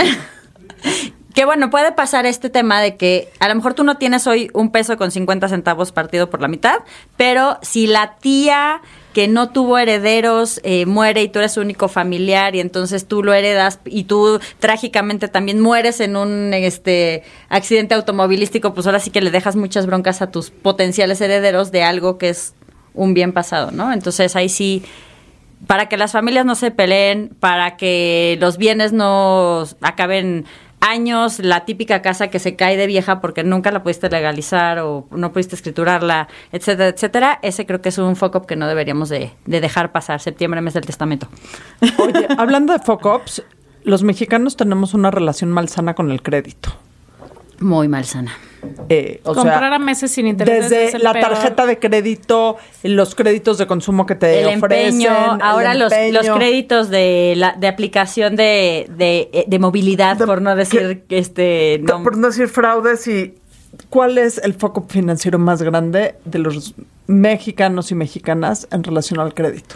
Que 1.34 1.46
bueno, 1.46 1.70
puede 1.70 1.92
pasar 1.92 2.26
este 2.26 2.50
tema 2.50 2.80
de 2.80 2.96
que 2.96 3.30
a 3.40 3.48
lo 3.48 3.54
mejor 3.54 3.74
tú 3.74 3.84
no 3.84 3.96
tienes 3.96 4.26
hoy 4.26 4.50
un 4.52 4.70
peso 4.70 4.98
con 4.98 5.10
50 5.10 5.48
centavos 5.48 5.92
partido 5.92 6.28
por 6.28 6.42
la 6.42 6.48
mitad, 6.48 6.80
pero 7.16 7.58
si 7.62 7.86
la 7.86 8.16
tía 8.18 8.82
que 9.14 9.28
no 9.28 9.50
tuvo 9.50 9.78
herederos 9.78 10.60
eh, 10.62 10.86
muere 10.86 11.22
y 11.22 11.28
tú 11.28 11.38
eres 11.38 11.56
único 11.56 11.88
familiar 11.88 12.54
y 12.54 12.60
entonces 12.60 13.06
tú 13.06 13.22
lo 13.22 13.32
heredas 13.34 13.78
y 13.84 14.04
tú 14.04 14.40
trágicamente 14.58 15.28
también 15.28 15.60
mueres 15.60 16.00
en 16.00 16.16
un 16.16 16.52
este 16.54 17.22
accidente 17.48 17.94
automovilístico, 17.94 18.74
pues 18.74 18.86
ahora 18.86 19.00
sí 19.00 19.10
que 19.10 19.20
le 19.20 19.30
dejas 19.30 19.56
muchas 19.56 19.86
broncas 19.86 20.22
a 20.22 20.30
tus 20.30 20.50
potenciales 20.50 21.20
herederos 21.20 21.72
de 21.72 21.82
algo 21.82 22.18
que 22.18 22.30
es 22.30 22.54
un 22.94 23.14
bien 23.14 23.32
pasado, 23.32 23.70
¿no? 23.70 23.92
Entonces 23.92 24.36
ahí 24.36 24.48
sí 24.48 24.82
para 25.66 25.88
que 25.88 25.96
las 25.96 26.12
familias 26.12 26.44
no 26.44 26.54
se 26.54 26.70
peleen, 26.70 27.36
para 27.38 27.76
que 27.76 28.36
los 28.40 28.58
bienes 28.58 28.92
no 28.92 29.64
acaben 29.80 30.44
años, 30.82 31.38
la 31.38 31.64
típica 31.64 32.02
casa 32.02 32.28
que 32.28 32.38
se 32.38 32.56
cae 32.56 32.76
de 32.76 32.86
vieja 32.86 33.20
porque 33.20 33.44
nunca 33.44 33.70
la 33.70 33.82
pudiste 33.82 34.10
legalizar 34.10 34.80
o 34.80 35.06
no 35.10 35.32
pudiste 35.32 35.54
escriturarla, 35.54 36.28
etcétera, 36.50 36.88
etcétera, 36.88 37.38
ese 37.42 37.64
creo 37.64 37.80
que 37.80 37.88
es 37.88 37.98
un 37.98 38.16
foco 38.16 38.42
que 38.42 38.56
no 38.56 38.68
deberíamos 38.68 39.08
de, 39.08 39.30
de 39.46 39.60
dejar 39.60 39.92
pasar, 39.92 40.20
septiembre, 40.20 40.60
mes 40.60 40.74
del 40.74 40.84
testamento. 40.84 41.28
Oye, 41.98 42.26
hablando 42.36 42.72
de 42.72 42.80
FOCOPS, 42.80 43.44
los 43.84 44.02
mexicanos 44.02 44.56
tenemos 44.56 44.92
una 44.92 45.10
relación 45.10 45.50
malsana 45.50 45.94
con 45.94 46.10
el 46.10 46.20
crédito. 46.22 46.70
Muy 47.62 47.88
malsana. 47.88 48.32
Eh, 48.88 49.20
o 49.24 49.34
comprar 49.34 49.58
sea, 49.60 49.74
a 49.74 49.78
meses 49.78 50.10
sin 50.12 50.26
intereses. 50.28 50.70
desde 50.70 50.84
es 50.86 50.94
el 50.94 51.02
la 51.02 51.12
peor. 51.12 51.30
tarjeta 51.30 51.66
de 51.66 51.78
crédito, 51.80 52.56
los 52.84 53.14
créditos 53.16 53.58
de 53.58 53.66
consumo 53.66 54.06
que 54.06 54.14
te 54.14 54.40
el 54.40 54.58
ofrecen, 54.58 55.00
empeño, 55.02 55.34
el 55.34 55.42
ahora 55.42 55.74
los, 55.74 55.92
los 56.12 56.28
créditos 56.36 56.88
de, 56.88 57.34
la, 57.36 57.52
de 57.58 57.66
aplicación 57.66 58.36
de, 58.36 58.86
de, 58.96 59.44
de 59.48 59.58
movilidad, 59.58 60.16
De- 60.16 60.26
por 60.26 60.42
no 60.42 60.54
decir 60.54 61.02
que 61.08 61.18
este... 61.18 61.80
no- 61.82 62.02
Por 62.04 62.16
no 62.16 62.28
decir 62.28 62.46
fraudes 62.48 63.06
y 63.08 63.34
¿cuál 63.90 64.16
es 64.18 64.38
el 64.38 64.54
foco 64.54 64.86
financiero 64.88 65.38
más 65.40 65.60
grande 65.62 66.14
de 66.24 66.38
los 66.38 66.74
mexicanos 67.08 67.90
y 67.90 67.94
mexicanas 67.96 68.68
en 68.70 68.84
relación 68.84 69.18
al 69.18 69.34
crédito? 69.34 69.74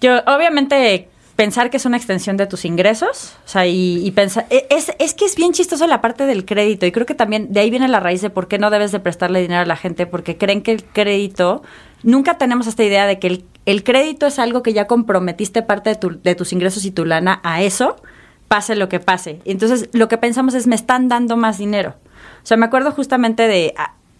Yo, 0.00 0.18
obviamente, 0.26 1.08
pensar 1.38 1.70
que 1.70 1.76
es 1.76 1.86
una 1.86 1.96
extensión 1.96 2.36
de 2.36 2.48
tus 2.48 2.64
ingresos, 2.64 3.36
o 3.44 3.48
sea, 3.48 3.64
y, 3.64 4.04
y 4.04 4.10
pensar, 4.10 4.46
e- 4.50 4.66
es, 4.70 4.90
es 4.98 5.14
que 5.14 5.24
es 5.24 5.36
bien 5.36 5.52
chistoso 5.52 5.86
la 5.86 6.00
parte 6.00 6.26
del 6.26 6.44
crédito, 6.44 6.84
y 6.84 6.90
creo 6.90 7.06
que 7.06 7.14
también 7.14 7.52
de 7.52 7.60
ahí 7.60 7.70
viene 7.70 7.86
la 7.86 8.00
raíz 8.00 8.20
de 8.22 8.28
por 8.28 8.48
qué 8.48 8.58
no 8.58 8.70
debes 8.70 8.90
de 8.90 8.98
prestarle 8.98 9.40
dinero 9.40 9.60
a 9.60 9.64
la 9.64 9.76
gente, 9.76 10.04
porque 10.06 10.36
creen 10.36 10.62
que 10.62 10.72
el 10.72 10.82
crédito, 10.84 11.62
nunca 12.02 12.38
tenemos 12.38 12.66
esta 12.66 12.82
idea 12.82 13.06
de 13.06 13.20
que 13.20 13.28
el, 13.28 13.44
el 13.66 13.84
crédito 13.84 14.26
es 14.26 14.40
algo 14.40 14.64
que 14.64 14.72
ya 14.72 14.88
comprometiste 14.88 15.62
parte 15.62 15.90
de, 15.90 15.96
tu- 15.96 16.20
de 16.20 16.34
tus 16.34 16.52
ingresos 16.52 16.84
y 16.84 16.90
tu 16.90 17.04
lana 17.04 17.40
a 17.44 17.62
eso, 17.62 17.94
pase 18.48 18.74
lo 18.74 18.88
que 18.88 18.98
pase. 18.98 19.38
Entonces, 19.44 19.90
lo 19.92 20.08
que 20.08 20.18
pensamos 20.18 20.54
es, 20.54 20.66
me 20.66 20.74
están 20.74 21.06
dando 21.06 21.36
más 21.36 21.58
dinero. 21.58 21.94
O 22.42 22.46
sea, 22.48 22.56
me 22.56 22.66
acuerdo 22.66 22.90
justamente 22.90 23.46
de... 23.46 23.74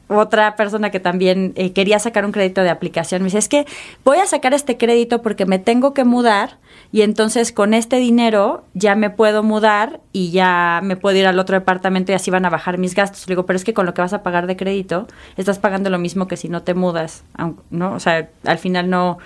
otra 0.09 0.56
persona 0.56 0.90
que 0.90 1.00
también 1.00 1.52
eh, 1.56 1.72
quería 1.72 1.98
sacar 1.98 2.24
un 2.24 2.32
crédito 2.32 2.62
de 2.62 2.70
aplicación. 2.70 3.22
Me 3.22 3.26
dice, 3.26 3.38
es 3.38 3.48
que 3.48 3.66
voy 4.04 4.18
a 4.18 4.26
sacar 4.26 4.54
este 4.54 4.76
crédito 4.76 5.22
porque 5.22 5.46
me 5.46 5.59
tengo 5.59 5.94
que 5.94 6.04
mudar 6.04 6.59
y 6.90 7.02
entonces 7.02 7.52
con 7.52 7.74
este 7.74 7.96
dinero 7.96 8.64
ya 8.74 8.94
me 8.94 9.11
puedo 9.11 9.42
mudar 9.42 10.00
y 10.12 10.30
ya 10.30 10.80
me 10.82 10.96
puedo 10.96 11.16
ir 11.16 11.26
al 11.26 11.38
otro 11.38 11.59
departamento 11.59 12.12
y 12.12 12.14
así 12.14 12.30
van 12.30 12.46
a 12.46 12.50
bajar 12.50 12.78
mis 12.78 12.94
gastos. 12.94 13.26
Le 13.28 13.32
digo, 13.32 13.46
pero 13.46 13.56
es 13.56 13.64
que 13.64 13.74
con 13.74 13.86
lo 13.86 13.94
que 13.94 14.00
vas 14.00 14.12
a 14.12 14.22
pagar 14.22 14.46
de 14.46 14.56
crédito 14.56 15.06
estás 15.36 15.59
pagando 15.59 15.90
lo 15.90 15.98
mismo 15.98 16.26
que 16.26 16.36
si 16.36 16.48
no 16.48 16.62
te 16.62 16.74
mudas, 16.74 17.24
¿no? 17.70 17.92
O 17.92 18.00
sea, 18.00 18.28
al 18.44 18.59
final 18.59 18.88
no... 18.90 19.18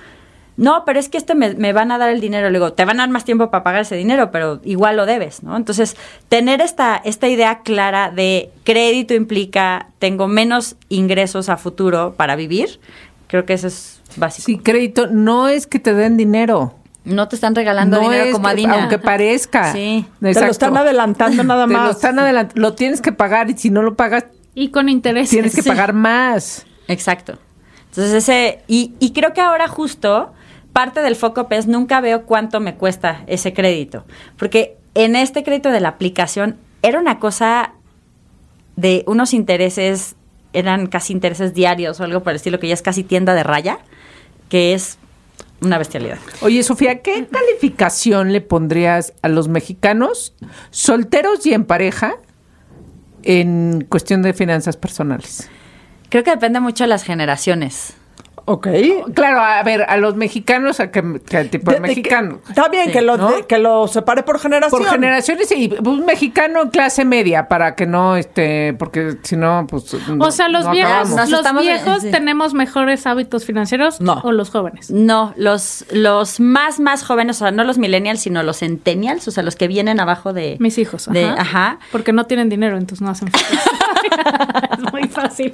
No, 0.56 0.84
pero 0.84 0.98
es 1.00 1.08
que 1.08 1.16
este 1.16 1.34
me, 1.34 1.54
me 1.54 1.72
van 1.72 1.90
a 1.92 1.98
dar 1.98 2.10
el 2.10 2.20
dinero. 2.20 2.48
Le 2.50 2.58
digo, 2.58 2.72
te 2.74 2.84
van 2.84 3.00
a 3.00 3.04
dar 3.04 3.08
más 3.10 3.24
tiempo 3.24 3.50
para 3.50 3.64
pagar 3.64 3.82
ese 3.82 3.96
dinero, 3.96 4.30
pero 4.30 4.60
igual 4.64 4.96
lo 4.96 5.06
debes, 5.06 5.42
¿no? 5.42 5.56
Entonces, 5.56 5.96
tener 6.28 6.60
esta, 6.60 6.96
esta 7.04 7.26
idea 7.28 7.60
clara 7.60 8.10
de 8.10 8.50
crédito 8.64 9.14
implica 9.14 9.88
tengo 9.98 10.28
menos 10.28 10.76
ingresos 10.90 11.48
a 11.48 11.56
futuro 11.56 12.14
para 12.16 12.36
vivir, 12.36 12.80
creo 13.28 13.46
que 13.46 13.54
eso 13.54 13.66
es 13.68 14.00
básico. 14.16 14.44
Sí, 14.46 14.58
crédito 14.58 15.06
no 15.06 15.48
es 15.48 15.66
que 15.66 15.78
te 15.78 15.94
den 15.94 16.16
dinero. 16.18 16.74
No 17.04 17.26
te 17.28 17.34
están 17.34 17.54
regalando 17.54 17.96
no 17.96 18.02
dinero 18.04 18.24
es 18.26 18.32
como 18.32 18.44
que- 18.44 18.50
Adina. 18.52 18.74
aunque 18.74 18.98
parezca. 18.98 19.72
Sí. 19.72 20.06
Te 20.20 20.24
lo 20.26 20.28
Exacto. 20.28 20.50
están 20.52 20.76
adelantando 20.76 21.42
nada 21.44 21.66
Te 21.66 21.72
más. 21.72 21.84
lo 21.86 21.90
están 21.92 22.16
adelant- 22.18 22.52
Lo 22.54 22.74
tienes 22.74 23.00
que 23.00 23.10
pagar 23.10 23.48
y 23.50 23.56
si 23.56 23.70
no 23.70 23.82
lo 23.82 23.94
pagas, 23.96 24.26
Y 24.54 24.68
con 24.68 24.88
intereses. 24.90 25.30
tienes 25.30 25.54
que 25.56 25.62
Sí. 25.62 25.68
pagar 25.70 25.94
más. 25.94 26.66
Exacto. 26.88 27.38
Entonces 27.88 28.12
ese, 28.14 28.60
y, 28.68 28.92
y 29.00 29.12
creo 29.12 29.32
que 29.32 29.40
ahora 29.40 29.66
justo 29.66 30.32
parte 30.72 31.00
del 31.00 31.16
foco 31.16 31.46
es 31.50 31.66
nunca 31.66 32.00
veo 32.00 32.24
cuánto 32.24 32.60
me 32.60 32.74
cuesta 32.74 33.24
ese 33.26 33.52
crédito. 33.52 34.04
Porque 34.36 34.76
en 34.94 35.16
este 35.16 35.42
crédito 35.42 35.70
de 35.70 35.80
la 35.80 35.90
aplicación 35.90 36.56
era 36.82 36.98
una 36.98 37.18
cosa 37.18 37.72
de 38.76 39.04
unos 39.06 39.34
intereses, 39.34 40.16
eran 40.52 40.86
casi 40.86 41.12
intereses 41.12 41.54
diarios 41.54 42.00
o 42.00 42.04
algo 42.04 42.22
por 42.22 42.30
el 42.30 42.36
estilo, 42.36 42.58
que 42.58 42.68
ya 42.68 42.74
es 42.74 42.82
casi 42.82 43.04
tienda 43.04 43.34
de 43.34 43.42
raya, 43.42 43.78
que 44.48 44.74
es 44.74 44.98
una 45.60 45.78
bestialidad. 45.78 46.18
Oye, 46.40 46.62
Sofía, 46.62 47.02
¿qué 47.02 47.26
calificación 47.26 48.32
le 48.32 48.40
pondrías 48.40 49.12
a 49.22 49.28
los 49.28 49.48
mexicanos 49.48 50.34
solteros 50.70 51.46
y 51.46 51.54
en 51.54 51.64
pareja 51.64 52.16
en 53.22 53.86
cuestión 53.88 54.22
de 54.22 54.32
finanzas 54.32 54.76
personales? 54.76 55.48
Creo 56.08 56.24
que 56.24 56.30
depende 56.30 56.60
mucho 56.60 56.84
de 56.84 56.88
las 56.88 57.04
generaciones. 57.04 57.94
Ok. 58.44 58.66
Claro, 59.14 59.40
a 59.40 59.62
ver, 59.62 59.84
a 59.88 59.96
los 59.98 60.16
mexicanos, 60.16 60.80
a 60.80 60.90
qué, 60.90 61.20
qué 61.28 61.44
tipo 61.44 61.70
de, 61.70 61.76
que- 61.76 61.80
mexicano. 61.82 62.40
Está 62.48 62.68
bien 62.68 62.86
Sí, 62.86 62.90
que, 62.92 63.00
lo, 63.02 63.16
¿no? 63.16 63.30
de- 63.30 63.46
que 63.46 63.58
lo 63.58 63.86
separe 63.86 64.24
por 64.24 64.40
generación. 64.40 64.82
Por 64.82 64.90
generaciones 64.90 65.52
y 65.52 65.72
un 65.84 66.04
mexicano 66.04 66.68
clase 66.70 67.04
media 67.04 67.46
para 67.46 67.76
que 67.76 67.86
no 67.86 68.16
este 68.16 68.74
porque 68.74 69.16
si 69.22 69.36
no 69.36 69.66
pues 69.68 69.94
O 70.18 70.30
sea, 70.32 70.48
los 70.48 70.64
no 70.64 70.72
viejos, 70.72 71.10
los 71.30 71.60
viejos 71.60 72.02
sí. 72.02 72.10
tenemos 72.10 72.52
mejores 72.52 73.06
hábitos 73.06 73.44
financieros 73.44 74.00
No. 74.00 74.20
o 74.24 74.32
los 74.32 74.50
jóvenes. 74.50 74.90
No, 74.90 75.32
los, 75.36 75.84
los 75.92 76.40
más, 76.40 76.80
más 76.80 77.04
jóvenes, 77.04 77.36
o 77.36 77.38
sea, 77.44 77.52
no 77.52 77.62
los 77.62 77.78
millennials, 77.78 78.20
sino 78.20 78.42
los 78.42 78.58
centennials, 78.58 79.28
o 79.28 79.30
sea, 79.30 79.44
los 79.44 79.54
que 79.54 79.68
vienen 79.68 80.00
abajo 80.00 80.32
de... 80.32 80.56
Mis 80.58 80.78
hijos, 80.78 81.08
de- 81.12 81.26
ajá. 81.26 81.40
ajá. 81.40 81.78
Porque 81.92 82.12
no 82.12 82.26
tienen 82.26 82.48
dinero, 82.48 82.76
entonces 82.76 83.02
no 83.02 83.10
hacen 83.10 83.28
falta. 83.30 83.46
es 84.72 84.92
muy 84.92 85.08
fácil. 85.08 85.52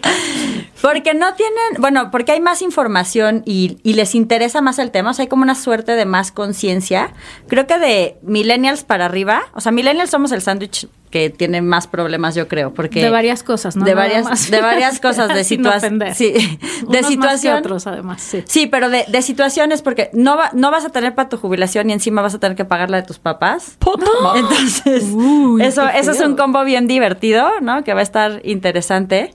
Porque 0.80 1.14
no 1.14 1.34
tienen, 1.34 1.80
bueno, 1.80 2.10
porque 2.10 2.32
hay 2.32 2.40
más 2.40 2.62
información 2.62 3.42
y, 3.44 3.78
les 3.82 4.14
interesa 4.14 4.60
más 4.60 4.78
el 4.78 4.90
tema, 4.90 5.10
o 5.10 5.14
sea, 5.14 5.24
hay 5.24 5.28
como 5.28 5.42
una 5.42 5.54
suerte 5.54 5.92
de 5.92 6.04
más 6.04 6.30
conciencia. 6.30 7.12
Creo 7.48 7.66
que 7.66 7.78
de 7.78 8.16
millennials 8.22 8.84
para 8.84 9.06
arriba, 9.06 9.42
o 9.54 9.60
sea, 9.60 9.72
millennials 9.72 10.10
somos 10.10 10.32
el 10.32 10.42
sándwich 10.42 10.88
que 11.10 11.30
tiene 11.30 11.62
más 11.62 11.86
problemas, 11.86 12.34
yo 12.34 12.48
creo, 12.48 12.74
porque... 12.74 13.02
de 13.02 13.10
varias 13.10 13.42
cosas, 13.42 13.76
¿no? 13.76 13.84
De 13.84 13.94
Nada 13.94 14.06
varias, 14.06 14.24
más. 14.24 14.50
de 14.50 14.60
varias 14.60 15.00
cosas, 15.00 15.32
de 15.34 15.42
situación. 15.44 16.02
Sí, 16.14 16.32
de 16.32 16.58
Unos 16.86 16.92
más 16.92 17.00
que 17.00 17.06
situación. 17.08 17.56
otros, 17.58 17.86
además, 17.86 18.20
sí. 18.22 18.42
Sí, 18.46 18.66
pero 18.66 18.90
de, 18.90 19.04
de 19.08 19.22
situaciones, 19.22 19.82
porque 19.82 20.10
no, 20.12 20.36
va, 20.36 20.50
no 20.52 20.70
vas 20.70 20.84
a 20.84 20.90
tener 20.90 21.14
para 21.14 21.28
tu 21.28 21.36
jubilación 21.38 21.88
y 21.90 21.92
encima 21.94 22.20
vas 22.22 22.34
a 22.34 22.38
tener 22.38 22.56
que 22.56 22.64
pagar 22.64 22.90
la 22.90 22.98
de 23.00 23.06
tus 23.06 23.18
papás. 23.18 23.76
Puta. 23.78 24.06
Entonces, 24.36 25.04
Uy, 25.12 25.62
eso, 25.62 25.88
eso 25.88 26.10
es 26.10 26.20
un 26.20 26.36
combo 26.36 26.62
bien 26.64 26.86
divertido, 26.86 27.48
¿no? 27.62 27.84
Que 27.84 27.94
va 27.94 28.00
a 28.00 28.02
estar 28.02 28.40
interesante. 28.44 29.34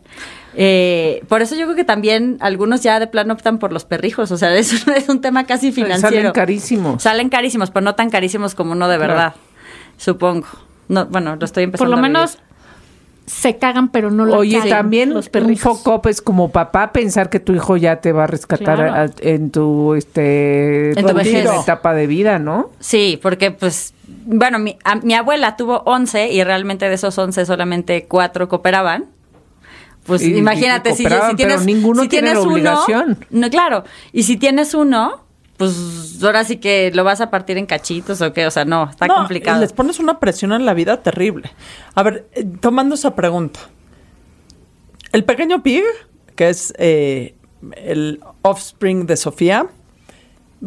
Eh, 0.55 1.23
por 1.29 1.41
eso 1.41 1.55
yo 1.55 1.63
creo 1.65 1.75
que 1.75 1.83
también 1.83 2.37
algunos 2.39 2.81
ya 2.83 2.99
de 2.99 3.07
plano 3.07 3.33
optan 3.33 3.57
por 3.57 3.73
los 3.73 3.85
perrijos. 3.85 4.31
O 4.31 4.37
sea, 4.37 4.53
es, 4.55 4.85
un- 4.85 4.93
es 4.93 5.09
un 5.09 5.19
tema 5.21 5.45
casi 5.45 5.71
financiero. 5.71 6.15
salen 6.15 6.31
carísimos. 6.31 7.01
Salen 7.01 7.29
carísimos, 7.29 7.71
pero 7.71 7.83
no 7.83 7.95
tan 7.95 8.11
carísimos 8.11 8.53
como 8.53 8.73
uno 8.73 8.87
de 8.87 8.97
Claro. 8.97 9.13
verdad. 9.13 9.35
Supongo. 9.97 10.47
No, 10.93 11.05
bueno, 11.07 11.35
lo 11.35 11.45
estoy 11.45 11.63
empezando 11.65 11.89
Por 11.91 11.99
lo 11.99 12.05
a 12.05 12.07
menos 12.07 12.37
se 13.25 13.57
cagan, 13.57 13.87
pero 13.89 14.11
no 14.11 14.25
la 14.25 14.37
Oye, 14.37 14.57
cagan 14.57 14.69
también 14.69 15.13
los 15.13 15.29
un 15.33 15.55
foco 15.57 16.01
es 16.09 16.21
como 16.21 16.49
papá 16.51 16.91
pensar 16.91 17.29
que 17.29 17.39
tu 17.39 17.53
hijo 17.53 17.77
ya 17.77 18.01
te 18.01 18.11
va 18.11 18.25
a 18.25 18.27
rescatar 18.27 18.75
Claro. 18.75 18.93
a- 18.93 19.09
en 19.21 19.49
tu 19.49 19.93
este 19.93 20.89
En 20.99 21.05
tu 21.07 21.13
vejez. 21.13 21.49
etapa 21.63 21.93
de 21.93 22.05
vida, 22.07 22.37
¿no? 22.37 22.69
Sí, 22.81 23.17
porque 23.21 23.51
pues, 23.51 23.93
bueno, 24.25 24.59
mi, 24.59 24.77
a- 24.83 24.95
mi 24.95 25.13
abuela 25.13 25.55
tuvo 25.55 25.83
11 25.85 26.31
y 26.33 26.43
realmente 26.43 26.89
de 26.89 26.95
esos 26.95 27.17
11 27.17 27.45
solamente 27.45 28.05
4 28.09 28.49
cooperaban. 28.49 29.05
Pues 30.05 30.21
Y- 30.21 30.33
y 30.33 30.37
imagínate, 30.37 30.89
si, 30.91 30.97
si 30.97 31.03
cooperaban, 31.03 31.37
pero 31.37 31.47
tienes, 31.61 31.65
ninguno 31.65 32.01
si 32.01 32.09
tiene 32.09 32.27
la 32.27 32.31
tienes 32.33 32.45
uno, 32.45 32.53
obligación. 32.55 33.25
no, 33.29 33.49
claro, 33.49 33.85
y 34.11 34.23
si 34.23 34.35
tienes 34.35 34.73
uno, 34.73 35.23
pues 35.71 36.23
ahora 36.23 36.43
sí 36.43 36.57
que 36.57 36.91
lo 36.93 37.03
vas 37.03 37.21
a 37.21 37.29
partir 37.29 37.57
en 37.57 37.65
cachitos 37.65 38.21
o 38.21 38.33
qué, 38.33 38.45
o 38.47 38.51
sea, 38.51 38.65
no, 38.65 38.89
está 38.89 39.07
No, 39.07 39.15
complicado. 39.15 39.59
Les 39.61 39.73
pones 39.73 39.99
una 39.99 40.19
presión 40.19 40.51
en 40.53 40.65
la 40.65 40.73
vida 40.73 41.01
terrible. 41.03 41.51
A 41.95 42.03
ver, 42.03 42.27
eh, 42.33 42.45
tomando 42.59 42.95
esa 42.95 43.15
pregunta. 43.15 43.59
El 45.11 45.23
pequeño 45.25 45.61
pig, 45.61 45.83
que 46.35 46.49
es 46.49 46.73
eh, 46.77 47.35
el 47.77 48.19
offspring 48.41 49.05
de 49.05 49.15
Sofía, 49.17 49.67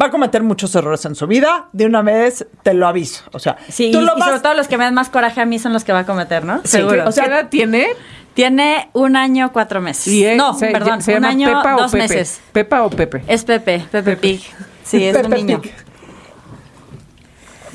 va 0.01 0.07
a 0.07 0.11
cometer 0.11 0.43
muchos 0.43 0.75
errores 0.75 1.05
en 1.05 1.15
su 1.15 1.27
vida. 1.27 1.69
De 1.73 1.87
una 1.87 2.03
vez 2.03 2.47
te 2.63 2.75
lo 2.75 2.87
aviso. 2.87 3.25
O 3.33 3.39
sea, 3.39 3.57
Sí, 3.69 3.91
tú 3.91 3.99
y, 4.01 4.05
lo 4.05 4.17
y 4.17 4.21
vas- 4.21 4.29
sobre 4.29 4.41
todo 4.41 4.55
los 4.55 4.69
que 4.69 4.79
me 4.79 4.85
dan 4.85 4.95
más 4.95 5.09
coraje 5.09 5.41
a 5.41 5.47
mí 5.47 5.59
son 5.59 5.73
los 5.73 5.85
que 5.85 5.93
va 5.93 6.01
a 6.01 6.07
cometer, 6.07 6.45
¿no? 6.45 6.59
Sí, 6.63 6.69
Seguro. 6.69 7.09
o 7.09 7.13
sea, 7.13 7.25
¿Qué 7.25 7.31
edad 7.31 7.49
tiene? 7.49 7.89
Tiene 8.37 8.91
un 8.93 9.17
año, 9.17 9.51
cuatro 9.51 9.81
meses. 9.81 10.09
Y 10.09 10.23
él 10.27 10.37
no, 10.37 10.53
se- 10.53 10.67
perdón, 10.67 11.01
¿se 11.01 11.13
un 11.13 11.23
llama 11.23 11.29
año, 11.31 11.47
Pepa 11.49 11.75
o 11.75 11.81
dos 11.81 11.91
Pepe? 11.93 12.03
meses. 12.03 12.41
¿Pepa 12.53 12.83
o 12.85 12.91
Pepe? 12.91 13.23
Es 13.27 13.45
Pepe, 13.45 13.87
Pepe 13.91 14.15
Pig. 14.19 14.43
Sí, 14.85 15.03
es 15.03 15.17
un 15.17 15.23
Pepe 15.23 15.37
niño. 15.37 15.63
Pig. 15.63 15.73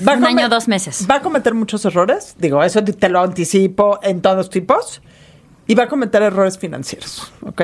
Va 0.07 0.13
a 0.13 0.17
Un 0.17 0.25
año, 0.25 0.49
dos 0.49 0.67
meses. 0.67 1.07
Va 1.09 1.15
a 1.15 1.21
cometer 1.21 1.55
muchos 1.55 1.83
errores. 1.85 2.35
Digo, 2.37 2.63
eso 2.63 2.83
te 2.83 2.93
te 2.93 3.09
lo 3.09 3.21
anticipo 3.21 3.99
en 4.03 4.21
todos 4.21 4.51
tipos. 4.51 5.01
Y 5.65 5.73
va 5.73 5.83
a 5.83 5.87
cometer 5.87 6.21
errores 6.21 6.59
financieros, 6.59 7.31
¿ok? 7.43 7.61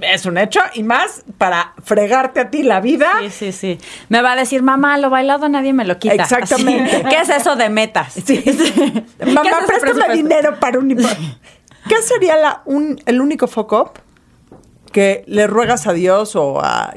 Es 0.00 0.26
un 0.26 0.36
hecho. 0.38 0.60
Y 0.74 0.82
más 0.82 1.22
para 1.38 1.74
fregarte 1.84 2.40
a 2.40 2.50
ti 2.50 2.64
la 2.64 2.80
vida. 2.80 3.08
Sí, 3.20 3.30
sí, 3.30 3.52
sí. 3.52 3.78
Me 4.08 4.20
va 4.20 4.32
a 4.32 4.36
decir, 4.36 4.62
mamá, 4.62 4.98
lo 4.98 5.10
bailado 5.10 5.48
nadie 5.48 5.72
me 5.72 5.84
lo 5.84 5.98
quita. 5.98 6.14
Exactamente. 6.14 6.96
Así. 6.96 7.04
¿Qué 7.08 7.20
es 7.20 7.28
eso 7.28 7.54
de 7.54 7.68
metas? 7.68 8.14
Sí. 8.14 8.38
¿Qué 8.42 8.50
es 8.50 9.32
Mamá, 9.32 9.50
ese 9.68 9.80
préstame 9.80 10.14
dinero 10.14 10.58
para 10.58 10.78
un... 10.80 10.96
¿Qué 11.88 12.00
sería 12.02 12.36
la, 12.36 12.62
un, 12.64 13.00
el 13.06 13.20
único 13.20 13.46
foco 13.46 13.82
up 13.82 13.90
que 14.92 15.24
le 15.26 15.46
ruegas 15.46 15.86
a 15.86 15.92
Dios 15.92 16.36
o 16.36 16.60
a 16.62 16.94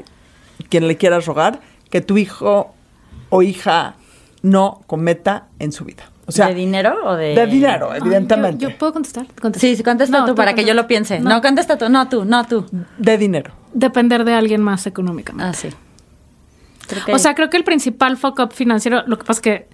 quien 0.68 0.86
le 0.88 0.96
quieras 0.96 1.26
rogar 1.26 1.60
que 1.90 2.00
tu 2.00 2.16
hijo 2.18 2.74
o 3.30 3.42
hija 3.42 3.94
no 4.42 4.82
cometa 4.86 5.46
en 5.58 5.72
su 5.72 5.84
vida? 5.84 6.04
O 6.28 6.32
sea, 6.32 6.48
¿De 6.48 6.54
dinero 6.54 6.96
o 7.04 7.14
de...? 7.14 7.34
de 7.36 7.46
dinero, 7.46 7.90
Ay, 7.92 8.00
evidentemente. 8.00 8.62
¿Yo, 8.64 8.70
yo 8.70 8.78
puedo 8.78 8.92
contestar? 8.92 9.26
Contesta. 9.40 9.60
Sí, 9.66 9.76
sí, 9.76 9.82
contesta 9.84 10.18
No, 10.20 10.26
tú 10.26 10.34
para 10.34 10.54
que 10.54 10.64
yo 10.64 10.74
lo 10.74 10.88
piense. 10.88 11.20
No. 11.20 11.40
contesta 11.40 11.78
tú. 11.78 11.88
No, 11.88 12.08
tú, 12.08 12.24
no, 12.24 12.44
tú. 12.46 12.66
De 12.98 13.16
dinero. 13.16 13.52
Depender 13.72 14.24
de 14.24 14.34
alguien 14.34 14.60
más 14.60 14.86
económicamente. 14.88 15.48
Ah, 15.48 15.52
sí. 15.54 15.68
Creo 16.88 17.04
que- 17.04 17.14
O 17.14 17.18
sea, 17.18 17.34
creo 17.36 17.48
que 17.48 17.56
el 17.56 17.62
principal 17.64 18.16
fuck 18.16 18.40
up 18.40 18.52
financiero, 18.52 19.04
lo 19.06 19.18
que 19.18 19.24
pasa 19.24 19.38
es 19.38 19.42
que 19.42 19.68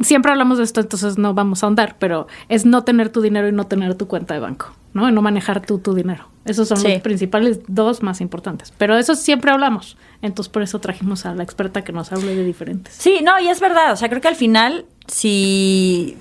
siempre 0.00 0.30
hablamos 0.32 0.58
de 0.58 0.64
esto, 0.64 0.80
entonces 0.80 1.18
no 1.18 1.34
vamos 1.34 1.62
a 1.62 1.66
ahondar, 1.66 1.96
pero 1.98 2.26
es 2.48 2.64
no 2.66 2.84
tener 2.84 3.10
tu 3.10 3.20
dinero 3.20 3.48
y 3.48 3.52
no 3.52 3.66
tener 3.66 3.94
tu 3.94 4.06
cuenta 4.06 4.34
de 4.34 4.40
banco, 4.40 4.72
¿no? 4.94 5.08
Y 5.08 5.12
no 5.12 5.22
manejar 5.22 5.64
tú 5.64 5.78
tu 5.78 5.94
dinero. 5.94 6.28
Esos 6.44 6.68
son 6.68 6.78
Sí. 6.78 6.88
los 6.88 7.02
principales 7.02 7.60
dos 7.66 8.02
más 8.02 8.20
importantes. 8.22 8.72
Pero 8.78 8.94
de 8.94 9.00
eso 9.02 9.14
siempre 9.14 9.50
hablamos. 9.50 9.98
Entonces, 10.22 10.50
por 10.50 10.62
eso 10.62 10.78
trajimos 10.78 11.26
a 11.26 11.34
la 11.34 11.42
experta 11.42 11.84
que 11.84 11.92
nos 11.92 12.10
hable 12.12 12.34
de 12.34 12.42
diferentes. 12.44 12.94
Sí, 12.94 13.18
no, 13.22 13.38
y 13.38 13.48
es 13.48 13.60
verdad. 13.60 13.92
O 13.92 13.96
sea, 13.96 14.08
creo 14.08 14.20
que 14.22 14.28
al 14.28 14.36
final, 14.36 14.86
si. 15.06 16.16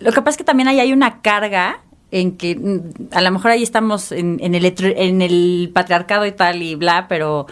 Lo 0.00 0.12
que 0.12 0.20
pasa 0.22 0.30
es 0.30 0.36
que 0.38 0.44
también 0.44 0.68
ahí 0.68 0.80
hay 0.80 0.92
una 0.92 1.20
carga 1.20 1.80
en 2.10 2.36
que 2.36 2.56
mm, 2.56 3.14
a 3.14 3.20
lo 3.20 3.30
mejor 3.32 3.50
ahí 3.50 3.62
estamos 3.62 4.12
en, 4.12 4.38
en 4.40 4.54
el, 4.54 4.64
en 4.78 5.20
el 5.22 5.70
patriarcado 5.74 6.24
y 6.26 6.32
tal 6.32 6.62
y 6.62 6.74
bla, 6.74 7.06
pero 7.08 7.46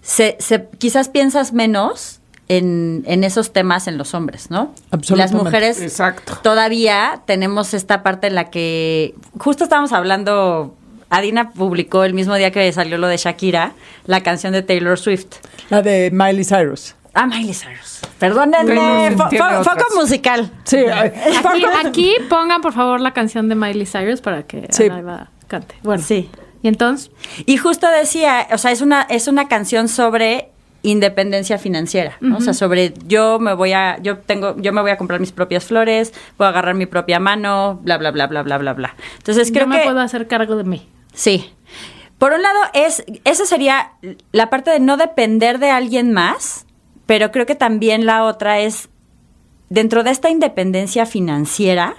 se, 0.00 0.36
se- 0.40 0.68
quizás 0.78 1.08
piensas 1.08 1.52
menos 1.52 2.20
en, 2.48 3.04
en 3.06 3.24
esos 3.24 3.52
temas 3.52 3.86
en 3.88 3.96
los 3.98 4.14
hombres, 4.14 4.50
¿no? 4.50 4.72
Absolutamente. 4.90 5.16
Las 5.16 5.32
mujeres 5.44 5.80
Exacto. 5.82 6.38
todavía 6.42 7.22
tenemos 7.26 7.72
esta 7.74 8.02
parte 8.02 8.26
en 8.26 8.34
la 8.34 8.50
que 8.50 9.14
justo 9.38 9.64
estábamos 9.64 9.92
hablando. 9.92 10.74
Adina 11.10 11.50
publicó 11.50 12.04
el 12.04 12.12
mismo 12.14 12.34
día 12.34 12.50
que 12.50 12.70
salió 12.72 12.98
lo 12.98 13.06
de 13.06 13.16
Shakira, 13.18 13.72
la 14.06 14.22
canción 14.22 14.52
de 14.52 14.62
Taylor 14.62 14.98
Swift. 14.98 15.26
La 15.70 15.80
de 15.80 16.10
Miley 16.12 16.44
Cyrus. 16.44 16.94
Ah, 17.14 17.26
Miley 17.26 17.54
Cyrus. 17.54 18.00
Perdónenme. 18.18 19.12
Foco 19.16 19.84
musical. 19.94 20.50
Sí, 20.64 20.78
Aquí, 20.86 21.64
aquí 21.86 22.14
pongan, 22.28 22.60
por 22.60 22.72
favor, 22.72 23.00
la 23.00 23.12
canción 23.12 23.48
de 23.48 23.54
Miley 23.54 23.86
Cyrus 23.86 24.20
para 24.20 24.42
que 24.42 24.66
Sí. 24.70 24.84
Ana 24.84 25.30
cante. 25.46 25.76
Bueno, 25.82 26.02
Sí. 26.02 26.28
Y 26.62 26.68
entonces, 26.68 27.10
Y 27.46 27.58
justo 27.58 27.86
decía, 27.88 28.48
o 28.52 28.58
sea, 28.58 28.72
es 28.72 28.80
una, 28.80 29.02
es 29.02 29.28
una 29.28 29.46
canción 29.48 29.86
sobre 29.86 30.48
independencia 30.84 31.58
financiera, 31.58 32.18
¿no? 32.20 32.36
O 32.36 32.40
sea, 32.42 32.52
sobre 32.52 32.92
yo 33.06 33.38
me 33.38 33.54
voy 33.54 33.72
a, 33.72 33.98
yo 34.02 34.18
tengo, 34.18 34.54
yo 34.58 34.70
me 34.72 34.82
voy 34.82 34.90
a 34.90 34.98
comprar 34.98 35.18
mis 35.18 35.32
propias 35.32 35.64
flores, 35.64 36.12
voy 36.36 36.44
a 36.44 36.50
agarrar 36.50 36.74
mi 36.74 36.84
propia 36.84 37.18
mano, 37.18 37.80
bla, 37.82 37.96
bla, 37.96 38.10
bla, 38.10 38.26
bla, 38.26 38.42
bla, 38.42 38.58
bla, 38.58 38.74
bla. 38.74 38.94
Entonces 39.16 39.50
creo 39.50 39.64
yo 39.64 39.68
me 39.68 39.78
que 39.78 39.84
puedo 39.84 40.00
hacer 40.00 40.28
cargo 40.28 40.56
de 40.56 40.64
mí. 40.64 40.86
Sí. 41.14 41.50
Por 42.18 42.32
un 42.32 42.42
lado, 42.42 42.58
es, 42.74 43.02
esa 43.24 43.46
sería 43.46 43.92
la 44.30 44.50
parte 44.50 44.70
de 44.70 44.78
no 44.78 44.98
depender 44.98 45.58
de 45.58 45.70
alguien 45.70 46.12
más, 46.12 46.66
pero 47.06 47.32
creo 47.32 47.46
que 47.46 47.54
también 47.54 48.04
la 48.04 48.24
otra 48.24 48.60
es, 48.60 48.90
dentro 49.70 50.04
de 50.04 50.10
esta 50.10 50.28
independencia 50.28 51.06
financiera, 51.06 51.96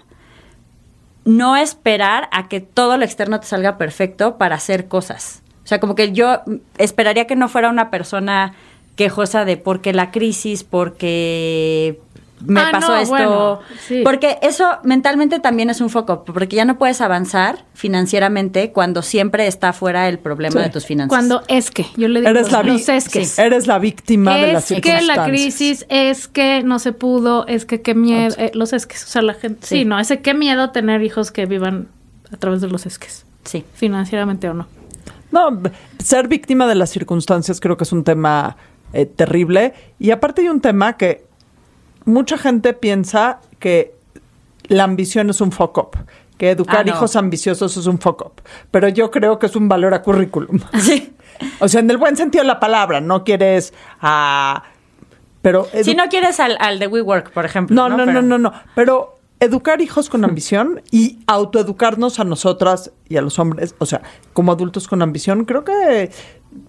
no 1.25 1.57
esperar 1.57 2.29
a 2.31 2.47
que 2.47 2.61
todo 2.61 2.97
lo 2.97 3.03
externo 3.03 3.39
te 3.39 3.47
salga 3.47 3.79
perfecto 3.79 4.37
para 4.37 4.55
hacer 4.55 4.87
cosas. 4.87 5.41
O 5.63 5.67
sea, 5.67 5.79
como 5.79 5.95
que 5.95 6.11
yo 6.11 6.43
esperaría 6.77 7.25
que 7.25 7.35
no 7.35 7.49
fuera 7.49 7.69
una 7.69 7.89
persona 7.89 8.53
quejosa 8.95 9.45
de 9.45 9.57
por 9.57 9.81
qué 9.81 9.93
la 9.93 10.11
crisis, 10.11 10.63
porque 10.63 11.99
me 12.45 12.59
Ah, 12.59 12.67
pasó 12.71 12.89
no, 12.89 12.95
esto. 12.97 13.09
bueno, 13.15 13.59
sí. 13.87 14.01
Porque 14.03 14.37
eso 14.41 14.65
mentalmente 14.83 15.39
también 15.39 15.69
es 15.69 15.81
un 15.81 15.89
foco, 15.89 16.23
porque 16.25 16.55
ya 16.55 16.65
no 16.65 16.77
puedes 16.77 17.01
avanzar 17.01 17.63
financieramente 17.73 18.71
cuando 18.71 19.01
siempre 19.01 19.47
está 19.47 19.73
fuera 19.73 20.07
el 20.09 20.19
problema 20.19 20.53
Sí. 20.59 20.59
de 20.59 20.69
tus 20.69 20.85
finanzas. 20.85 21.09
Cuando 21.09 21.41
es 21.47 21.71
que, 21.71 21.85
yo 21.97 22.07
le 22.07 22.19
digo 22.19 22.29
Eres 22.29 22.51
la, 22.51 22.61
los 22.61 22.87
es 22.89 23.09
que. 23.09 23.25
eres 23.41 23.67
la 23.67 23.79
víctima 23.79 24.35
de 24.35 24.53
las 24.53 24.69
Es 24.71 24.81
que 24.81 24.89
circunstancias. 24.91 25.17
la 25.17 25.25
crisis, 25.25 25.85
es 25.89 26.27
que 26.27 26.61
no 26.63 26.77
se 26.79 26.91
pudo, 26.91 27.47
es 27.47 27.65
que 27.65 27.81
qué 27.81 27.95
miedo, 27.95 28.35
eh, 28.37 28.51
los 28.53 28.73
esques, 28.73 29.03
o 29.05 29.07
sea, 29.07 29.21
la 29.21 29.33
gente, 29.33 29.65
sí. 29.65 29.77
Sí. 29.79 29.85
no, 29.85 29.97
ese 29.99 30.21
qué 30.21 30.33
miedo 30.33 30.69
tener 30.71 31.01
hijos 31.03 31.31
que 31.31 31.45
vivan 31.45 31.87
a 32.31 32.37
través 32.37 32.61
de 32.61 32.67
los 32.67 32.85
esques, 32.85 33.25
Sí. 33.45 33.63
financieramente 33.73 34.49
o 34.49 34.53
no. 34.53 34.67
No, 35.31 35.61
ser 36.03 36.27
víctima 36.27 36.67
de 36.67 36.75
las 36.75 36.89
circunstancias 36.91 37.59
creo 37.59 37.75
que 37.77 37.85
es 37.85 37.91
un 37.91 38.03
tema 38.03 38.55
eh, 38.95 39.05
terrible. 39.05 39.73
Y 39.99 40.11
aparte 40.11 40.41
hay 40.41 40.49
un 40.49 40.61
tema 40.61 40.97
que 40.97 41.25
mucha 42.05 42.37
gente 42.37 42.73
piensa 42.73 43.39
que 43.59 43.93
la 44.67 44.83
ambición 44.83 45.29
es 45.29 45.41
un 45.41 45.51
fuck 45.51 45.77
up, 45.77 45.97
que 46.37 46.49
educar 46.51 46.79
Ah, 46.79 46.83
no. 46.85 46.91
hijos 46.91 47.15
ambiciosos 47.15 47.77
es 47.77 47.85
un 47.85 47.99
fuck 47.99 48.21
up. 48.25 48.41
Pero 48.71 48.87
yo 48.89 49.11
creo 49.11 49.37
que 49.39 49.45
es 49.45 49.55
un 49.55 49.67
valor 49.69 49.93
a 49.93 50.01
currículum. 50.01 50.59
Sí. 50.79 51.11
O 51.59 51.67
sea, 51.67 51.81
en 51.81 51.89
el 51.91 51.97
buen 51.97 52.15
sentido 52.15 52.43
de 52.43 52.47
la 52.47 52.61
palabra, 52.61 53.01
no 53.01 53.25
quieres 53.25 53.73
a... 53.99 54.63
pero 55.41 55.67
Si 55.83 55.93
no 55.93 56.07
quieres 56.07 56.39
al, 56.39 56.55
al 56.61 56.79
de 56.79 56.87
WeWork, 56.87 57.31
por 57.31 57.43
ejemplo. 57.43 57.75
no, 57.75 57.89
no, 57.89 57.97
no, 57.97 58.05
Pero- 58.05 58.21
no, 58.21 58.37
no. 58.37 58.53
Pero 58.73 59.17
educar 59.41 59.81
hijos 59.81 60.09
con 60.09 60.23
ambición 60.23 60.81
y 60.91 61.19
autoeducarnos 61.27 62.19
a 62.21 62.23
nosotras 62.23 62.91
y 63.09 63.17
a 63.17 63.21
los 63.21 63.37
hombres, 63.37 63.75
o 63.79 63.85
sea, 63.85 64.01
como 64.31 64.53
adultos 64.53 64.87
con 64.87 65.01
ambición, 65.01 65.43
creo 65.43 65.65
que 65.65 66.09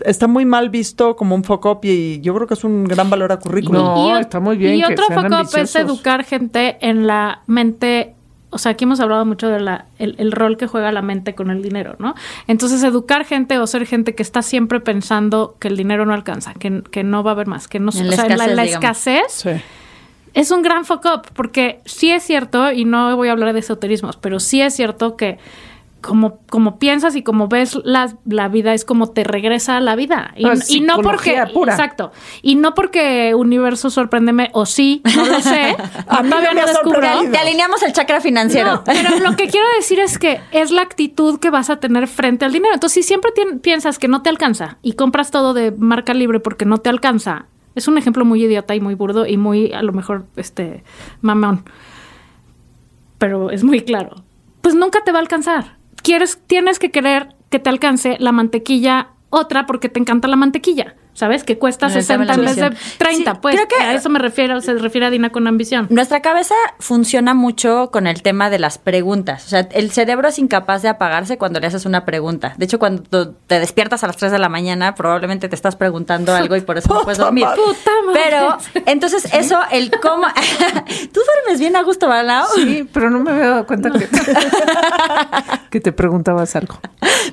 está 0.05 0.27
muy 0.27 0.45
mal 0.45 0.71
visto 0.71 1.17
como 1.17 1.35
un 1.35 1.45
foco 1.45 1.81
y 1.83 2.21
yo 2.21 2.35
creo 2.35 2.47
que 2.47 2.55
es 2.55 2.65
un 2.65 2.85
gran 2.85 3.09
valor 3.11 3.33
a 3.33 3.39
currículum. 3.39 3.83
No, 3.83 3.95
o- 4.07 4.17
está 4.17 4.41
muy 4.41 4.57
bien 4.57 4.75
Y 4.77 4.83
que 4.83 4.93
otro 4.93 5.05
sean 5.07 5.31
foco 5.31 5.59
es 5.59 5.77
educar 5.77 6.25
gente 6.25 6.77
en 6.81 7.07
la 7.07 7.41
mente. 7.47 8.13
O 8.51 8.59
sea, 8.59 8.73
aquí 8.73 8.85
hemos 8.85 9.01
hablado 9.01 9.27
mucho 9.27 9.49
del 9.49 9.69
el, 9.99 10.15
el 10.19 10.33
rol 10.33 10.57
que 10.57 10.67
juega 10.67 10.91
la 10.93 11.03
mente 11.03 11.35
con 11.35 11.51
el 11.51 11.63
dinero, 11.63 11.97
¿no? 11.99 12.15
Entonces, 12.47 12.83
educar 12.85 13.25
gente 13.25 13.59
o 13.59 13.67
ser 13.67 13.87
gente 13.87 14.15
que 14.15 14.23
está 14.23 14.41
siempre 14.41 14.81
pensando 14.81 15.57
que 15.59 15.69
el 15.69 15.77
dinero 15.77 16.07
no 16.07 16.15
alcanza, 16.15 16.55
que, 16.55 16.83
que 16.91 17.03
no 17.03 17.23
va 17.23 17.33
a 17.33 17.35
haber 17.35 17.49
más, 17.49 17.69
que 17.69 17.81
no 17.81 17.91
En 17.93 18.07
o 18.07 18.11
la 18.11 18.17
sea, 18.17 18.27
en 18.27 18.39
la, 18.39 18.45
escasez, 18.45 18.57
la 18.57 18.65
escasez 18.65 19.33
Sí. 19.33 19.51
es 20.33 20.51
un 20.53 20.63
gran 20.63 20.85
fuck 20.85 21.05
up, 21.05 21.23
porque 21.35 21.81
sí 21.85 22.11
es 22.11 22.23
cierto, 22.23 22.71
y 22.73 22.85
no 22.85 23.15
voy 23.17 23.29
a 23.29 23.33
hablar 23.33 23.53
de 23.53 23.59
esoterismos, 23.61 24.17
pero 24.17 24.39
sí 24.41 24.63
es 24.63 24.75
cierto 24.75 25.17
que 25.17 25.39
como, 26.07 26.39
como 26.49 26.79
piensas 26.79 27.17
y 27.17 27.23
como 27.23 27.49
ves 27.49 27.79
la, 27.85 28.17
la 28.25 28.49
vida 28.49 28.73
es 28.73 28.85
como 28.85 29.11
te 29.11 29.25
regresa 29.25 29.77
a 29.77 29.81
la 29.81 29.97
vida. 29.97 30.33
Y, 30.37 30.47
Ah, 30.47 30.55
y 30.69 30.81
no 30.81 30.99
porque. 31.03 31.43
pura. 31.53 31.73
Exacto. 31.73 32.13
Y 32.43 32.55
no 32.55 32.75
porque 32.75 33.35
universo 33.35 33.91
sorpréndeme, 33.91 34.51
o 34.53 34.65
sí, 34.67 35.03
no 35.17 35.27
lo 35.27 35.41
sé. 35.41 35.77
A 36.09 36.23
mí 36.23 36.31
todavía 36.31 36.55
no 36.55 36.67
descubro. 36.67 37.01
Te 37.31 37.39
alineamos 37.39 37.83
el 37.83 37.93
chakra 37.93 38.21
financiero. 38.21 38.73
No, 38.75 38.85
pero 38.85 39.19
lo 39.19 39.37
que 39.37 39.49
quiero 39.49 39.67
decir 39.77 39.99
es 40.01 40.19
que 40.19 40.41
es 40.53 40.71
la 40.71 40.83
actitud 40.83 41.39
que 41.41 41.51
vas 41.51 41.69
a 41.71 41.77
tener 41.81 42.07
frente 42.07 42.45
al 42.45 42.53
dinero. 42.53 42.75
Entonces, 42.75 43.05
si 43.05 43.09
siempre 43.09 43.33
piensas 43.61 43.99
que 43.99 44.09
no 44.09 44.23
te 44.23 44.31
alcanza 44.31 44.79
y 44.83 44.93
compras 44.93 45.31
todo 45.31 45.53
de 45.55 45.73
marca 45.73 46.15
libre 46.15 46.41
porque 46.41 46.65
no 46.65 46.79
te 46.79 46.89
alcanza, 46.89 47.47
es 47.75 47.89
un 47.89 47.99
ejemplo 47.99 48.25
muy 48.25 48.43
idiota 48.45 48.75
y 48.75 48.81
muy 48.81 48.95
burdo 48.95 49.27
y 49.27 49.37
muy, 49.37 49.73
a 49.73 49.83
lo 49.83 49.93
mejor, 49.93 50.25
este, 50.37 50.85
mamón. 51.21 51.65
Pero 53.19 53.51
es 53.51 53.65
muy 53.65 53.81
claro. 53.83 54.23
Pues 54.61 54.75
nunca 54.75 55.03
te 55.05 55.13
va 55.13 55.19
a 55.19 55.23
alcanzar. 55.23 55.76
Quieres, 56.07 56.41
tienes 56.47 56.79
que 56.79 56.93
querer 56.93 57.35
que 57.51 57.59
te 57.59 57.69
alcance 57.69 58.15
la 58.21 58.31
mantequilla 58.31 59.09
otra 59.29 59.67
porque 59.67 59.89
te 59.89 59.99
encanta 59.99 60.29
la 60.29 60.37
mantequilla. 60.37 60.95
¿Sabes? 61.17 61.45
Que 61.45 61.57
cuesta 61.57 61.87
está 61.87 61.99
60 62.01 62.35
en 62.35 62.41
vez 62.45 62.57
de 62.57 62.63
ambición. 62.67 62.99
30. 62.99 63.33
Sí, 63.33 63.39
pues 63.41 63.55
creo 63.57 63.69
que- 63.69 63.83
a 63.83 63.95
eso 63.95 64.11
me 64.11 64.19
refiero, 64.19 64.61
se 64.61 64.75
refiere 64.75 65.07
a 65.07 65.11
Dina 65.11 65.31
con 65.31 65.47
ambición. 65.47 65.87
Nuestra 65.89 66.21
cabeza 66.21 66.55
funciona 66.79 67.33
mucho 67.33 67.91
con 67.91 68.07
el 68.07 68.21
tema 68.23 68.51
de 68.51 68.59
las 68.59 68.77
preguntas. 68.77 69.47
O 69.47 69.49
sea, 69.49 69.61
el 69.73 69.91
cerebro 69.93 70.29
es 70.29 70.39
incapaz 70.39 70.83
de 70.83 70.91
apagarse 70.91 71.39
cuando 71.39 71.59
le 71.59 71.69
haces 71.69 71.87
una 71.87 72.05
pregunta. 72.05 72.53
De 72.59 72.67
hecho, 72.67 72.79
cuando 72.79 73.31
te 73.47 73.59
despiertas 73.59 74.05
a 74.05 74.09
las 74.09 74.19
3 74.19 74.31
de 74.31 74.39
la 74.39 74.51
mañana, 74.51 74.95
probablemente 74.95 75.49
te 75.49 75.55
estás 75.57 75.75
preguntando 75.75 76.35
algo 76.35 76.55
y 76.55 76.61
por 76.61 76.77
eso 76.77 76.93
no 76.93 77.01
puedes 77.03 77.17
dormir. 77.19 77.47
madre. 77.47 77.63
Puta 77.65 77.91
madre. 78.07 78.21
Pero, 78.23 78.59
entonces, 78.85 79.27
eso, 79.33 79.59
el 79.73 79.91
cómo. 80.03 80.27
Tú 81.15 81.21
duermes 81.25 81.59
bien 81.61 81.77
a 81.77 81.83
gusto, 81.83 82.09
¿verdad? 82.09 82.45
Sí, 82.55 82.87
pero 82.93 83.09
no 83.09 83.21
me 83.21 83.31
había 83.31 83.47
dado 83.49 83.67
cuenta 83.67 83.91
que, 83.91 84.07
que 85.71 85.81
te 85.81 85.93
preguntabas 85.93 86.55
algo 86.57 86.79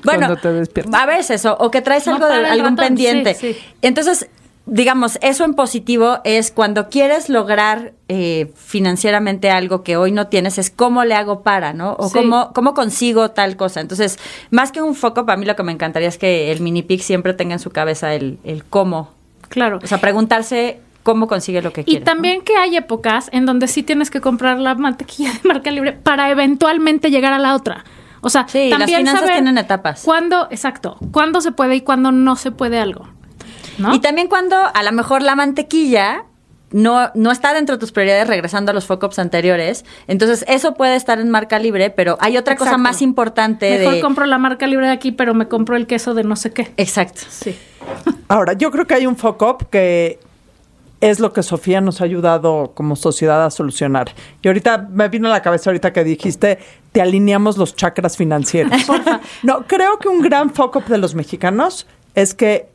Bueno, 0.04 0.20
cuando 0.26 0.36
te 0.36 0.52
despiertas. 0.52 0.94
a 1.00 1.06
veces, 1.06 1.44
o, 1.46 1.54
o 1.54 1.70
que 1.70 1.82
traes 1.82 2.06
No 2.06 2.14
algo 2.14 2.26
de 2.28 2.34
algún 2.46 2.76
ratón, 2.76 2.76
pendiente. 2.76 3.34
sí, 3.34 3.52
sí. 3.54 3.73
Entonces, 3.86 4.28
digamos, 4.66 5.18
eso 5.20 5.44
en 5.44 5.54
positivo 5.54 6.18
es 6.24 6.50
cuando 6.50 6.88
quieres 6.88 7.28
lograr 7.28 7.92
eh, 8.08 8.50
financieramente 8.56 9.50
algo 9.50 9.82
que 9.82 9.96
hoy 9.96 10.10
no 10.10 10.28
tienes, 10.28 10.56
es 10.58 10.70
cómo 10.70 11.04
le 11.04 11.14
hago 11.14 11.42
para, 11.42 11.72
¿no? 11.74 11.94
O 11.98 12.08
Sí. 12.08 12.14
cómo, 12.18 12.52
cómo 12.54 12.72
consigo 12.74 13.30
tal 13.32 13.56
cosa. 13.56 13.80
Entonces, 13.80 14.18
más 14.50 14.72
que 14.72 14.80
un 14.80 14.94
foco, 14.94 15.26
para 15.26 15.36
mí 15.36 15.44
lo 15.46 15.54
que 15.56 15.62
me 15.62 15.72
encantaría 15.72 16.08
es 16.08 16.18
que 16.18 16.50
el 16.50 16.60
mini 16.60 16.82
pic 16.82 17.00
siempre 17.00 17.34
tenga 17.34 17.52
en 17.54 17.58
su 17.60 17.70
cabeza 17.70 18.14
el, 18.14 18.38
el 18.44 18.64
cómo. 18.64 19.10
Claro. 19.48 19.78
O 19.82 19.86
sea, 19.86 19.98
preguntarse 19.98 20.80
cómo 21.02 21.26
consigue 21.28 21.60
lo 21.60 21.70
que 21.72 21.82
Y 21.82 21.84
quiere. 21.84 22.00
¿no? 22.00 22.04
también 22.06 22.40
que 22.40 22.56
hay 22.56 22.76
épocas 22.78 23.28
en 23.32 23.44
donde 23.44 23.68
sí 23.68 23.82
tienes 23.82 24.10
que 24.10 24.22
comprar 24.22 24.58
la 24.58 24.74
mantequilla 24.74 25.30
de 25.32 25.40
marca 25.46 25.70
libre 25.70 25.92
para 25.92 26.30
eventualmente 26.30 27.10
llegar 27.10 27.34
a 27.34 27.38
la 27.38 27.54
otra. 27.54 27.84
O 28.22 28.30
sea, 28.30 28.48
Sí, 28.48 28.70
las 28.70 28.78
también 28.78 29.00
finanzas 29.00 29.20
saber 29.20 29.34
tienen 29.34 29.58
etapas. 29.58 30.02
Cuándo, 30.02 30.48
exacto, 30.50 30.96
cuándo 31.12 31.42
se 31.42 31.52
puede 31.52 31.76
y 31.76 31.80
cuándo 31.82 32.10
no 32.10 32.36
se 32.36 32.50
puede 32.50 32.78
algo. 32.78 33.06
¿No? 33.78 33.94
Y 33.94 34.00
también 34.00 34.28
cuando 34.28 34.56
a 34.56 34.82
lo 34.82 34.92
mejor 34.92 35.22
la 35.22 35.34
mantequilla 35.34 36.24
no, 36.74 37.10
no 37.14 37.30
está 37.30 37.54
dentro 37.54 37.76
de 37.76 37.80
tus 37.80 37.92
prioridades 37.92 38.26
regresando 38.26 38.72
a 38.72 38.74
los 38.74 38.84
focus 38.84 39.20
anteriores. 39.20 39.84
Entonces, 40.08 40.44
eso 40.48 40.74
puede 40.74 40.96
estar 40.96 41.20
en 41.20 41.30
marca 41.30 41.60
libre, 41.60 41.90
pero 41.90 42.18
hay 42.20 42.36
otra 42.36 42.56
cosa 42.56 42.78
más 42.78 43.00
importante 43.00 43.78
Mejor 43.78 43.94
de. 43.94 44.00
compro 44.00 44.26
la 44.26 44.38
marca 44.38 44.66
libre 44.66 44.86
de 44.86 44.92
aquí, 44.92 45.12
pero 45.12 45.34
me 45.34 45.46
compro 45.46 45.76
el 45.76 45.86
queso 45.86 46.14
de 46.14 46.24
no 46.24 46.34
sé 46.34 46.52
qué. 46.52 46.72
Exacto. 46.76 47.20
Sí. 47.28 47.56
Ahora, 48.26 48.54
yo 48.54 48.72
creo 48.72 48.86
que 48.86 48.94
hay 48.94 49.06
un 49.06 49.16
fuck 49.16 49.40
up 49.42 49.68
que 49.70 50.18
es 51.00 51.20
lo 51.20 51.32
que 51.32 51.44
Sofía 51.44 51.80
nos 51.80 52.00
ha 52.00 52.04
ayudado 52.04 52.72
como 52.74 52.96
sociedad 52.96 53.44
a 53.44 53.50
solucionar. 53.50 54.12
Y 54.42 54.48
ahorita 54.48 54.88
me 54.90 55.08
vino 55.08 55.28
a 55.28 55.30
la 55.30 55.42
cabeza 55.42 55.70
ahorita 55.70 55.92
que 55.92 56.02
dijiste, 56.02 56.58
te 56.90 57.00
alineamos 57.00 57.56
los 57.56 57.76
chakras 57.76 58.16
financieros. 58.16 58.72
no, 59.44 59.64
creo 59.66 59.98
que 59.98 60.08
un 60.08 60.22
gran 60.22 60.50
up 60.58 60.84
de 60.86 60.98
los 60.98 61.14
mexicanos 61.14 61.86
es 62.16 62.34
que 62.34 62.73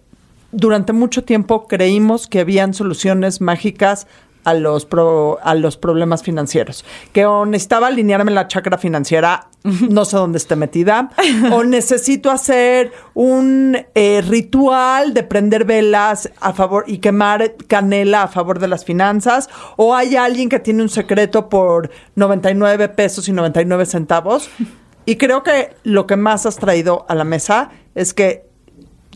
durante 0.52 0.94
mucho 0.94 1.24
tiempo 1.24 1.68
creímos 1.68 2.28
que 2.28 2.40
habían 2.40 2.74
soluciones 2.74 3.42
mágicas 3.42 4.08
a 4.46 4.54
los 4.54 4.86
pro- 4.86 5.38
a 5.44 5.54
los 5.54 5.76
problemas 5.78 6.24
financieros. 6.24 6.86
Que 7.12 7.26
o 7.26 7.46
necesitaba 7.46 7.88
alinearme 7.88 8.32
la 8.32 8.48
chakra 8.48 8.78
financiera, 8.78 9.50
no 9.64 10.06
sé 10.06 10.16
dónde 10.16 10.38
esté 10.38 10.56
metida, 10.56 11.12
o 11.52 11.64
necesito 11.66 12.32
hacer 12.32 12.92
un 13.14 13.78
eh, 13.96 14.22
ritual 14.26 15.14
de 15.14 15.24
prender 15.24 15.66
velas 15.66 16.32
a 16.40 16.54
favor 16.54 16.86
y 16.88 17.00
quemar 17.00 17.56
canela 17.68 18.24
a 18.24 18.28
favor 18.30 18.60
de 18.60 18.70
las 18.70 18.86
finanzas, 18.86 19.50
o 19.76 19.94
hay 19.94 20.16
alguien 20.16 20.48
que 20.48 20.60
tiene 20.60 20.82
un 20.84 20.90
secreto 20.90 21.50
por 21.50 21.92
99 22.16 22.90
pesos 22.90 23.28
y 23.28 23.34
99 23.34 23.86
centavos. 23.86 24.50
Y 25.06 25.16
creo 25.16 25.42
que 25.42 25.74
lo 25.84 26.06
que 26.06 26.18
más 26.18 26.46
has 26.46 26.58
traído 26.58 27.06
a 27.10 27.16
la 27.16 27.24
mesa 27.24 27.72
es 27.96 28.14
que 28.14 28.46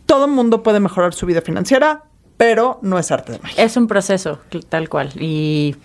todo 0.06 0.26
el 0.26 0.32
mundo 0.32 0.64
puede 0.64 0.80
mejorar 0.80 1.14
su 1.14 1.26
vida 1.26 1.42
financiera, 1.42 2.04
pero 2.38 2.80
no 2.82 3.00
es 3.00 3.12
arte 3.12 3.34
de 3.34 3.40
magia. 3.40 3.64
Es 3.64 3.78
un 3.78 3.88
proceso, 3.88 4.40
tal 4.70 4.90
cual. 4.90 5.12
Y, 5.20 5.76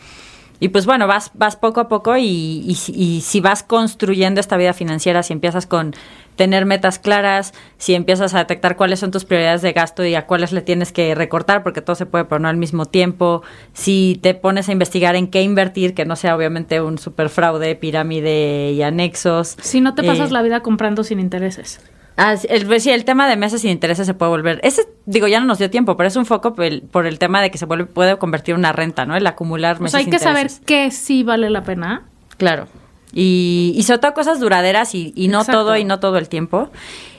y 0.61 0.69
pues 0.71 0.87
bueno, 0.87 1.07
vas, 1.07 1.31
vas 1.35 1.57
poco 1.57 1.81
a 1.81 1.89
poco 1.89 2.17
y, 2.17 2.65
y 2.67 2.75
si- 2.75 2.93
y 2.95 3.21
si 3.21 3.41
vas 3.41 3.63
construyendo 3.63 4.41
esta 4.41 4.57
vida 4.57 4.73
financiera, 4.73 5.23
si 5.23 5.33
empiezas 5.33 5.67
con 5.67 5.95
tener 6.37 6.67
metas 6.67 7.01
claras, 7.01 7.53
si 7.79 7.95
empiezas 7.95 8.33
a 8.33 8.39
detectar 8.39 8.77
cuáles 8.77 9.01
son 9.01 9.11
tus 9.11 9.25
prioridades 9.25 9.61
de 9.61 9.73
gasto 9.73 10.05
y 10.05 10.15
a 10.15 10.25
cuáles 10.27 10.53
le 10.53 10.63
tienes 10.63 10.93
que 10.93 11.15
recortar, 11.17 11.65
porque 11.65 11.83
todo 11.83 11.97
se 11.97 12.07
puede 12.07 12.25
poner 12.27 12.47
al 12.47 12.57
mismo 12.57 12.87
tiempo, 12.87 13.43
si 13.73 14.21
te 14.23 14.35
pones 14.35 14.69
a 14.69 14.73
investigar 14.73 15.17
en 15.17 15.27
qué 15.29 15.43
invertir, 15.43 15.95
que 15.95 16.05
no 16.05 16.15
sea 16.15 16.37
obviamente 16.37 16.81
un 16.81 16.99
super 16.99 17.29
fraude, 17.29 17.75
pirámide 17.75 18.71
y 18.73 18.83
anexos. 18.83 19.57
Si 19.61 19.81
no 19.81 19.95
te 19.97 20.05
pasas 20.05 20.31
Eh, 20.31 20.33
la 20.33 20.43
vida 20.43 20.61
comprando 20.61 21.03
sin 21.03 21.19
intereses. 21.19 21.81
Ah, 22.21 22.37
sí, 22.37 22.49
el, 22.51 22.67
pues 22.67 22.83
sí, 22.83 22.91
el 22.91 23.05
tema 23.05 23.29
de 23.29 23.37
meses 23.37 23.61
sin 23.61 23.71
intereses 23.71 24.05
se 24.05 24.13
puede 24.13 24.31
volver. 24.31 24.61
Ese, 24.65 24.83
digo, 25.07 25.29
ya 25.29 25.39
no 25.39 25.47
nos 25.47 25.59
dio 25.59 25.71
tiempo, 25.71 25.97
pero 25.97 26.09
es 26.09 26.17
un 26.17 26.27
foco 26.27 26.53
por 26.53 26.65
el, 26.65 26.83
por 26.83 27.07
el 27.07 27.21
tema 27.21 27.41
de 27.41 27.53
que 27.53 27.59
se 27.59 27.65
vuelve, 27.65 27.87
puede 27.87 28.19
convertir 28.19 28.55
en 28.55 28.59
una 28.59 28.73
renta, 28.73 29.07
¿no? 29.07 29.15
El 29.15 29.25
acumular 29.25 29.81
O 29.81 29.87
sea, 29.87 29.99
hay 29.99 30.05
sin 30.05 30.13
que 30.13 30.19
saber 30.19 30.51
qué 30.67 30.91
sí 30.91 31.23
vale 31.23 31.49
la 31.49 31.63
pena. 31.63 32.03
Claro. 32.37 32.67
Y, 33.13 33.73
y 33.77 33.85
sobre 33.85 34.01
todo 34.01 34.15
cosas 34.15 34.41
duraderas 34.41 34.97
y, 34.97 35.13
y 35.15 35.29
no 35.29 35.41
Exacto. 35.41 35.61
todo 35.61 35.77
y 35.77 35.85
no 35.85 36.01
todo 36.01 36.19
el 36.19 36.29
tiempo. 36.29 36.71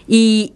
Y, 0.05 0.53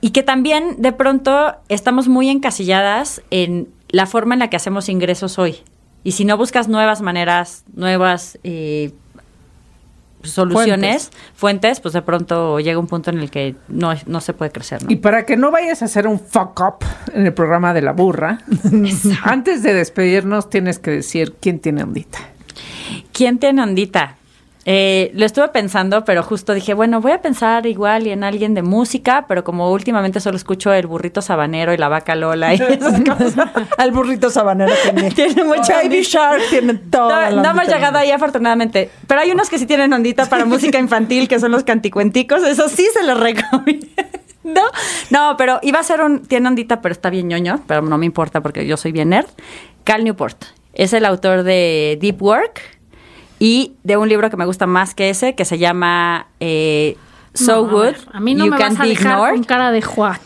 y 0.00 0.10
que 0.10 0.22
también 0.22 0.76
de 0.78 0.92
pronto 0.92 1.56
estamos 1.68 2.08
muy 2.08 2.30
encasilladas 2.30 3.20
en 3.30 3.68
la 3.90 4.06
forma 4.06 4.34
en 4.34 4.38
la 4.38 4.48
que 4.48 4.56
hacemos 4.56 4.88
ingresos 4.88 5.38
hoy. 5.38 5.56
Y 6.02 6.12
si 6.12 6.24
no 6.24 6.38
buscas 6.38 6.68
nuevas 6.68 7.02
maneras, 7.02 7.64
nuevas 7.74 8.38
eh, 8.42 8.92
soluciones, 10.30 11.10
fuentes. 11.34 11.80
pues 11.80 11.94
de 11.94 12.02
pronto 12.02 12.60
llega 12.60 12.78
un 12.78 12.86
punto 12.86 13.10
en 13.10 13.18
el 13.18 13.30
que 13.30 13.54
no, 13.68 13.94
no 14.06 14.20
se 14.20 14.32
puede 14.32 14.50
crecer. 14.50 14.82
¿no? 14.82 14.90
Y 14.90 14.96
para 14.96 15.24
que 15.26 15.36
no 15.36 15.50
vayas 15.50 15.82
a 15.82 15.86
hacer 15.86 16.06
un 16.06 16.20
fuck 16.20 16.60
up 16.60 16.84
en 17.12 17.26
el 17.26 17.34
programa 17.34 17.72
de 17.74 17.82
la 17.82 17.92
burra, 17.92 18.38
antes 19.22 19.62
de 19.62 19.74
despedirnos 19.74 20.50
tienes 20.50 20.78
que 20.78 20.90
decir 20.90 21.34
quién 21.40 21.58
tiene 21.60 21.82
ondita. 21.82 22.18
¿Quién 23.12 23.38
tiene 23.38 23.62
ondita? 23.62 24.16
Eh, 24.68 25.12
lo 25.14 25.24
estuve 25.24 25.46
pensando, 25.50 26.04
pero 26.04 26.24
justo 26.24 26.52
dije, 26.52 26.74
bueno, 26.74 27.00
voy 27.00 27.12
a 27.12 27.22
pensar 27.22 27.66
igual 27.66 28.08
y 28.08 28.10
en 28.10 28.24
alguien 28.24 28.52
de 28.52 28.62
música, 28.62 29.26
pero 29.28 29.44
como 29.44 29.70
últimamente 29.70 30.18
solo 30.18 30.36
escucho 30.36 30.72
el 30.72 30.88
burrito 30.88 31.22
sabanero 31.22 31.72
y 31.72 31.76
la 31.76 31.88
vaca 31.88 32.16
Lola 32.16 32.52
y 32.52 32.56
esas 32.56 33.00
cosas. 33.08 33.34
Al 33.78 33.92
burrito 33.92 34.28
sabanero 34.28 34.72
tiene. 34.82 35.10
Tiene 35.16 35.44
mucha 35.44 35.76
Baby. 35.76 36.02
Shark 36.02 36.42
tiene 36.50 36.74
toda 36.74 37.30
No, 37.30 37.42
no 37.42 37.50
hemos 37.50 37.68
llegado 37.68 37.98
ahí 37.98 38.10
afortunadamente, 38.10 38.90
pero 39.06 39.20
hay 39.20 39.30
unos 39.30 39.48
que 39.48 39.60
sí 39.60 39.66
tienen 39.66 39.92
ondita 39.92 40.26
para 40.26 40.44
música 40.44 40.80
infantil, 40.80 41.28
que 41.28 41.38
son 41.38 41.52
los 41.52 41.62
canticuenticos, 41.62 42.42
eso 42.42 42.68
sí 42.68 42.88
se 42.92 43.04
los 43.04 43.20
recomiendo. 43.20 43.86
No, 45.10 45.36
pero 45.36 45.60
iba 45.62 45.78
a 45.78 45.84
ser 45.84 46.00
un, 46.00 46.26
tiene 46.26 46.48
ondita, 46.48 46.80
pero 46.80 46.92
está 46.92 47.08
bien 47.08 47.28
ñoño, 47.28 47.62
pero 47.68 47.82
no 47.82 47.98
me 47.98 48.06
importa 48.06 48.40
porque 48.40 48.66
yo 48.66 48.76
soy 48.76 48.90
bien 48.90 49.10
nerd. 49.10 49.28
Cal 49.84 50.02
Newport, 50.02 50.44
es 50.74 50.92
el 50.92 51.04
autor 51.04 51.44
de 51.44 51.98
Deep 52.00 52.20
Work 52.20 52.75
y 53.38 53.74
de 53.84 53.96
un 53.96 54.08
libro 54.08 54.30
que 54.30 54.36
me 54.36 54.46
gusta 54.46 54.66
más 54.66 54.94
que 54.94 55.10
ese, 55.10 55.34
que 55.34 55.44
se 55.44 55.58
llama 55.58 56.26
eh, 56.40 56.96
So 57.34 57.62
No, 57.62 57.68
a 57.68 57.70
Good, 57.72 57.82
ver, 57.82 57.96
a 58.12 58.20
mí 58.20 58.34
no 58.34 58.44
You 58.46 58.50
me 58.52 58.56
Can't 58.58 58.78
vas 58.78 58.86
a 58.86 58.88
dejar 58.88 59.12
Ignored. 59.12 59.34
con 59.34 59.44
cara 59.44 59.72
de 59.72 59.84
what. 59.96 60.16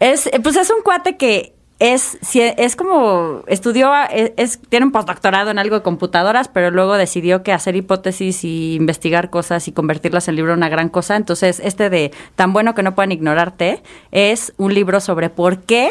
Es, 0.00 0.28
pues 0.42 0.56
es 0.56 0.70
un 0.70 0.82
cuate 0.82 1.16
que 1.16 1.54
es, 1.78 2.18
si- 2.22 2.40
es 2.40 2.76
como, 2.76 3.42
estudió, 3.48 3.92
es, 4.12 4.32
es- 4.36 4.60
tiene 4.68 4.86
un 4.86 4.92
postdoctorado 4.92 5.50
en 5.50 5.58
algo 5.58 5.74
de 5.76 5.82
computadoras, 5.82 6.46
pero 6.46 6.70
luego 6.70 6.94
decidió 6.96 7.42
que 7.42 7.52
hacer 7.52 7.74
hipótesis 7.74 8.44
y 8.44 8.74
investigar 8.76 9.30
cosas 9.30 9.66
y 9.66 9.72
convertirlas 9.72 10.28
en 10.28 10.36
libro 10.36 10.54
una 10.54 10.68
gran 10.68 10.88
cosa. 10.88 11.16
Entonces, 11.16 11.60
este 11.64 11.90
de 11.90 12.12
Tan 12.36 12.52
bueno 12.52 12.74
que 12.76 12.84
no 12.84 12.94
puedan 12.94 13.10
ignorarte 13.10 13.82
es 14.12 14.52
un 14.58 14.74
libro 14.74 15.00
sobre 15.00 15.28
por 15.30 15.62
qué 15.62 15.90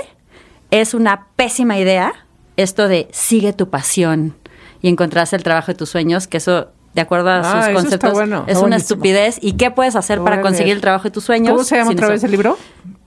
es 0.71 0.93
una 0.93 1.27
pésima 1.35 1.77
idea 1.77 2.13
esto 2.55 2.87
de 2.87 3.09
sigue 3.11 3.51
tu 3.51 3.69
pasión 3.69 4.35
y 4.81 4.89
encontrarse 4.89 5.35
el 5.35 5.43
trabajo 5.43 5.67
de 5.71 5.75
tus 5.77 5.89
sueños, 5.89 6.27
que 6.27 6.37
eso... 6.37 6.69
De 6.93 6.99
acuerdo 6.99 7.29
a 7.29 7.39
Ah, 7.39 7.63
sus 7.67 7.73
conceptos, 7.73 8.11
bueno. 8.11 8.43
es 8.47 8.57
una 8.57 8.75
estupidez. 8.75 9.37
¿Y 9.41 9.53
qué 9.53 9.71
puedes 9.71 9.95
hacer 9.95 10.19
para 10.19 10.41
conseguir 10.41 10.73
el 10.73 10.81
trabajo 10.81 11.05
de 11.05 11.11
tus 11.11 11.23
sueños? 11.23 11.53
¿Cómo 11.53 11.63
se 11.63 11.77
llama 11.77 11.91
otra 11.91 12.07
eso? 12.07 12.11
vez 12.15 12.23
el 12.25 12.31
libro? 12.31 12.57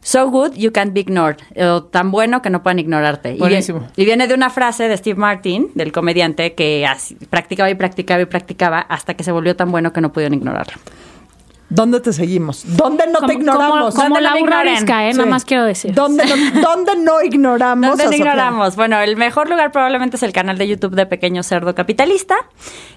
So 0.01 0.31
good 0.31 0.53
you 0.55 0.73
can't 0.73 0.95
be 0.95 1.01
ignored. 1.01 1.37
O 1.63 1.83
tan 1.85 2.11
bueno 2.11 2.41
que 2.41 2.49
no 2.49 2.63
puedan 2.63 2.79
ignorarte. 2.79 3.35
Y 3.35 3.39
Buenísimo. 3.39 3.87
Y, 3.95 4.07
viene 4.07 4.27
de 4.27 4.33
una 4.33 4.49
frase 4.49 4.89
de 4.89 4.97
Steve 4.97 5.19
Martin, 5.21 5.71
del 5.75 5.93
comediante, 5.93 6.55
que 6.55 6.87
así- 6.87 7.15
practicaba 7.29 7.69
y 7.69 7.75
practicaba 7.75 8.23
y 8.23 8.25
practicaba 8.25 8.81
hasta 8.81 9.13
que 9.15 9.23
se 9.23 9.33
volvió 9.33 9.55
tan 9.55 9.71
bueno 9.71 9.93
que 9.93 10.01
no 10.01 10.13
pudieron 10.15 10.33
ignorarlo. 10.33 10.81
¿Dónde 11.71 12.01
te 12.01 12.13
seguimos? 12.13 12.65
¿Dónde 12.77 13.07
no 13.07 13.27
te 13.27 13.35
ignoramos? 13.35 13.95
Como, 13.95 14.09
como 14.09 14.15
¿Dónde 14.15 14.21
la 14.21 14.31
no 14.31 14.71
¿eh? 14.71 15.13
Sí. 15.13 15.19
Nada 15.19 15.27
más 15.31 15.45
quiero 15.45 15.65
decir. 15.65 15.95
¿Dónde 15.95 16.25
no, 16.25 16.61
dónde 16.61 16.97
no 16.97 17.23
ignoramos? 17.23 17.99
¿Dónde 17.99 18.17
ignoramos? 18.17 18.77
Bueno, 18.77 19.01
el 19.01 19.17
mejor 19.17 19.49
lugar 19.49 19.73
probablemente 19.73 20.17
es 20.17 20.23
el 20.23 20.33
canal 20.33 20.59
de 20.59 20.69
YouTube 20.69 20.95
de 20.95 21.07
Pequeño 21.07 21.43
Cerdo 21.43 21.75
Capitalista. 21.75 22.37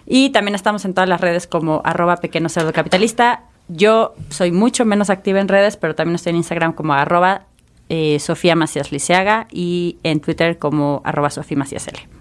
Y 0.05 0.29
también 0.29 0.55
estamos 0.55 0.85
en 0.85 0.93
todas 0.93 1.09
las 1.09 1.21
redes 1.21 1.47
como 1.47 1.81
arroba 1.85 2.17
Pequeño 2.17 2.49
Cerdo 2.49 2.73
Capitalista. 2.73 3.43
Yo 3.69 4.13
soy 4.29 4.51
mucho 4.51 4.85
menos 4.85 5.09
activa 5.09 5.39
en 5.39 5.47
redes, 5.47 5.77
pero 5.77 5.95
también 5.95 6.15
estoy 6.15 6.31
en 6.31 6.37
Instagram 6.37 6.73
como 6.73 6.93
arroba 6.93 7.43
eh, 7.89 8.19
Sofía 8.19 8.55
Macías 8.55 8.91
Liceaga 8.91 9.47
y 9.49 9.97
en 10.03 10.19
Twitter 10.19 10.59
como 10.59 11.01
arroba 11.05 11.29
Sofía 11.29 11.57
Macías 11.57 11.87
L. 11.87 12.16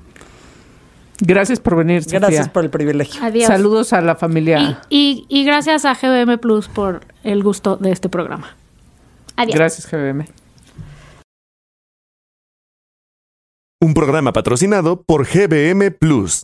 Gracias 1.20 1.60
por 1.60 1.76
venir, 1.76 2.02
Sofía. 2.02 2.20
Gracias 2.20 2.48
por 2.48 2.64
el 2.64 2.70
privilegio. 2.70 3.22
Adiós. 3.22 3.46
Saludos 3.46 3.92
a 3.92 4.00
la 4.00 4.16
familia. 4.16 4.82
Y, 4.88 5.26
y, 5.28 5.40
y 5.40 5.44
gracias 5.44 5.84
a 5.84 5.94
GBM 5.94 6.38
Plus 6.38 6.68
por 6.68 7.00
el 7.24 7.42
gusto 7.42 7.76
de 7.76 7.92
este 7.92 8.08
programa. 8.08 8.56
Adiós. 9.36 9.54
Gracias, 9.54 9.90
GBM. 9.90 10.26
Un 13.80 13.94
programa 13.94 14.32
patrocinado 14.32 15.02
por 15.02 15.26
GBM 15.26 15.90
Plus. 15.90 16.42